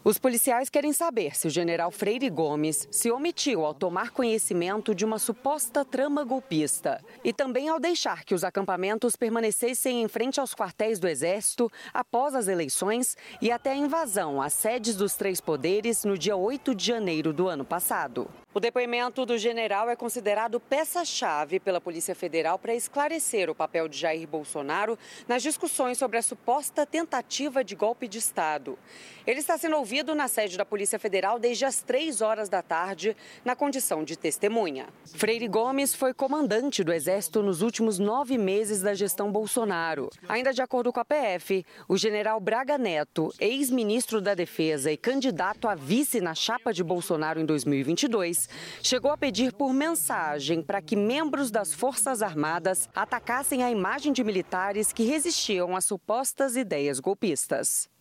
Os 0.05 0.19
policiais 0.19 0.69
querem 0.69 0.93
saber 0.93 1.35
se 1.35 1.47
o 1.47 1.51
general 1.51 1.91
Freire 1.91 2.29
Gomes 2.29 2.87
se 2.91 3.11
omitiu 3.11 3.65
ao 3.65 3.73
tomar 3.73 4.11
conhecimento 4.11 4.95
de 4.95 5.03
uma 5.03 5.19
suposta 5.19 5.83
trama 5.83 6.23
golpista 6.23 7.03
e 7.25 7.33
também 7.33 7.71
ao 7.71 7.81
deixar 7.81 8.23
que 8.23 8.35
os 8.35 8.45
acampamentos 8.45 9.17
permanecessem 9.17 10.03
em 10.03 10.07
frente 10.07 10.39
aos 10.39 10.55
quartéis 10.55 10.99
do 10.99 11.09
Exército 11.09 11.73
após 11.95 12.35
as 12.35 12.49
eleições 12.49 13.17
e 13.41 13.51
até 13.51 13.73
a 13.73 13.77
invasão 13.77 14.43
às 14.43 14.53
sedes 14.53 14.95
dos 14.95 15.15
três 15.15 15.41
poderes 15.41 16.05
no 16.05 16.19
dia 16.19 16.37
8 16.37 16.75
de 16.75 16.85
janeiro 16.85 17.33
do 17.33 17.49
ano 17.49 17.65
passado. 17.65 18.29
O 18.53 18.61
depoimento 18.61 19.27
do 19.27 19.37
general 19.37 19.91
é 19.91 19.97
considerado 19.97 20.61
peça-chave 20.61 21.59
pela 21.59 21.81
Polícia 21.81 22.15
Federal 22.15 22.57
para 22.57 22.73
esclarecer 22.73 23.51
o 23.51 23.55
papel 23.55 23.89
de 23.89 23.99
Jair 23.99 24.29
Bolsonaro 24.29 24.97
nas 25.27 25.43
discussões 25.43 25.99
sobre 25.99 26.19
a 26.19 26.23
suposta 26.23 26.87
tentativa 26.87 27.65
de 27.65 27.75
golpe 27.75 28.07
de 28.07 28.19
Estado. 28.19 28.79
Ele 29.27 29.41
está 29.41 29.59
sendo 29.59 29.77
ouvido 29.77 29.94
na 30.03 30.27
sede 30.27 30.57
da 30.57 30.65
Polícia 30.65 30.99
Federal 30.99 31.39
desde 31.39 31.65
as 31.65 31.81
três 31.81 32.21
horas 32.21 32.49
da 32.49 32.63
tarde, 32.63 33.17
na 33.45 33.55
condição 33.55 34.03
de 34.03 34.17
testemunha. 34.17 34.87
Freire 35.15 35.47
Gomes 35.47 35.95
foi 35.95 36.13
comandante 36.13 36.83
do 36.83 36.93
Exército 36.93 37.43
nos 37.43 37.63
últimos 37.63 37.99
nove 37.99 38.37
meses 38.37 38.81
da 38.81 38.95
gestão 38.95 39.31
Bolsonaro. 39.31 40.11
Ainda 40.29 40.53
de 40.53 40.63
acordo 40.63 40.93
com 40.93 40.99
a 40.99 41.05
PF, 41.05 41.65
o 41.87 41.97
general 41.97 42.41
Braga 42.41 42.77
Neto, 42.77 43.33
ex-ministro 43.39 44.21
da 44.21 44.35
Defesa 44.35 44.91
e 44.91 44.97
candidato 44.97 45.69
a 45.69 45.75
vice 45.75 46.21
na 46.21 46.35
chapa 46.35 46.73
de 46.73 46.83
Bolsonaro 46.83 47.39
em 47.39 47.45
2022, 47.45 48.49
chegou 48.83 49.11
a 49.11 49.17
pedir 49.17 49.53
por 49.53 49.73
mensagem 49.73 50.63
para 50.63 50.83
que 50.83 50.97
membros 50.97 51.51
das 51.51 51.73
Forças 51.73 52.23
Armadas 52.23 52.89
atacassem 52.95 53.63
a 53.63 53.71
imagem 53.71 54.13
de 54.13 54.25
militares 54.25 54.93
que 54.93 55.05
resistiam 55.05 55.77
às 55.77 55.85
supostas 55.85 56.57
ideias 56.57 56.99
golpistas. 56.99 57.94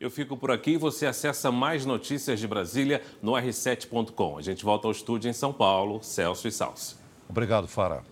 Eu 0.00 0.12
fico 0.12 0.36
por 0.36 0.52
aqui 0.52 0.72
e 0.72 0.76
você 0.76 1.06
acessa 1.06 1.50
mais 1.50 1.84
notícias 1.84 2.38
de 2.38 2.46
Brasília 2.46 3.02
no 3.20 3.32
r7.com. 3.32 4.38
A 4.38 4.42
gente 4.42 4.64
volta 4.64 4.86
ao 4.86 4.92
estúdio 4.92 5.28
em 5.28 5.32
São 5.32 5.52
Paulo, 5.52 6.00
Celso 6.04 6.46
e 6.46 6.52
Salso. 6.52 6.96
Obrigado, 7.28 7.66
Fara. 7.66 8.04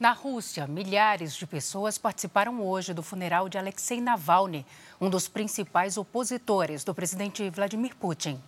Na 0.00 0.12
Rússia, 0.12 0.66
milhares 0.66 1.36
de 1.36 1.46
pessoas 1.46 1.98
participaram 1.98 2.66
hoje 2.66 2.94
do 2.94 3.02
funeral 3.02 3.50
de 3.50 3.58
Alexei 3.58 4.00
Navalny, 4.00 4.64
um 4.98 5.10
dos 5.10 5.28
principais 5.28 5.98
opositores 5.98 6.84
do 6.84 6.94
presidente 6.94 7.48
Vladimir 7.50 7.94
Putin. 7.94 8.40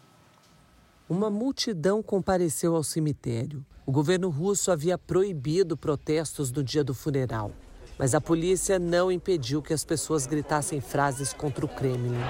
Uma 1.10 1.28
multidão 1.28 2.02
compareceu 2.02 2.74
ao 2.74 2.82
cemitério. 2.82 3.64
O 3.84 3.92
governo 3.92 4.30
russo 4.30 4.70
havia 4.70 4.96
proibido 4.96 5.76
protestos 5.76 6.50
no 6.50 6.62
dia 6.62 6.84
do 6.84 6.94
funeral, 6.94 7.52
mas 7.98 8.14
a 8.14 8.20
polícia 8.20 8.78
não 8.78 9.10
impediu 9.10 9.60
que 9.60 9.74
as 9.74 9.84
pessoas 9.84 10.26
gritassem 10.26 10.80
frases 10.80 11.32
contra 11.32 11.64
o 11.64 11.68
Kremlin. 11.68 12.20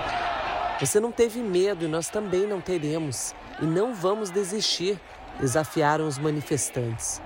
Você 0.80 0.98
não 0.98 1.12
teve 1.12 1.40
medo 1.40 1.84
e 1.84 1.88
nós 1.88 2.08
também 2.08 2.46
não 2.46 2.60
teremos. 2.60 3.34
E 3.60 3.66
não 3.66 3.92
vamos 3.92 4.30
desistir, 4.30 4.98
desafiaram 5.40 6.06
os 6.06 6.16
manifestantes. 6.18 7.20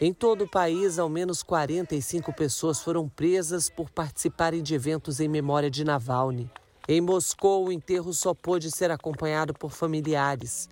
Em 0.00 0.12
todo 0.12 0.44
o 0.44 0.50
país, 0.50 0.98
ao 0.98 1.08
menos 1.08 1.42
45 1.42 2.32
pessoas 2.32 2.80
foram 2.80 3.08
presas 3.08 3.70
por 3.70 3.88
participarem 3.88 4.62
de 4.62 4.74
eventos 4.74 5.20
em 5.20 5.28
memória 5.28 5.70
de 5.70 5.84
Navalny. 5.84 6.50
Em 6.88 7.00
Moscou, 7.00 7.66
o 7.66 7.72
enterro 7.72 8.12
só 8.12 8.34
pôde 8.34 8.70
ser 8.70 8.90
acompanhado 8.90 9.54
por 9.54 9.72
familiares. 9.72 10.68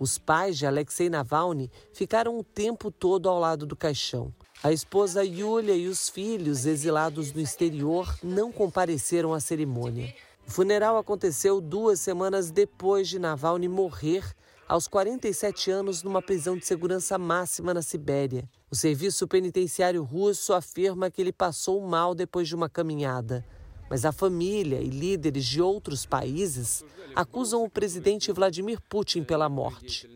Os 0.00 0.16
pais 0.16 0.56
de 0.56 0.66
Alexei 0.66 1.10
Navalny 1.10 1.70
ficaram 1.92 2.38
o 2.38 2.44
tempo 2.44 2.90
todo 2.90 3.28
ao 3.28 3.38
lado 3.38 3.66
do 3.66 3.74
caixão. 3.74 4.32
A 4.62 4.72
esposa 4.72 5.24
Yulia 5.24 5.74
e 5.74 5.88
os 5.88 6.08
filhos, 6.08 6.66
exilados 6.66 7.32
no 7.32 7.40
exterior, 7.40 8.16
não 8.22 8.52
compareceram 8.52 9.32
à 9.32 9.40
cerimônia. 9.40 10.14
O 10.46 10.50
funeral 10.50 10.96
aconteceu 10.96 11.60
duas 11.60 12.00
semanas 12.00 12.50
depois 12.50 13.08
de 13.08 13.18
Navalny 13.18 13.68
morrer 13.68 14.24
aos 14.68 14.86
47 14.86 15.70
anos 15.70 16.02
numa 16.02 16.20
prisão 16.20 16.56
de 16.56 16.66
segurança 16.66 17.16
máxima 17.16 17.72
na 17.72 17.82
Sibéria. 17.82 18.48
O 18.70 18.76
serviço 18.76 19.26
penitenciário 19.26 20.02
russo 20.02 20.52
afirma 20.52 21.10
que 21.10 21.22
ele 21.22 21.32
passou 21.32 21.80
mal 21.80 22.14
depois 22.14 22.46
de 22.46 22.54
uma 22.54 22.68
caminhada. 22.68 23.44
Mas 23.88 24.04
a 24.04 24.12
família 24.12 24.80
e 24.80 24.88
líderes 24.88 25.44
de 25.44 25.62
outros 25.62 26.04
países 26.04 26.84
acusam 27.14 27.64
o 27.64 27.70
presidente 27.70 28.32
Vladimir 28.32 28.80
Putin 28.82 29.24
pela 29.24 29.48
morte. 29.48 30.08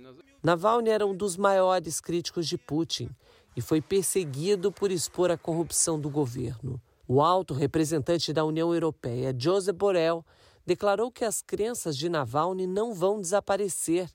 Navalny 0.42 0.90
era 0.90 1.06
um 1.06 1.14
dos 1.14 1.36
maiores 1.36 2.00
críticos 2.00 2.46
de 2.46 2.58
Putin 2.58 3.08
e 3.56 3.60
foi 3.60 3.80
perseguido 3.80 4.72
por 4.72 4.90
expor 4.90 5.30
a 5.30 5.38
corrupção 5.38 6.00
do 6.00 6.10
governo. 6.10 6.80
O 7.06 7.20
alto 7.20 7.54
representante 7.54 8.32
da 8.32 8.44
União 8.44 8.72
Europeia, 8.72 9.34
Josep 9.36 9.76
Borrell, 9.76 10.24
declarou 10.64 11.10
que 11.10 11.24
as 11.24 11.42
crenças 11.42 11.96
de 11.96 12.08
Navalny 12.08 12.66
não 12.66 12.94
vão 12.94 13.20
desaparecer 13.20 14.08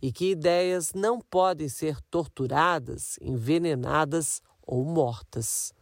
e 0.00 0.10
que 0.10 0.30
ideias 0.30 0.92
não 0.92 1.20
podem 1.20 1.68
ser 1.68 2.00
torturadas, 2.10 3.18
envenenadas 3.20 4.42
ou 4.66 4.84
mortas. 4.84 5.72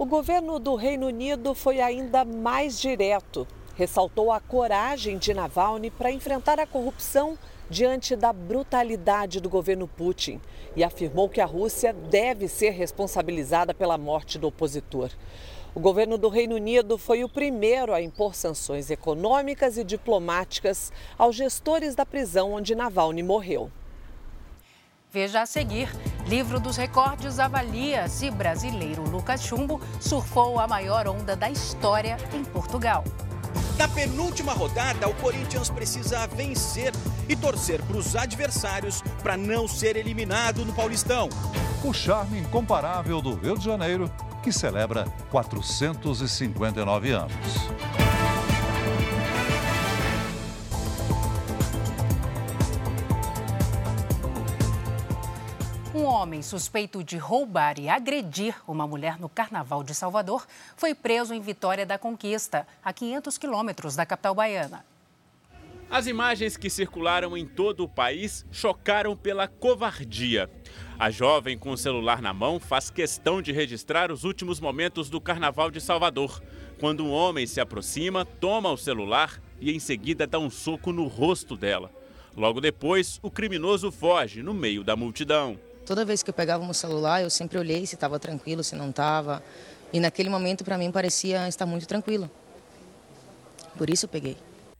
O 0.00 0.06
governo 0.06 0.58
do 0.58 0.76
Reino 0.76 1.08
Unido 1.08 1.54
foi 1.54 1.78
ainda 1.78 2.24
mais 2.24 2.80
direto. 2.80 3.46
Ressaltou 3.74 4.32
a 4.32 4.40
coragem 4.40 5.18
de 5.18 5.34
Navalny 5.34 5.90
para 5.90 6.10
enfrentar 6.10 6.58
a 6.58 6.66
corrupção 6.66 7.38
diante 7.68 8.16
da 8.16 8.32
brutalidade 8.32 9.40
do 9.40 9.50
governo 9.50 9.86
Putin 9.86 10.40
e 10.74 10.82
afirmou 10.82 11.28
que 11.28 11.38
a 11.38 11.44
Rússia 11.44 11.92
deve 11.92 12.48
ser 12.48 12.70
responsabilizada 12.70 13.74
pela 13.74 13.98
morte 13.98 14.38
do 14.38 14.46
opositor. 14.46 15.10
O 15.74 15.80
governo 15.80 16.16
do 16.16 16.30
Reino 16.30 16.54
Unido 16.54 16.96
foi 16.96 17.22
o 17.22 17.28
primeiro 17.28 17.92
a 17.92 18.00
impor 18.00 18.34
sanções 18.34 18.90
econômicas 18.90 19.76
e 19.76 19.84
diplomáticas 19.84 20.90
aos 21.18 21.36
gestores 21.36 21.94
da 21.94 22.06
prisão 22.06 22.54
onde 22.54 22.74
Navalny 22.74 23.22
morreu. 23.22 23.70
Veja 25.12 25.42
a 25.42 25.46
seguir: 25.46 25.88
Livro 26.26 26.60
dos 26.60 26.76
Recordes 26.76 27.38
avalia 27.38 28.08
se 28.08 28.30
brasileiro 28.30 29.02
Lucas 29.02 29.42
Chumbo 29.42 29.80
surfou 30.00 30.60
a 30.60 30.68
maior 30.68 31.08
onda 31.08 31.34
da 31.34 31.50
história 31.50 32.16
em 32.32 32.44
Portugal. 32.44 33.02
Na 33.76 33.88
penúltima 33.88 34.52
rodada, 34.52 35.08
o 35.08 35.14
Corinthians 35.14 35.70
precisa 35.70 36.26
vencer 36.26 36.92
e 37.28 37.34
torcer 37.34 37.82
para 37.82 37.96
os 37.96 38.14
adversários 38.14 39.02
para 39.22 39.36
não 39.36 39.66
ser 39.66 39.96
eliminado 39.96 40.64
no 40.64 40.72
Paulistão. 40.72 41.28
O 41.82 41.92
charme 41.92 42.38
incomparável 42.38 43.22
do 43.22 43.34
Rio 43.34 43.58
de 43.58 43.64
Janeiro, 43.64 44.10
que 44.42 44.52
celebra 44.52 45.06
459 45.30 47.10
anos. 47.10 47.34
Homem 56.20 56.42
suspeito 56.42 57.02
de 57.02 57.16
roubar 57.16 57.80
e 57.80 57.88
agredir 57.88 58.54
uma 58.68 58.86
mulher 58.86 59.18
no 59.18 59.26
Carnaval 59.26 59.82
de 59.82 59.94
Salvador 59.94 60.46
foi 60.76 60.94
preso 60.94 61.32
em 61.32 61.40
Vitória 61.40 61.86
da 61.86 61.96
Conquista, 61.96 62.66
a 62.84 62.92
500 62.92 63.38
quilômetros 63.38 63.96
da 63.96 64.04
capital 64.04 64.34
baiana. 64.34 64.84
As 65.88 66.06
imagens 66.06 66.58
que 66.58 66.68
circularam 66.68 67.36
em 67.36 67.46
todo 67.46 67.84
o 67.84 67.88
país 67.88 68.44
chocaram 68.52 69.16
pela 69.16 69.48
covardia. 69.48 70.50
A 70.98 71.10
jovem 71.10 71.56
com 71.56 71.70
o 71.70 71.76
celular 71.76 72.20
na 72.20 72.34
mão 72.34 72.60
faz 72.60 72.90
questão 72.90 73.40
de 73.40 73.50
registrar 73.50 74.12
os 74.12 74.22
últimos 74.22 74.60
momentos 74.60 75.08
do 75.08 75.22
Carnaval 75.22 75.70
de 75.70 75.80
Salvador, 75.80 76.42
quando 76.78 77.02
um 77.02 77.10
homem 77.10 77.46
se 77.46 77.62
aproxima, 77.62 78.26
toma 78.26 78.70
o 78.70 78.76
celular 78.76 79.40
e 79.58 79.74
em 79.74 79.78
seguida 79.78 80.26
dá 80.26 80.38
um 80.38 80.50
soco 80.50 80.92
no 80.92 81.06
rosto 81.06 81.56
dela. 81.56 81.90
Logo 82.36 82.60
depois, 82.60 83.18
o 83.22 83.30
criminoso 83.30 83.90
foge 83.90 84.42
no 84.42 84.52
meio 84.52 84.84
da 84.84 84.94
multidão. 84.94 85.58
Toda 85.90 86.04
vez 86.04 86.22
que 86.22 86.30
eu 86.30 86.34
pegava 86.34 86.64
meu 86.64 86.72
celular, 86.72 87.20
eu 87.20 87.28
sempre 87.28 87.58
olhei 87.58 87.84
se 87.84 87.96
estava 87.96 88.16
tranquilo, 88.16 88.62
se 88.62 88.76
não 88.76 88.90
estava. 88.90 89.42
E 89.92 89.98
naquele 89.98 90.28
momento, 90.28 90.62
para 90.62 90.78
mim, 90.78 90.88
parecia 90.92 91.48
estar 91.48 91.66
muito 91.66 91.84
tranquilo. 91.84 92.30
Por 93.76 93.90
isso 93.90 94.04
eu 94.04 94.08
peguei. 94.08 94.36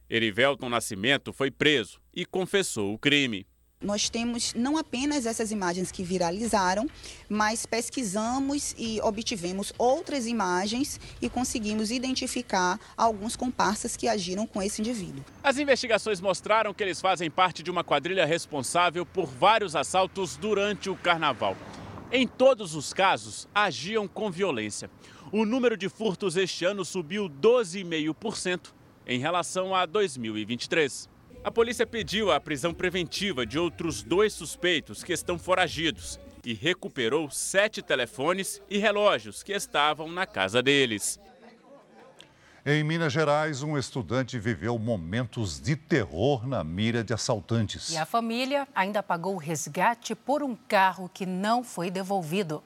Erivelton 0.08 0.68
Nascimento 0.68 1.32
foi 1.32 1.50
preso 1.50 1.98
e 2.14 2.24
confessou 2.24 2.94
o 2.94 2.98
crime. 2.98 3.44
Nós 3.82 4.10
temos 4.10 4.52
não 4.52 4.76
apenas 4.76 5.24
essas 5.24 5.50
imagens 5.50 5.90
que 5.90 6.04
viralizaram, 6.04 6.86
mas 7.30 7.64
pesquisamos 7.64 8.74
e 8.76 9.00
obtivemos 9.00 9.72
outras 9.78 10.26
imagens 10.26 11.00
e 11.18 11.30
conseguimos 11.30 11.90
identificar 11.90 12.78
alguns 12.94 13.36
comparsas 13.36 13.96
que 13.96 14.06
agiram 14.06 14.46
com 14.46 14.60
esse 14.60 14.82
indivíduo. 14.82 15.24
As 15.42 15.56
investigações 15.56 16.20
mostraram 16.20 16.74
que 16.74 16.82
eles 16.82 17.00
fazem 17.00 17.30
parte 17.30 17.62
de 17.62 17.70
uma 17.70 17.82
quadrilha 17.82 18.26
responsável 18.26 19.06
por 19.06 19.24
vários 19.24 19.74
assaltos 19.74 20.36
durante 20.36 20.90
o 20.90 20.96
carnaval. 20.96 21.56
Em 22.12 22.28
todos 22.28 22.74
os 22.74 22.92
casos, 22.92 23.48
agiam 23.54 24.06
com 24.06 24.30
violência. 24.30 24.90
O 25.32 25.46
número 25.46 25.74
de 25.74 25.88
furtos 25.88 26.36
este 26.36 26.66
ano 26.66 26.84
subiu 26.84 27.30
12,5% 27.30 28.74
em 29.06 29.18
relação 29.18 29.74
a 29.74 29.86
2023. 29.86 31.09
A 31.42 31.50
polícia 31.50 31.86
pediu 31.86 32.30
a 32.30 32.38
prisão 32.38 32.74
preventiva 32.74 33.46
de 33.46 33.58
outros 33.58 34.02
dois 34.02 34.34
suspeitos 34.34 35.02
que 35.02 35.12
estão 35.12 35.38
foragidos 35.38 36.20
e 36.44 36.52
recuperou 36.52 37.30
sete 37.30 37.80
telefones 37.80 38.60
e 38.68 38.76
relógios 38.76 39.42
que 39.42 39.52
estavam 39.52 40.06
na 40.06 40.26
casa 40.26 40.62
deles. 40.62 41.18
Em 42.64 42.84
Minas 42.84 43.10
Gerais, 43.10 43.62
um 43.62 43.78
estudante 43.78 44.38
viveu 44.38 44.78
momentos 44.78 45.58
de 45.58 45.76
terror 45.76 46.46
na 46.46 46.62
mira 46.62 47.02
de 47.02 47.14
assaltantes. 47.14 47.88
E 47.88 47.96
a 47.96 48.04
família 48.04 48.68
ainda 48.74 49.02
pagou 49.02 49.34
o 49.34 49.38
resgate 49.38 50.14
por 50.14 50.42
um 50.42 50.54
carro 50.54 51.08
que 51.08 51.24
não 51.24 51.64
foi 51.64 51.90
devolvido. 51.90 52.62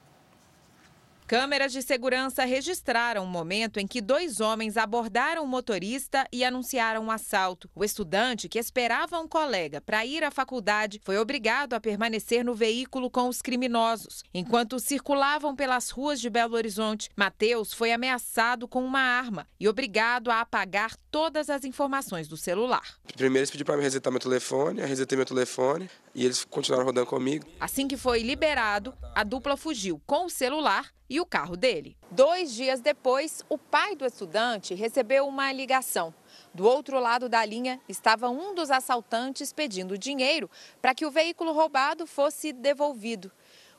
Câmeras 1.27 1.71
de 1.71 1.81
segurança 1.81 2.45
registraram 2.45 3.23
o 3.23 3.27
momento 3.27 3.79
em 3.79 3.87
que 3.87 3.99
dois 3.99 4.39
homens 4.39 4.77
abordaram 4.77 5.43
o 5.43 5.47
motorista 5.47 6.27
e 6.31 6.45
anunciaram 6.45 7.03
um 7.03 7.09
assalto. 7.09 7.67
O 7.73 7.83
estudante, 7.83 8.47
que 8.47 8.59
esperava 8.59 9.17
um 9.17 9.27
colega 9.27 9.81
para 9.81 10.05
ir 10.05 10.23
à 10.23 10.29
faculdade, 10.29 11.01
foi 11.03 11.17
obrigado 11.17 11.73
a 11.73 11.79
permanecer 11.79 12.45
no 12.45 12.53
veículo 12.53 13.09
com 13.09 13.27
os 13.27 13.41
criminosos. 13.41 14.23
Enquanto 14.35 14.79
circulavam 14.79 15.55
pelas 15.55 15.89
ruas 15.89 16.21
de 16.21 16.29
Belo 16.29 16.55
Horizonte, 16.55 17.09
Mateus 17.15 17.73
foi 17.73 17.91
ameaçado 17.91 18.67
com 18.67 18.85
uma 18.85 19.01
arma 19.01 19.47
e 19.59 19.67
obrigado 19.67 20.29
a 20.29 20.41
apagar 20.41 20.95
todas 21.09 21.49
as 21.49 21.63
informações 21.63 22.27
do 22.27 22.37
celular. 22.37 22.99
Primeiro 23.15 23.39
eles 23.39 23.49
pediram 23.49 23.65
para 23.65 23.77
me 23.77 23.83
resetar 23.83 24.13
meu 24.13 24.19
telefone, 24.19 24.79
eu 24.79 24.87
resetei 24.87 25.15
meu 25.15 25.25
telefone 25.25 25.89
e 26.15 26.23
eles 26.23 26.45
continuaram 26.45 26.85
rodando 26.85 27.05
comigo. 27.05 27.45
Assim 27.59 27.87
que 27.87 27.97
foi 27.97 28.21
liberado, 28.21 28.97
a 29.13 29.23
dupla 29.23 29.57
fugiu 29.57 30.01
com 30.07 30.25
o 30.25 30.29
celular 30.29 30.91
e 31.09 31.19
o 31.19 31.25
carro 31.25 31.57
dele. 31.57 31.95
Dois 32.09 32.53
dias 32.53 32.79
depois, 32.79 33.43
o 33.49 33.57
pai 33.57 33.95
do 33.95 34.05
estudante 34.05 34.73
recebeu 34.73 35.27
uma 35.27 35.51
ligação. 35.51 36.13
Do 36.53 36.65
outro 36.65 36.99
lado 36.99 37.27
da 37.27 37.43
linha 37.43 37.79
estava 37.87 38.29
um 38.29 38.55
dos 38.55 38.71
assaltantes 38.71 39.51
pedindo 39.51 39.97
dinheiro 39.97 40.49
para 40.81 40.95
que 40.95 41.05
o 41.05 41.11
veículo 41.11 41.51
roubado 41.51 42.07
fosse 42.07 42.53
devolvido. 42.53 43.29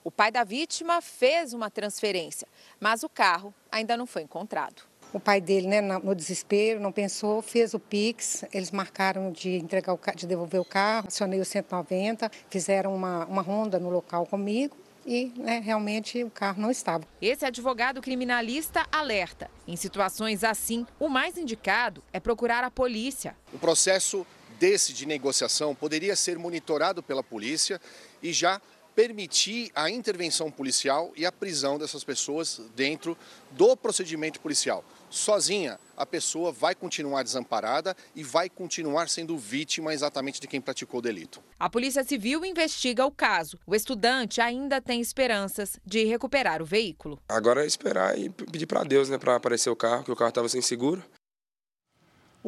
O 0.05 0.11
pai 0.11 0.30
da 0.30 0.45
vítima 0.45 1.01
fez 1.01 1.53
uma 1.53 1.68
transferência, 1.68 2.47
mas 2.78 3.03
o 3.03 3.09
carro 3.09 3.53
ainda 3.72 3.97
não 3.97 4.07
foi 4.07 4.22
encontrado. 4.22 4.82
O 5.12 5.20
pai 5.20 5.40
dele, 5.40 5.66
né, 5.66 5.80
no 5.80 6.14
desespero, 6.14 6.80
não 6.80 6.92
pensou, 6.92 7.40
fez 7.40 7.74
o 7.74 7.78
Pix, 7.78 8.44
eles 8.52 8.70
marcaram 8.70 9.30
de 9.30 9.57
entregar 9.57 9.94
o, 9.94 10.00
de 10.14 10.26
devolver 10.26 10.61
o 10.61 10.64
carro, 10.64 11.09
acionei 11.09 11.40
o 11.40 11.44
190, 11.44 12.30
fizeram 12.50 12.94
uma, 12.94 13.24
uma 13.24 13.42
ronda 13.42 13.78
no 13.78 13.88
local 13.88 14.26
comigo 14.26 14.76
e 15.07 15.32
né, 15.36 15.61
realmente 15.61 16.22
o 16.24 16.30
carro 16.30 16.61
não 16.61 16.70
estava. 16.70 17.07
Esse 17.22 17.44
advogado 17.44 18.02
criminalista 18.02 18.86
alerta: 18.90 19.48
em 19.66 19.76
situações 19.76 20.42
assim, 20.42 20.84
o 20.98 21.09
mais 21.09 21.38
indicado 21.38 22.02
é 22.12 22.18
procurar 22.18 22.64
a 22.64 22.70
polícia. 22.70 23.36
O 23.52 23.59
processo 23.59 24.26
desse 24.59 24.92
de 24.92 25.07
negociação 25.07 25.74
poderia 25.74 26.16
ser 26.16 26.38
monitorado 26.38 27.02
pela 27.02 27.22
polícia 27.22 27.80
e 28.22 28.32
já 28.32 28.61
permitir 28.94 29.70
a 29.74 29.90
intervenção 29.90 30.50
policial 30.50 31.12
e 31.14 31.26
a 31.26 31.30
prisão 31.30 31.78
dessas 31.78 32.02
pessoas 32.02 32.62
dentro 32.74 33.16
do 33.50 33.76
procedimento 33.76 34.40
policial 34.40 34.82
sozinha, 35.16 35.78
a 35.96 36.04
pessoa 36.04 36.52
vai 36.52 36.74
continuar 36.74 37.22
desamparada 37.22 37.96
e 38.14 38.22
vai 38.22 38.48
continuar 38.48 39.08
sendo 39.08 39.36
vítima 39.36 39.94
exatamente 39.94 40.40
de 40.40 40.46
quem 40.46 40.60
praticou 40.60 40.98
o 40.98 41.02
delito. 41.02 41.42
A 41.58 41.70
Polícia 41.70 42.04
Civil 42.04 42.44
investiga 42.44 43.04
o 43.04 43.10
caso. 43.10 43.58
O 43.66 43.74
estudante 43.74 44.40
ainda 44.40 44.80
tem 44.80 45.00
esperanças 45.00 45.78
de 45.84 46.04
recuperar 46.04 46.62
o 46.62 46.66
veículo. 46.66 47.18
Agora 47.28 47.64
é 47.64 47.66
esperar 47.66 48.18
e 48.18 48.28
pedir 48.28 48.66
para 48.66 48.84
Deus, 48.84 49.08
né, 49.08 49.18
para 49.18 49.36
aparecer 49.36 49.70
o 49.70 49.76
carro, 49.76 50.04
que 50.04 50.12
o 50.12 50.16
carro 50.16 50.28
estava 50.28 50.48
sem 50.48 50.60
seguro. 50.60 51.02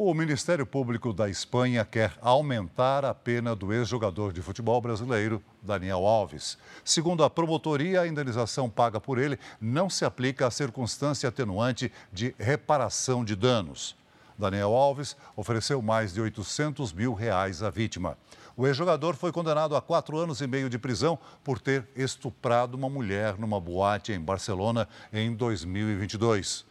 O 0.01 0.13
Ministério 0.13 0.65
Público 0.65 1.11
da 1.11 1.27
Espanha 1.29 1.83
quer 1.83 2.17
aumentar 2.21 3.03
a 3.03 3.13
pena 3.13 3.53
do 3.53 3.73
ex-jogador 3.73 4.31
de 4.31 4.41
futebol 4.41 4.79
brasileiro, 4.79 5.43
Daniel 5.61 6.07
Alves. 6.07 6.57
Segundo 6.85 7.21
a 7.21 7.29
promotoria, 7.29 7.99
a 7.99 8.07
indenização 8.07 8.69
paga 8.69 9.01
por 9.01 9.17
ele 9.19 9.37
não 9.59 9.89
se 9.89 10.05
aplica 10.05 10.47
à 10.47 10.51
circunstância 10.51 11.27
atenuante 11.27 11.91
de 12.13 12.33
reparação 12.39 13.25
de 13.25 13.35
danos. 13.35 13.93
Daniel 14.37 14.73
Alves 14.73 15.17
ofereceu 15.35 15.81
mais 15.81 16.13
de 16.13 16.21
800 16.21 16.93
mil 16.93 17.13
reais 17.13 17.61
à 17.61 17.69
vítima. 17.69 18.17
O 18.55 18.65
ex-jogador 18.65 19.17
foi 19.17 19.33
condenado 19.33 19.75
a 19.75 19.81
quatro 19.81 20.17
anos 20.17 20.39
e 20.39 20.47
meio 20.47 20.69
de 20.69 20.79
prisão 20.79 21.19
por 21.43 21.59
ter 21.59 21.85
estuprado 21.93 22.77
uma 22.77 22.87
mulher 22.87 23.37
numa 23.37 23.59
boate 23.59 24.13
em 24.13 24.21
Barcelona 24.21 24.87
em 25.11 25.35
2022. 25.35 26.68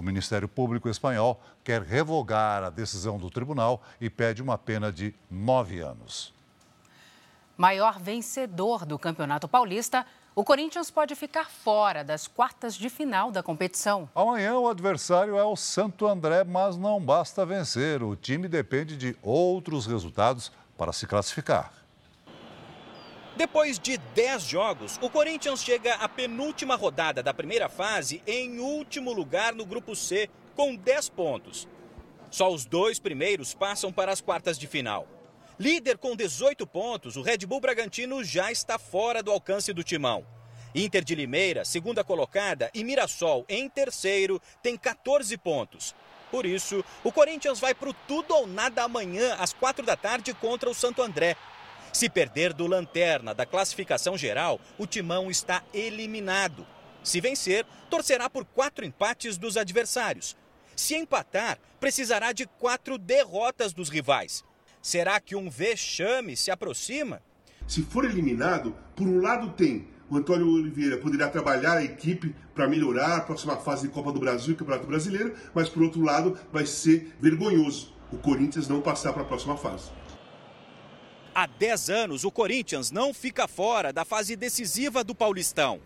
O 0.00 0.02
Ministério 0.02 0.48
Público 0.48 0.88
Espanhol 0.88 1.38
quer 1.62 1.82
revogar 1.82 2.64
a 2.64 2.70
decisão 2.70 3.18
do 3.18 3.28
tribunal 3.28 3.82
e 4.00 4.08
pede 4.08 4.40
uma 4.40 4.56
pena 4.56 4.90
de 4.90 5.14
nove 5.30 5.80
anos. 5.80 6.32
Maior 7.54 8.00
vencedor 8.00 8.86
do 8.86 8.98
Campeonato 8.98 9.46
Paulista, 9.46 10.06
o 10.34 10.42
Corinthians 10.42 10.90
pode 10.90 11.14
ficar 11.14 11.50
fora 11.50 12.02
das 12.02 12.26
quartas 12.26 12.76
de 12.76 12.88
final 12.88 13.30
da 13.30 13.42
competição. 13.42 14.08
Amanhã 14.14 14.56
o 14.56 14.70
adversário 14.70 15.36
é 15.36 15.44
o 15.44 15.54
Santo 15.54 16.06
André, 16.06 16.44
mas 16.44 16.78
não 16.78 16.98
basta 16.98 17.44
vencer. 17.44 18.02
O 18.02 18.16
time 18.16 18.48
depende 18.48 18.96
de 18.96 19.14
outros 19.22 19.84
resultados 19.84 20.50
para 20.78 20.94
se 20.94 21.06
classificar. 21.06 21.79
Depois 23.40 23.78
de 23.78 23.96
10 23.96 24.42
jogos, 24.42 24.98
o 25.00 25.08
Corinthians 25.08 25.64
chega 25.64 25.94
à 25.94 26.06
penúltima 26.06 26.76
rodada 26.76 27.22
da 27.22 27.32
primeira 27.32 27.70
fase 27.70 28.22
em 28.26 28.58
último 28.58 29.14
lugar 29.14 29.54
no 29.54 29.64
grupo 29.64 29.96
C, 29.96 30.28
com 30.54 30.76
10 30.76 31.08
pontos. 31.08 31.66
Só 32.30 32.52
os 32.52 32.66
dois 32.66 32.98
primeiros 32.98 33.54
passam 33.54 33.90
para 33.90 34.12
as 34.12 34.20
quartas 34.20 34.58
de 34.58 34.66
final. 34.66 35.08
Líder 35.58 35.96
com 35.96 36.14
18 36.14 36.66
pontos, 36.66 37.16
o 37.16 37.22
Red 37.22 37.38
Bull 37.46 37.62
Bragantino 37.62 38.22
já 38.22 38.52
está 38.52 38.78
fora 38.78 39.22
do 39.22 39.30
alcance 39.30 39.72
do 39.72 39.82
timão. 39.82 40.22
Inter 40.74 41.02
de 41.02 41.14
Limeira, 41.14 41.64
segunda 41.64 42.04
colocada, 42.04 42.70
e 42.74 42.84
Mirassol, 42.84 43.46
em 43.48 43.70
terceiro, 43.70 44.38
tem 44.62 44.76
14 44.76 45.34
pontos. 45.38 45.94
Por 46.30 46.44
isso, 46.44 46.84
o 47.02 47.10
Corinthians 47.10 47.58
vai 47.58 47.74
para 47.74 47.88
o 47.88 47.94
tudo 48.06 48.34
ou 48.34 48.46
nada 48.46 48.84
amanhã, 48.84 49.34
às 49.40 49.54
quatro 49.54 49.82
da 49.82 49.96
tarde, 49.96 50.34
contra 50.34 50.68
o 50.68 50.74
Santo 50.74 51.00
André. 51.00 51.38
Se 51.92 52.08
perder 52.08 52.52
do 52.52 52.66
lanterna 52.66 53.34
da 53.34 53.44
classificação 53.44 54.16
geral, 54.16 54.60
o 54.78 54.86
timão 54.86 55.30
está 55.30 55.62
eliminado. 55.74 56.66
Se 57.02 57.20
vencer, 57.20 57.64
torcerá 57.88 58.28
por 58.28 58.44
quatro 58.44 58.84
empates 58.84 59.36
dos 59.36 59.56
adversários. 59.56 60.36
Se 60.76 60.94
empatar, 60.94 61.58
precisará 61.78 62.32
de 62.32 62.46
quatro 62.46 62.96
derrotas 62.96 63.72
dos 63.72 63.88
rivais. 63.88 64.44
Será 64.80 65.20
que 65.20 65.36
um 65.36 65.50
vexame 65.50 66.36
se 66.36 66.50
aproxima? 66.50 67.20
Se 67.66 67.82
for 67.82 68.04
eliminado, 68.04 68.74
por 68.96 69.06
um 69.06 69.20
lado 69.20 69.50
tem 69.50 69.88
o 70.10 70.16
Antônio 70.16 70.48
Oliveira 70.48 70.98
poderá 70.98 71.28
trabalhar 71.28 71.76
a 71.76 71.84
equipe 71.84 72.34
para 72.52 72.66
melhorar 72.66 73.18
a 73.18 73.20
próxima 73.20 73.56
fase 73.56 73.86
de 73.86 73.94
Copa 73.94 74.10
do 74.10 74.18
Brasil 74.18 74.54
e 74.54 74.56
Campeonato 74.56 74.86
Brasileiro, 74.88 75.34
mas 75.54 75.68
por 75.68 75.84
outro 75.84 76.02
lado 76.02 76.36
vai 76.52 76.66
ser 76.66 77.14
vergonhoso 77.20 77.94
o 78.12 78.18
Corinthians 78.18 78.66
não 78.66 78.80
passar 78.80 79.12
para 79.12 79.22
a 79.22 79.24
próxima 79.24 79.56
fase. 79.56 79.90
Há 81.32 81.46
10 81.46 81.90
anos, 81.90 82.24
o 82.24 82.30
Corinthians 82.30 82.90
não 82.90 83.14
fica 83.14 83.46
fora 83.46 83.92
da 83.92 84.04
fase 84.04 84.34
decisiva 84.34 85.04
do 85.04 85.14
Paulistão. 85.14 85.80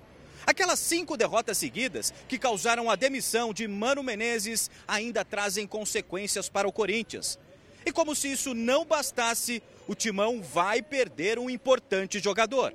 Aquelas 0.47 0.79
cinco 0.79 1.17
derrotas 1.17 1.59
seguidas 1.59 2.13
que 2.27 2.39
causaram 2.39 2.89
a 2.89 2.97
demissão 2.97 3.53
de 3.53 3.69
Mano 3.69 4.03
Menezes 4.03 4.71
ainda 4.89 5.25
trazem 5.25 5.67
consequências 5.67 6.49
para 6.49 6.67
o 6.67 6.73
Corinthians. 6.73 7.39
E 7.85 7.93
como 7.93 8.15
se 8.15 8.33
isso 8.33 8.55
não 8.55 8.87
bastasse, 8.87 9.63
o 9.87 9.95
Timão 9.95 10.41
vai 10.41 10.81
perder 10.81 11.39
um 11.39 11.51
importante 11.51 12.19
jogador. 12.21 12.75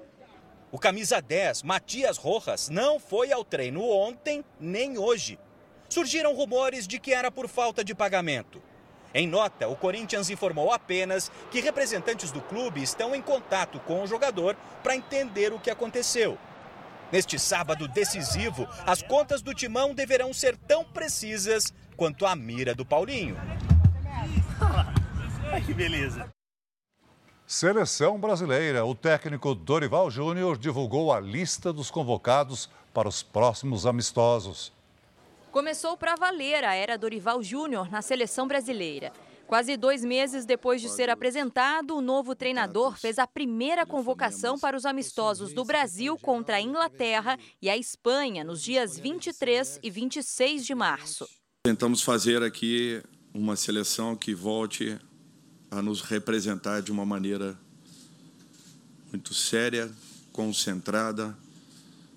O 0.72 0.78
camisa 0.78 1.20
10, 1.20 1.64
Matias 1.64 2.18
Rojas, 2.18 2.70
não 2.70 3.00
foi 3.00 3.32
ao 3.32 3.44
treino 3.44 3.84
ontem 3.84 4.46
nem 4.60 5.00
hoje. 5.00 5.40
Surgiram 5.90 6.36
rumores 6.36 6.88
de 6.88 7.00
que 7.00 7.12
era 7.12 7.32
por 7.32 7.48
falta 7.48 7.84
de 7.84 7.96
pagamento. 7.96 8.62
Em 9.14 9.28
nota, 9.28 9.68
o 9.68 9.76
Corinthians 9.76 10.30
informou 10.30 10.72
apenas 10.72 11.32
que 11.50 11.62
representantes 11.62 12.32
do 12.32 12.42
clube 12.42 12.82
estão 12.82 13.16
em 13.16 13.22
contato 13.22 13.80
com 13.80 14.04
o 14.04 14.08
jogador 14.08 14.56
para 14.84 14.96
entender 14.96 15.52
o 15.52 15.60
que 15.60 15.72
aconteceu. 15.72 16.38
Neste 17.12 17.40
sábado 17.40 17.88
decisivo, 17.88 18.68
as 18.86 19.02
contas 19.02 19.42
do 19.42 19.54
timão 19.54 19.96
deverão 19.96 20.32
ser 20.32 20.56
tão 20.56 20.86
precisas 20.86 21.74
quanto 21.98 22.26
a 22.26 22.36
mira 22.36 22.76
do 22.76 22.86
Paulinho. 22.86 23.36
que 25.66 25.74
beleza! 25.74 26.30
Seleção 27.48 28.20
brasileira. 28.20 28.86
O 28.86 28.94
técnico 28.94 29.56
Dorival 29.56 30.12
Júnior 30.12 30.56
divulgou 30.56 31.12
a 31.12 31.20
lista 31.20 31.74
dos 31.74 31.90
convocados 31.90 32.70
para 32.94 33.10
os 33.10 33.24
próximos 33.24 33.88
amistosos. 33.88 34.72
Começou 35.52 35.98
para 35.98 36.16
valer 36.16 36.64
a 36.64 36.76
era 36.76 36.96
Dorival 36.96 37.42
Júnior 37.42 37.90
na 37.90 38.04
seleção 38.04 38.48
brasileira. 38.48 39.12
Quase 39.48 39.76
dois 39.76 40.06
meses 40.06 40.46
depois 40.46 40.80
de 40.80 40.88
ser 40.88 41.10
apresentado, 41.10 41.96
o 41.98 42.02
novo 42.02 42.36
treinador 42.36 42.96
fez 42.96 43.18
a 43.18 43.26
primeira 43.26 43.84
convocação 43.84 44.60
para 44.60 44.78
os 44.78 44.86
amistosos 44.86 45.52
do 45.52 45.66
Brasil 45.66 46.16
contra 46.20 46.58
a 46.58 46.62
Inglaterra 46.62 47.36
e 47.60 47.68
a 47.68 47.76
Espanha 47.76 48.44
nos 48.44 48.62
dias 48.62 49.00
23 49.00 49.80
e 49.82 49.90
26 49.90 50.64
de 50.64 50.76
março. 50.76 51.28
Tentamos 51.64 52.04
fazer 52.04 52.44
aqui 52.44 53.02
uma 53.34 53.56
seleção 53.56 54.16
que 54.16 54.36
volte 54.36 55.00
a 55.72 55.82
nos 55.82 56.02
representar 56.02 56.84
de 56.84 56.92
uma 56.92 57.06
maneira 57.08 57.58
muito 59.12 59.34
séria, 59.34 59.92
concentrada, 60.32 61.36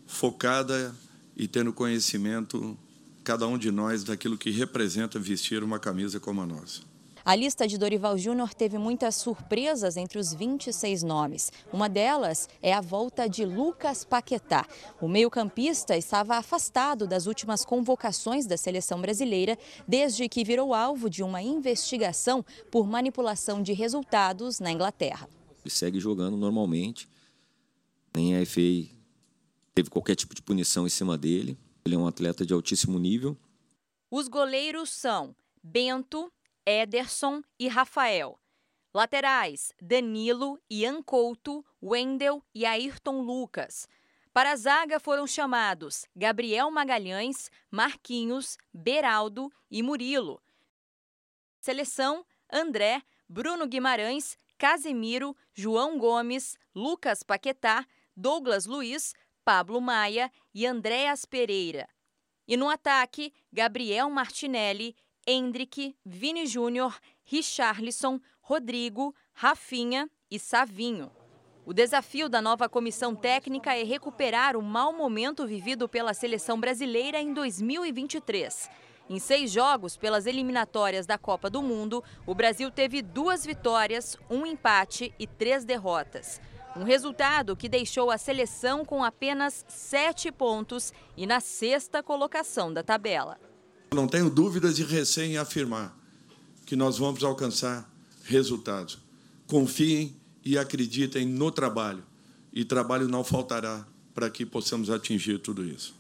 focada 0.07 0.95
e 1.35 1.49
tendo 1.49 1.73
conhecimento, 1.73 2.77
cada 3.23 3.47
um 3.47 3.57
de 3.57 3.71
nós, 3.71 4.05
daquilo 4.05 4.37
que 4.37 4.51
representa 4.51 5.19
vestir 5.19 5.63
uma 5.63 5.79
camisa 5.79 6.19
como 6.19 6.41
a 6.41 6.47
nossa. 6.47 6.83
A 7.25 7.37
lista 7.37 7.69
de 7.69 7.79
Dorival 7.79 8.19
Júnior 8.19 8.53
teve 8.53 8.77
muitas 8.79 9.15
surpresas 9.15 9.97
entre 9.97 10.19
os 10.19 10.35
26 10.35 11.05
nomes. 11.05 11.53
Uma 11.73 11.89
delas 11.89 12.49
é 12.61 12.73
a 12.73 12.81
volta 12.81 13.29
de 13.29 13.45
Lucas 13.45 14.05
Paquetá. 14.05 14.67
O 15.01 15.07
meio-campista 15.07 15.97
estava 15.97 16.35
afastado 16.35 17.07
das 17.07 17.27
últimas 17.27 17.65
convocações 17.65 18.45
da 18.45 18.57
seleção 18.57 19.01
brasileira 19.01 19.57
desde 19.87 20.29
que 20.29 20.43
virou 20.43 20.75
alvo 20.75 21.09
de 21.09 21.23
uma 21.23 21.41
investigação 21.41 22.45
por 22.73 22.89
manipulação 22.89 23.63
de 23.63 23.73
resultados 23.73 24.59
na 24.59 24.73
Inglaterra. 24.73 25.29
Ele 25.65 25.73
segue 25.73 26.01
jogando 26.01 26.37
normalmente, 26.37 27.09
nem 28.13 28.37
a 28.37 28.45
FA 28.45 28.61
teve 29.73 29.89
qualquer 29.89 30.17
tipo 30.17 30.35
de 30.35 30.43
punição 30.43 30.87
em 30.87 30.91
cima 30.91 31.17
dele. 31.17 31.57
Ele 31.85 31.95
é 31.95 31.99
um 31.99 32.07
atleta 32.07 32.47
de 32.47 32.55
altíssimo 32.55 32.99
nível. 32.99 33.37
Os 34.11 34.29
goleiros 34.29 34.91
são 34.91 35.35
Bento, 35.63 36.33
Ederson 36.65 37.43
e 37.59 37.67
Rafael. 37.67 38.39
Laterais: 38.95 39.73
Danilo, 39.81 40.61
Ian 40.71 41.03
Couto, 41.03 41.65
Wendel 41.83 42.43
e 42.55 42.65
Ayrton 42.65 43.23
Lucas. 43.23 43.89
Para 44.33 44.53
a 44.53 44.57
zaga 44.57 45.01
foram 45.01 45.27
chamados 45.27 46.07
Gabriel 46.15 46.71
Magalhães, 46.71 47.51
Marquinhos, 47.71 48.57
Beraldo 48.73 49.53
e 49.71 49.83
Murilo. 49.83 50.41
Seleção: 51.61 52.25
André, 52.51 53.03
Bruno 53.29 53.67
Guimarães, 53.67 54.39
Casemiro, 54.57 55.37
João 55.55 55.99
Gomes, 55.99 56.57
Lucas 56.75 57.23
Paquetá, 57.23 57.87
Douglas 58.17 58.67
Luiz, 58.67 59.15
Pablo 59.45 59.81
Maia 59.81 60.31
e 60.55 60.67
Andréas 60.67 61.25
Pereira. 61.25 61.89
E 62.47 62.57
no 62.57 62.69
ataque, 62.69 63.33
Gabriel 63.53 64.09
Martinelli, 64.11 64.97
Hendrick, 65.27 65.97
Vini 66.05 66.47
Júnior, 66.47 66.99
Richarlison, 67.25 68.21
Rodrigo, 68.41 69.15
Rafinha 69.33 70.11
e 70.31 70.39
Savinho. 70.39 71.11
O 71.65 71.73
desafio 71.73 72.29
da 72.29 72.43
nova 72.43 72.69
comissão 72.69 73.15
técnica 73.15 73.75
é 73.77 73.85
recuperar 73.85 74.57
o 74.57 74.63
mau 74.63 74.93
momento 74.93 75.47
vivido 75.47 75.89
pela 75.89 76.13
seleção 76.13 76.59
brasileira 76.59 77.21
em 77.21 77.33
2023. 77.33 78.69
Em 79.09 79.19
seis 79.19 79.53
jogos 79.53 79.97
pelas 79.97 80.27
eliminatórias 80.27 81.07
da 81.07 81.19
Copa 81.19 81.49
do 81.49 81.63
Mundo, 81.63 82.03
o 82.27 82.35
Brasil 82.35 82.71
teve 82.71 83.01
duas 83.01 83.47
vitórias, 83.47 84.17
um 84.29 84.45
empate 84.45 85.15
e 85.19 85.27
três 85.27 85.65
derrotas. 85.65 86.41
Um 86.75 86.85
resultado 86.85 87.55
que 87.55 87.69
deixou 87.69 88.11
a 88.11 88.17
seleção 88.17 88.85
com 88.85 89.05
apenas 89.05 89.65
sete 89.69 90.33
pontos 90.33 90.93
e 91.17 91.27
na 91.27 91.39
sexta 91.39 92.03
colocação 92.03 92.73
da 92.73 92.83
tabela. 92.83 93.39
Não 93.93 94.09
tenho 94.09 94.31
dúvidas 94.31 94.77
de 94.77 94.83
recém 94.83 95.37
afirmar 95.37 95.95
que 96.65 96.75
nós 96.75 96.97
vamos 96.97 97.23
alcançar 97.23 97.87
resultados. 98.25 98.99
Confiem 99.47 100.17
e 100.43 100.57
acreditem 100.57 101.27
no 101.27 101.51
trabalho, 101.51 102.03
e 102.53 102.65
trabalho 102.65 103.07
não 103.07 103.23
faltará 103.23 103.87
para 104.15 104.31
que 104.31 104.47
possamos 104.47 104.89
atingir 104.89 105.39
tudo 105.39 105.65
isso. 105.65 105.95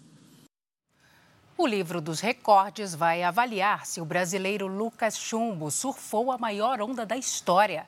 O 1.56 1.66
livro 1.66 2.00
dos 2.00 2.20
recordes 2.20 2.94
vai 2.94 3.22
avaliar 3.22 3.84
se 3.84 4.00
o 4.00 4.06
brasileiro 4.06 4.66
Lucas 4.66 5.18
Chumbo 5.18 5.70
surfou 5.70 6.32
a 6.32 6.38
maior 6.38 6.80
onda 6.80 7.04
da 7.04 7.16
história. 7.16 7.86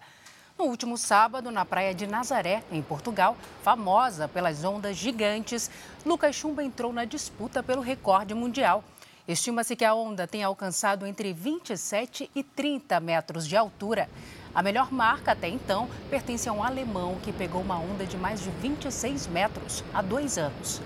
No 0.59 0.67
último 0.67 0.97
sábado, 0.97 1.51
na 1.51 1.65
praia 1.65 1.95
de 1.95 2.07
Nazaré, 2.07 2.63
em 2.71 2.81
Portugal, 2.81 3.37
famosa 3.63 4.29
pelas 4.29 4.65
ondas 4.65 4.97
gigantes, 4.97 5.71
Lucas 6.07 6.37
Chumbo 6.37 6.61
entrou 6.61 6.93
na 6.93 7.05
disputa 7.05 7.63
pelo 7.63 7.83
recorde 7.83 8.35
mundial 8.35 8.85
Estima-se 9.27 9.75
que 9.75 9.87
a 9.87 9.95
onda 9.95 10.27
tenha 10.27 10.47
alcançado 10.47 11.07
entre 11.07 11.33
27 11.33 12.31
e 12.35 12.43
30 12.43 13.01
metros 13.01 13.49
de 13.49 13.57
altura. 13.57 14.07
A 14.55 14.63
melhor 14.63 14.93
marca 14.93 15.33
até 15.33 15.49
então 15.49 15.89
pertence 16.11 16.47
a 16.47 16.53
um 16.53 16.63
alemão 16.63 17.19
que 17.23 17.33
pegou 17.33 17.63
uma 17.63 17.79
onda 17.79 18.05
de 18.05 18.19
mais 18.19 18.43
de 18.43 18.51
26 18.51 19.27
metros 19.29 19.83
há 19.95 20.03
dois 20.03 20.37
anos. 20.37 20.81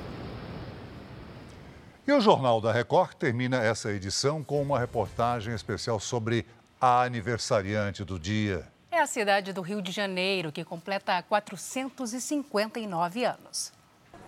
E 2.06 2.12
o 2.12 2.20
Jornal 2.20 2.60
da 2.60 2.72
Record 2.72 3.14
termina 3.14 3.60
essa 3.60 3.90
edição 3.90 4.42
com 4.42 4.62
uma 4.62 4.78
reportagem 4.78 5.52
especial 5.52 5.98
sobre 5.98 6.46
a 6.80 7.02
aniversariante 7.02 8.04
do 8.04 8.20
dia. 8.20 8.64
É 8.98 9.00
a 9.00 9.06
cidade 9.06 9.52
do 9.52 9.62
Rio 9.62 9.80
de 9.80 9.92
Janeiro 9.92 10.50
que 10.50 10.64
completa 10.64 11.22
459 11.22 13.24
anos. 13.24 13.72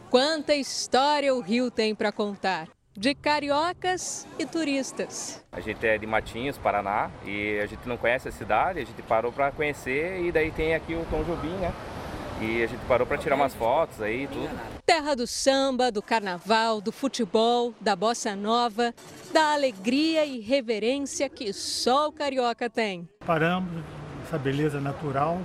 Quanta 0.09 0.55
história 0.55 1.35
o 1.35 1.41
Rio 1.41 1.73
tem 1.73 1.93
para 1.93 2.13
contar! 2.13 2.69
De 2.97 3.13
cariocas 3.13 4.29
e 4.39 4.47
turistas. 4.47 5.45
A 5.51 5.59
gente 5.59 5.85
é 5.85 5.99
de 5.99 6.07
Matinhos, 6.07 6.57
Paraná, 6.57 7.11
e 7.25 7.59
a 7.59 7.67
gente 7.67 7.89
não 7.89 7.97
conhece 7.97 8.29
a 8.29 8.31
cidade, 8.31 8.79
a 8.79 8.85
gente 8.85 9.03
parou 9.03 9.33
para 9.33 9.51
conhecer 9.51 10.25
e 10.25 10.31
daí 10.31 10.53
tem 10.53 10.73
aqui 10.73 10.95
o 10.95 11.05
Tom 11.11 11.25
Jobim, 11.25 11.57
né? 11.57 11.73
E 12.41 12.63
a 12.63 12.69
gente 12.69 12.85
parou 12.87 13.05
para 13.05 13.19
tirar 13.19 13.35
umas 13.35 13.53
fotos 13.53 14.01
aí 14.01 14.29
tudo. 14.29 14.49
Terra 14.87 15.17
do 15.17 15.27
samba, 15.27 15.91
do 15.91 16.01
carnaval, 16.01 16.81
do 16.81 16.93
futebol, 16.93 17.75
da 17.81 17.97
bossa 17.97 18.37
nova, 18.37 18.95
da 19.33 19.53
alegria 19.53 20.25
e 20.25 20.39
reverência 20.39 21.29
que 21.29 21.53
só 21.53 22.07
o 22.07 22.13
carioca 22.13 22.71
tem. 22.71 23.09
Paramos, 23.27 23.83
essa 24.31 24.39
beleza 24.39 24.81
natural, 24.81 25.41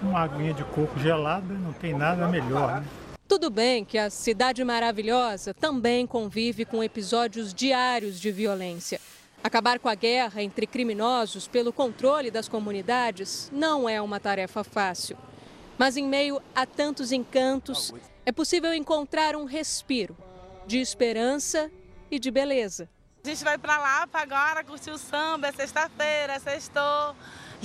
uma 0.00 0.20
aguinha 0.20 0.54
de 0.54 0.62
coco 0.66 0.96
gelada, 1.00 1.52
não 1.52 1.72
tem 1.72 1.92
nada 1.92 2.28
melhor, 2.28 2.80
né? 2.80 2.86
Tudo 3.26 3.50
bem 3.50 3.84
que 3.84 3.98
a 3.98 4.08
cidade 4.08 4.62
maravilhosa 4.62 5.52
também 5.52 6.06
convive 6.06 6.64
com 6.64 6.84
episódios 6.84 7.52
diários 7.52 8.20
de 8.20 8.30
violência. 8.30 9.00
Acabar 9.42 9.80
com 9.80 9.88
a 9.88 9.96
guerra 9.96 10.44
entre 10.44 10.64
criminosos 10.64 11.48
pelo 11.48 11.72
controle 11.72 12.30
das 12.30 12.48
comunidades 12.48 13.50
não 13.52 13.88
é 13.88 14.00
uma 14.00 14.20
tarefa 14.20 14.62
fácil. 14.62 15.16
Mas 15.76 15.96
em 15.96 16.06
meio 16.06 16.40
a 16.54 16.64
tantos 16.64 17.10
encantos, 17.10 17.92
é 18.24 18.30
possível 18.30 18.72
encontrar 18.72 19.34
um 19.34 19.44
respiro 19.44 20.16
de 20.68 20.78
esperança 20.78 21.68
e 22.08 22.20
de 22.20 22.30
beleza. 22.30 22.88
A 23.24 23.28
gente 23.28 23.42
vai 23.42 23.58
para 23.58 23.76
lá 23.76 24.06
para 24.06 24.20
agora 24.20 24.62
curtir 24.62 24.90
o 24.90 24.98
samba, 24.98 25.48
é 25.48 25.52
sexta-feira, 25.52 26.34
é 26.34 26.38
sextou. 26.38 27.16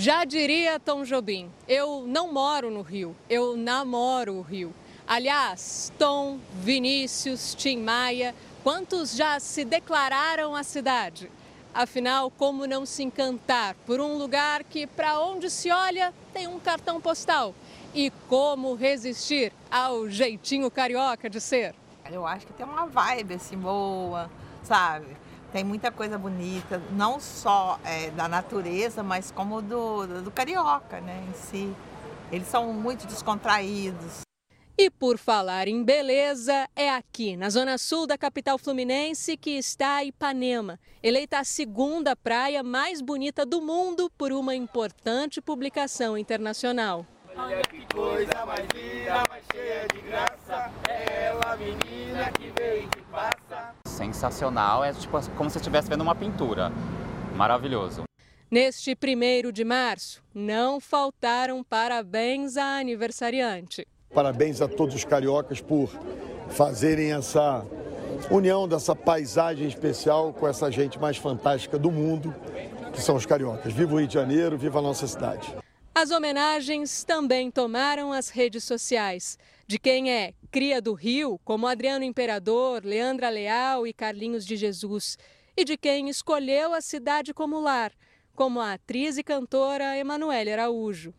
Já 0.02 0.24
diria 0.24 0.80
Tom 0.80 1.04
Jobim, 1.04 1.52
eu 1.68 2.06
não 2.08 2.32
moro 2.32 2.72
no 2.72 2.82
Rio, 2.82 3.14
eu 3.30 3.58
namoro 3.58 4.36
o 4.36 4.42
Rio. 4.42 4.74
Aliás, 5.06 5.92
Tom, 6.00 6.40
Vinícius, 6.54 7.54
Tim 7.54 7.80
Maia, 7.80 8.34
quantos 8.64 9.14
já 9.14 9.38
se 9.42 9.66
declararam 9.66 10.56
a 10.56 10.64
cidade? 10.64 11.30
Afinal, 11.74 12.32
como 12.32 12.66
não 12.66 12.86
se 12.86 13.04
encantar 13.04 13.76
por 13.86 14.00
um 14.00 14.18
lugar 14.18 14.64
que, 14.64 14.88
para 14.88 15.20
onde 15.20 15.50
se 15.50 15.70
olha, 15.70 16.14
tem 16.32 16.48
um 16.48 16.62
cartão 16.62 17.02
postal? 17.02 17.54
E 17.94 18.10
como 18.30 18.76
resistir 18.76 19.52
ao 19.70 20.10
jeitinho 20.10 20.72
carioca 20.72 21.30
de 21.30 21.42
ser? 21.42 21.76
Eu 22.10 22.26
acho 22.26 22.48
que 22.48 22.54
tem 22.54 22.66
uma 22.66 22.86
vibe 22.86 23.34
assim 23.34 23.58
boa, 23.58 24.32
sabe? 24.64 25.19
Tem 25.52 25.64
muita 25.64 25.92
coisa 25.92 26.18
bonita, 26.18 26.82
não 26.92 27.20
só 27.20 27.80
é, 27.84 28.12
da 28.12 28.28
natureza, 28.28 29.02
mas 29.02 29.32
como 29.32 29.62
do, 29.62 30.22
do 30.22 30.32
carioca, 30.32 31.02
né, 31.02 31.24
em 31.28 31.34
si. 31.34 31.74
Eles 32.32 32.48
são 32.48 32.72
muito 32.72 33.08
descontraídos. 33.08 34.22
E 34.78 34.90
por 34.90 35.18
falar 35.18 35.68
em 35.68 35.84
beleza, 35.84 36.70
é 36.74 36.90
aqui, 36.90 37.36
na 37.36 37.50
zona 37.50 37.78
sul 37.78 38.08
da 38.08 38.18
capital 38.18 38.58
fluminense, 38.58 39.36
que 39.36 39.58
está 39.58 40.02
Ipanema, 40.06 40.80
eleita 41.04 41.40
a 41.40 41.44
segunda 41.44 42.16
praia 42.16 42.64
mais 42.64 43.02
bonita 43.02 43.46
do 43.46 43.60
mundo 43.60 44.10
por 44.18 44.32
uma 44.32 44.56
importante 44.56 45.42
publicação 45.42 46.18
internacional. 46.18 47.06
Olha 47.36 47.62
que 47.64 47.86
coisa 47.94 48.46
mais 48.46 48.68
linda, 48.74 49.24
mais 49.30 49.44
cheia 49.52 49.86
de 49.94 50.02
graça, 50.02 50.72
menina 51.58 52.32
que 52.32 52.52
veio 52.58 52.84
e 52.84 52.88
que 52.88 53.02
passa. 53.12 53.74
Sensacional, 53.86 54.84
é 54.84 54.94
tipo 54.94 55.20
como 55.36 55.50
se 55.50 55.58
estivesse 55.58 55.90
vendo 55.90 56.02
uma 56.02 56.16
pintura. 56.16 56.72
Maravilhoso. 57.36 58.04
Neste 58.52 58.96
primeiro 58.96 59.52
de 59.52 59.64
março, 59.64 60.24
não 60.34 60.80
faltaram 60.80 61.64
parabéns 61.64 62.58
à 62.58 62.80
aniversariante. 62.80 63.88
Parabéns 64.14 64.60
a 64.60 64.68
todos 64.68 64.96
os 64.96 65.06
cariocas 65.06 65.62
por 65.62 65.90
fazerem 66.50 67.14
essa 67.14 67.64
união 68.32 68.68
dessa 68.68 68.96
paisagem 68.96 69.68
especial 69.68 70.34
com 70.34 70.48
essa 70.48 70.72
gente 70.72 71.00
mais 71.00 71.18
fantástica 71.18 71.78
do 71.78 71.92
mundo, 71.92 72.34
que 72.92 73.02
são 73.02 73.16
os 73.16 73.26
cariocas. 73.26 73.72
Viva 73.72 73.94
o 73.94 74.00
Rio 74.00 74.08
de 74.08 74.14
Janeiro, 74.16 74.58
viva 74.58 74.80
a 74.80 74.82
nossa 74.82 75.06
cidade. 75.06 75.56
As 76.02 76.12
homenagens 76.12 77.04
também 77.04 77.52
tomaram 77.52 78.14
as 78.14 78.30
redes 78.30 78.64
sociais. 78.64 79.38
De 79.68 79.78
quem 79.78 80.10
é 80.10 80.34
cria 80.50 80.82
do 80.82 80.94
Rio, 80.94 81.38
como 81.44 81.68
Adriano 81.68 82.06
Imperador, 82.06 82.86
Leandra 82.86 83.30
Leal 83.30 83.86
e 83.86 83.92
Carlinhos 83.92 84.46
de 84.46 84.56
Jesus. 84.56 85.18
E 85.58 85.66
de 85.66 85.76
quem 85.76 86.08
escolheu 86.08 86.74
a 86.74 86.80
cidade 86.80 87.34
como 87.34 87.60
lar, 87.60 87.92
como 88.34 88.62
a 88.62 88.76
atriz 88.76 89.18
e 89.18 89.24
cantora 89.26 89.98
Emanuele 89.98 90.54
Araújo. 90.54 91.14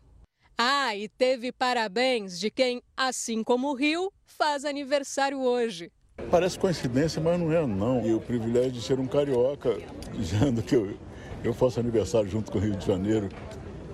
Ah, 0.57 0.95
e 0.95 1.07
teve 1.07 1.51
parabéns 1.51 2.39
de 2.39 2.49
quem, 2.49 2.81
assim 2.97 3.43
como 3.43 3.69
o 3.69 3.75
Rio, 3.75 4.11
faz 4.25 4.65
aniversário 4.65 5.41
hoje. 5.41 5.91
Parece 6.31 6.57
coincidência, 6.57 7.21
mas 7.21 7.39
não 7.39 7.53
é 7.53 7.67
não. 7.67 8.03
E 8.03 8.15
o 8.15 8.19
privilégio 8.19 8.71
de 8.71 8.81
ser 8.81 8.99
um 8.99 9.05
carioca, 9.05 9.77
dizendo 10.11 10.63
que 10.63 10.75
eu, 10.75 10.97
eu 11.43 11.53
faço 11.53 11.79
aniversário 11.79 12.27
junto 12.27 12.51
com 12.51 12.57
o 12.57 12.61
Rio 12.61 12.75
de 12.75 12.87
Janeiro, 12.87 13.29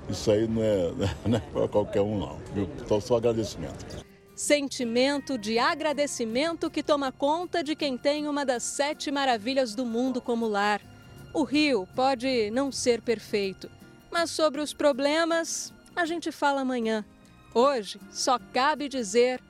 isso 0.10 0.32
aí 0.32 0.48
não 0.48 0.64
é, 0.64 0.88
é 1.36 1.40
para 1.40 1.68
qualquer 1.68 2.02
um 2.02 2.20
não. 2.20 2.40
Então 2.56 3.00
só 3.00 3.18
agradecimento. 3.18 4.06
Sentimento 4.36 5.38
de 5.38 5.58
agradecimento 5.58 6.70
que 6.70 6.84
toma 6.84 7.12
conta 7.12 7.64
de 7.64 7.76
quem 7.76 7.98
tem 7.98 8.28
uma 8.28 8.46
das 8.46 8.64
sete 8.64 9.12
maravilhas 9.12 9.74
do 9.74 9.86
mundo 9.86 10.22
como 10.22 10.48
lar. 10.48 10.82
O 11.34 11.44
Rio 11.44 11.88
pode 11.96 12.52
não 12.52 12.72
ser 12.72 13.02
perfeito, 13.02 13.70
mas 14.12 14.30
sobre 14.30 14.62
os 14.62 14.74
problemas 14.74 15.74
a 15.96 16.06
gente 16.06 16.32
fala 16.32 16.62
amanhã. 16.62 17.04
Hoje 17.54 18.00
só 18.12 18.38
cabe 18.54 18.88
dizer 18.88 19.42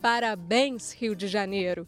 parabéns, 0.00 0.92
Rio 0.92 1.16
de 1.16 1.26
Janeiro. 1.26 1.86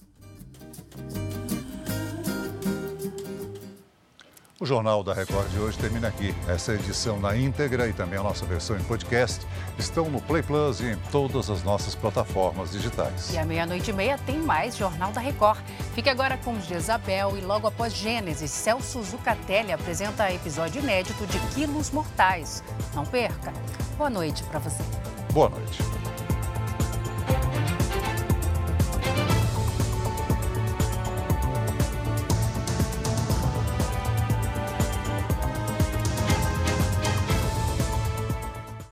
O 4.60 4.66
Jornal 4.66 5.04
da 5.04 5.14
Record 5.14 5.48
de 5.50 5.60
hoje 5.60 5.78
termina 5.78 6.08
aqui. 6.08 6.34
Essa 6.48 6.74
edição 6.74 7.20
na 7.20 7.36
íntegra 7.36 7.86
e 7.86 7.92
também 7.92 8.18
a 8.18 8.22
nossa 8.24 8.44
versão 8.44 8.76
em 8.76 8.82
podcast 8.82 9.46
estão 9.78 10.10
no 10.10 10.20
Play 10.20 10.42
Plus 10.42 10.80
e 10.80 10.86
em 10.86 10.96
todas 11.12 11.48
as 11.48 11.62
nossas 11.62 11.94
plataformas 11.94 12.72
digitais. 12.72 13.32
E 13.32 13.38
à 13.38 13.44
meia-noite 13.44 13.90
e 13.90 13.94
meia 13.94 14.18
tem 14.18 14.36
mais 14.36 14.76
Jornal 14.76 15.12
da 15.12 15.20
Record. 15.20 15.60
Fique 15.94 16.10
agora 16.10 16.36
com 16.38 16.60
Jezabel 16.60 17.38
e 17.38 17.40
logo 17.40 17.68
após 17.68 17.94
Gênesis, 17.94 18.50
Celso 18.50 19.00
Zucatelli 19.04 19.70
apresenta 19.70 20.32
episódio 20.32 20.82
inédito 20.82 21.24
de 21.28 21.38
Quilos 21.54 21.92
Mortais. 21.92 22.64
Não 22.96 23.06
perca. 23.06 23.52
Boa 23.96 24.10
noite 24.10 24.42
para 24.42 24.58
você. 24.58 24.82
Boa 25.32 25.50
noite. 25.50 25.78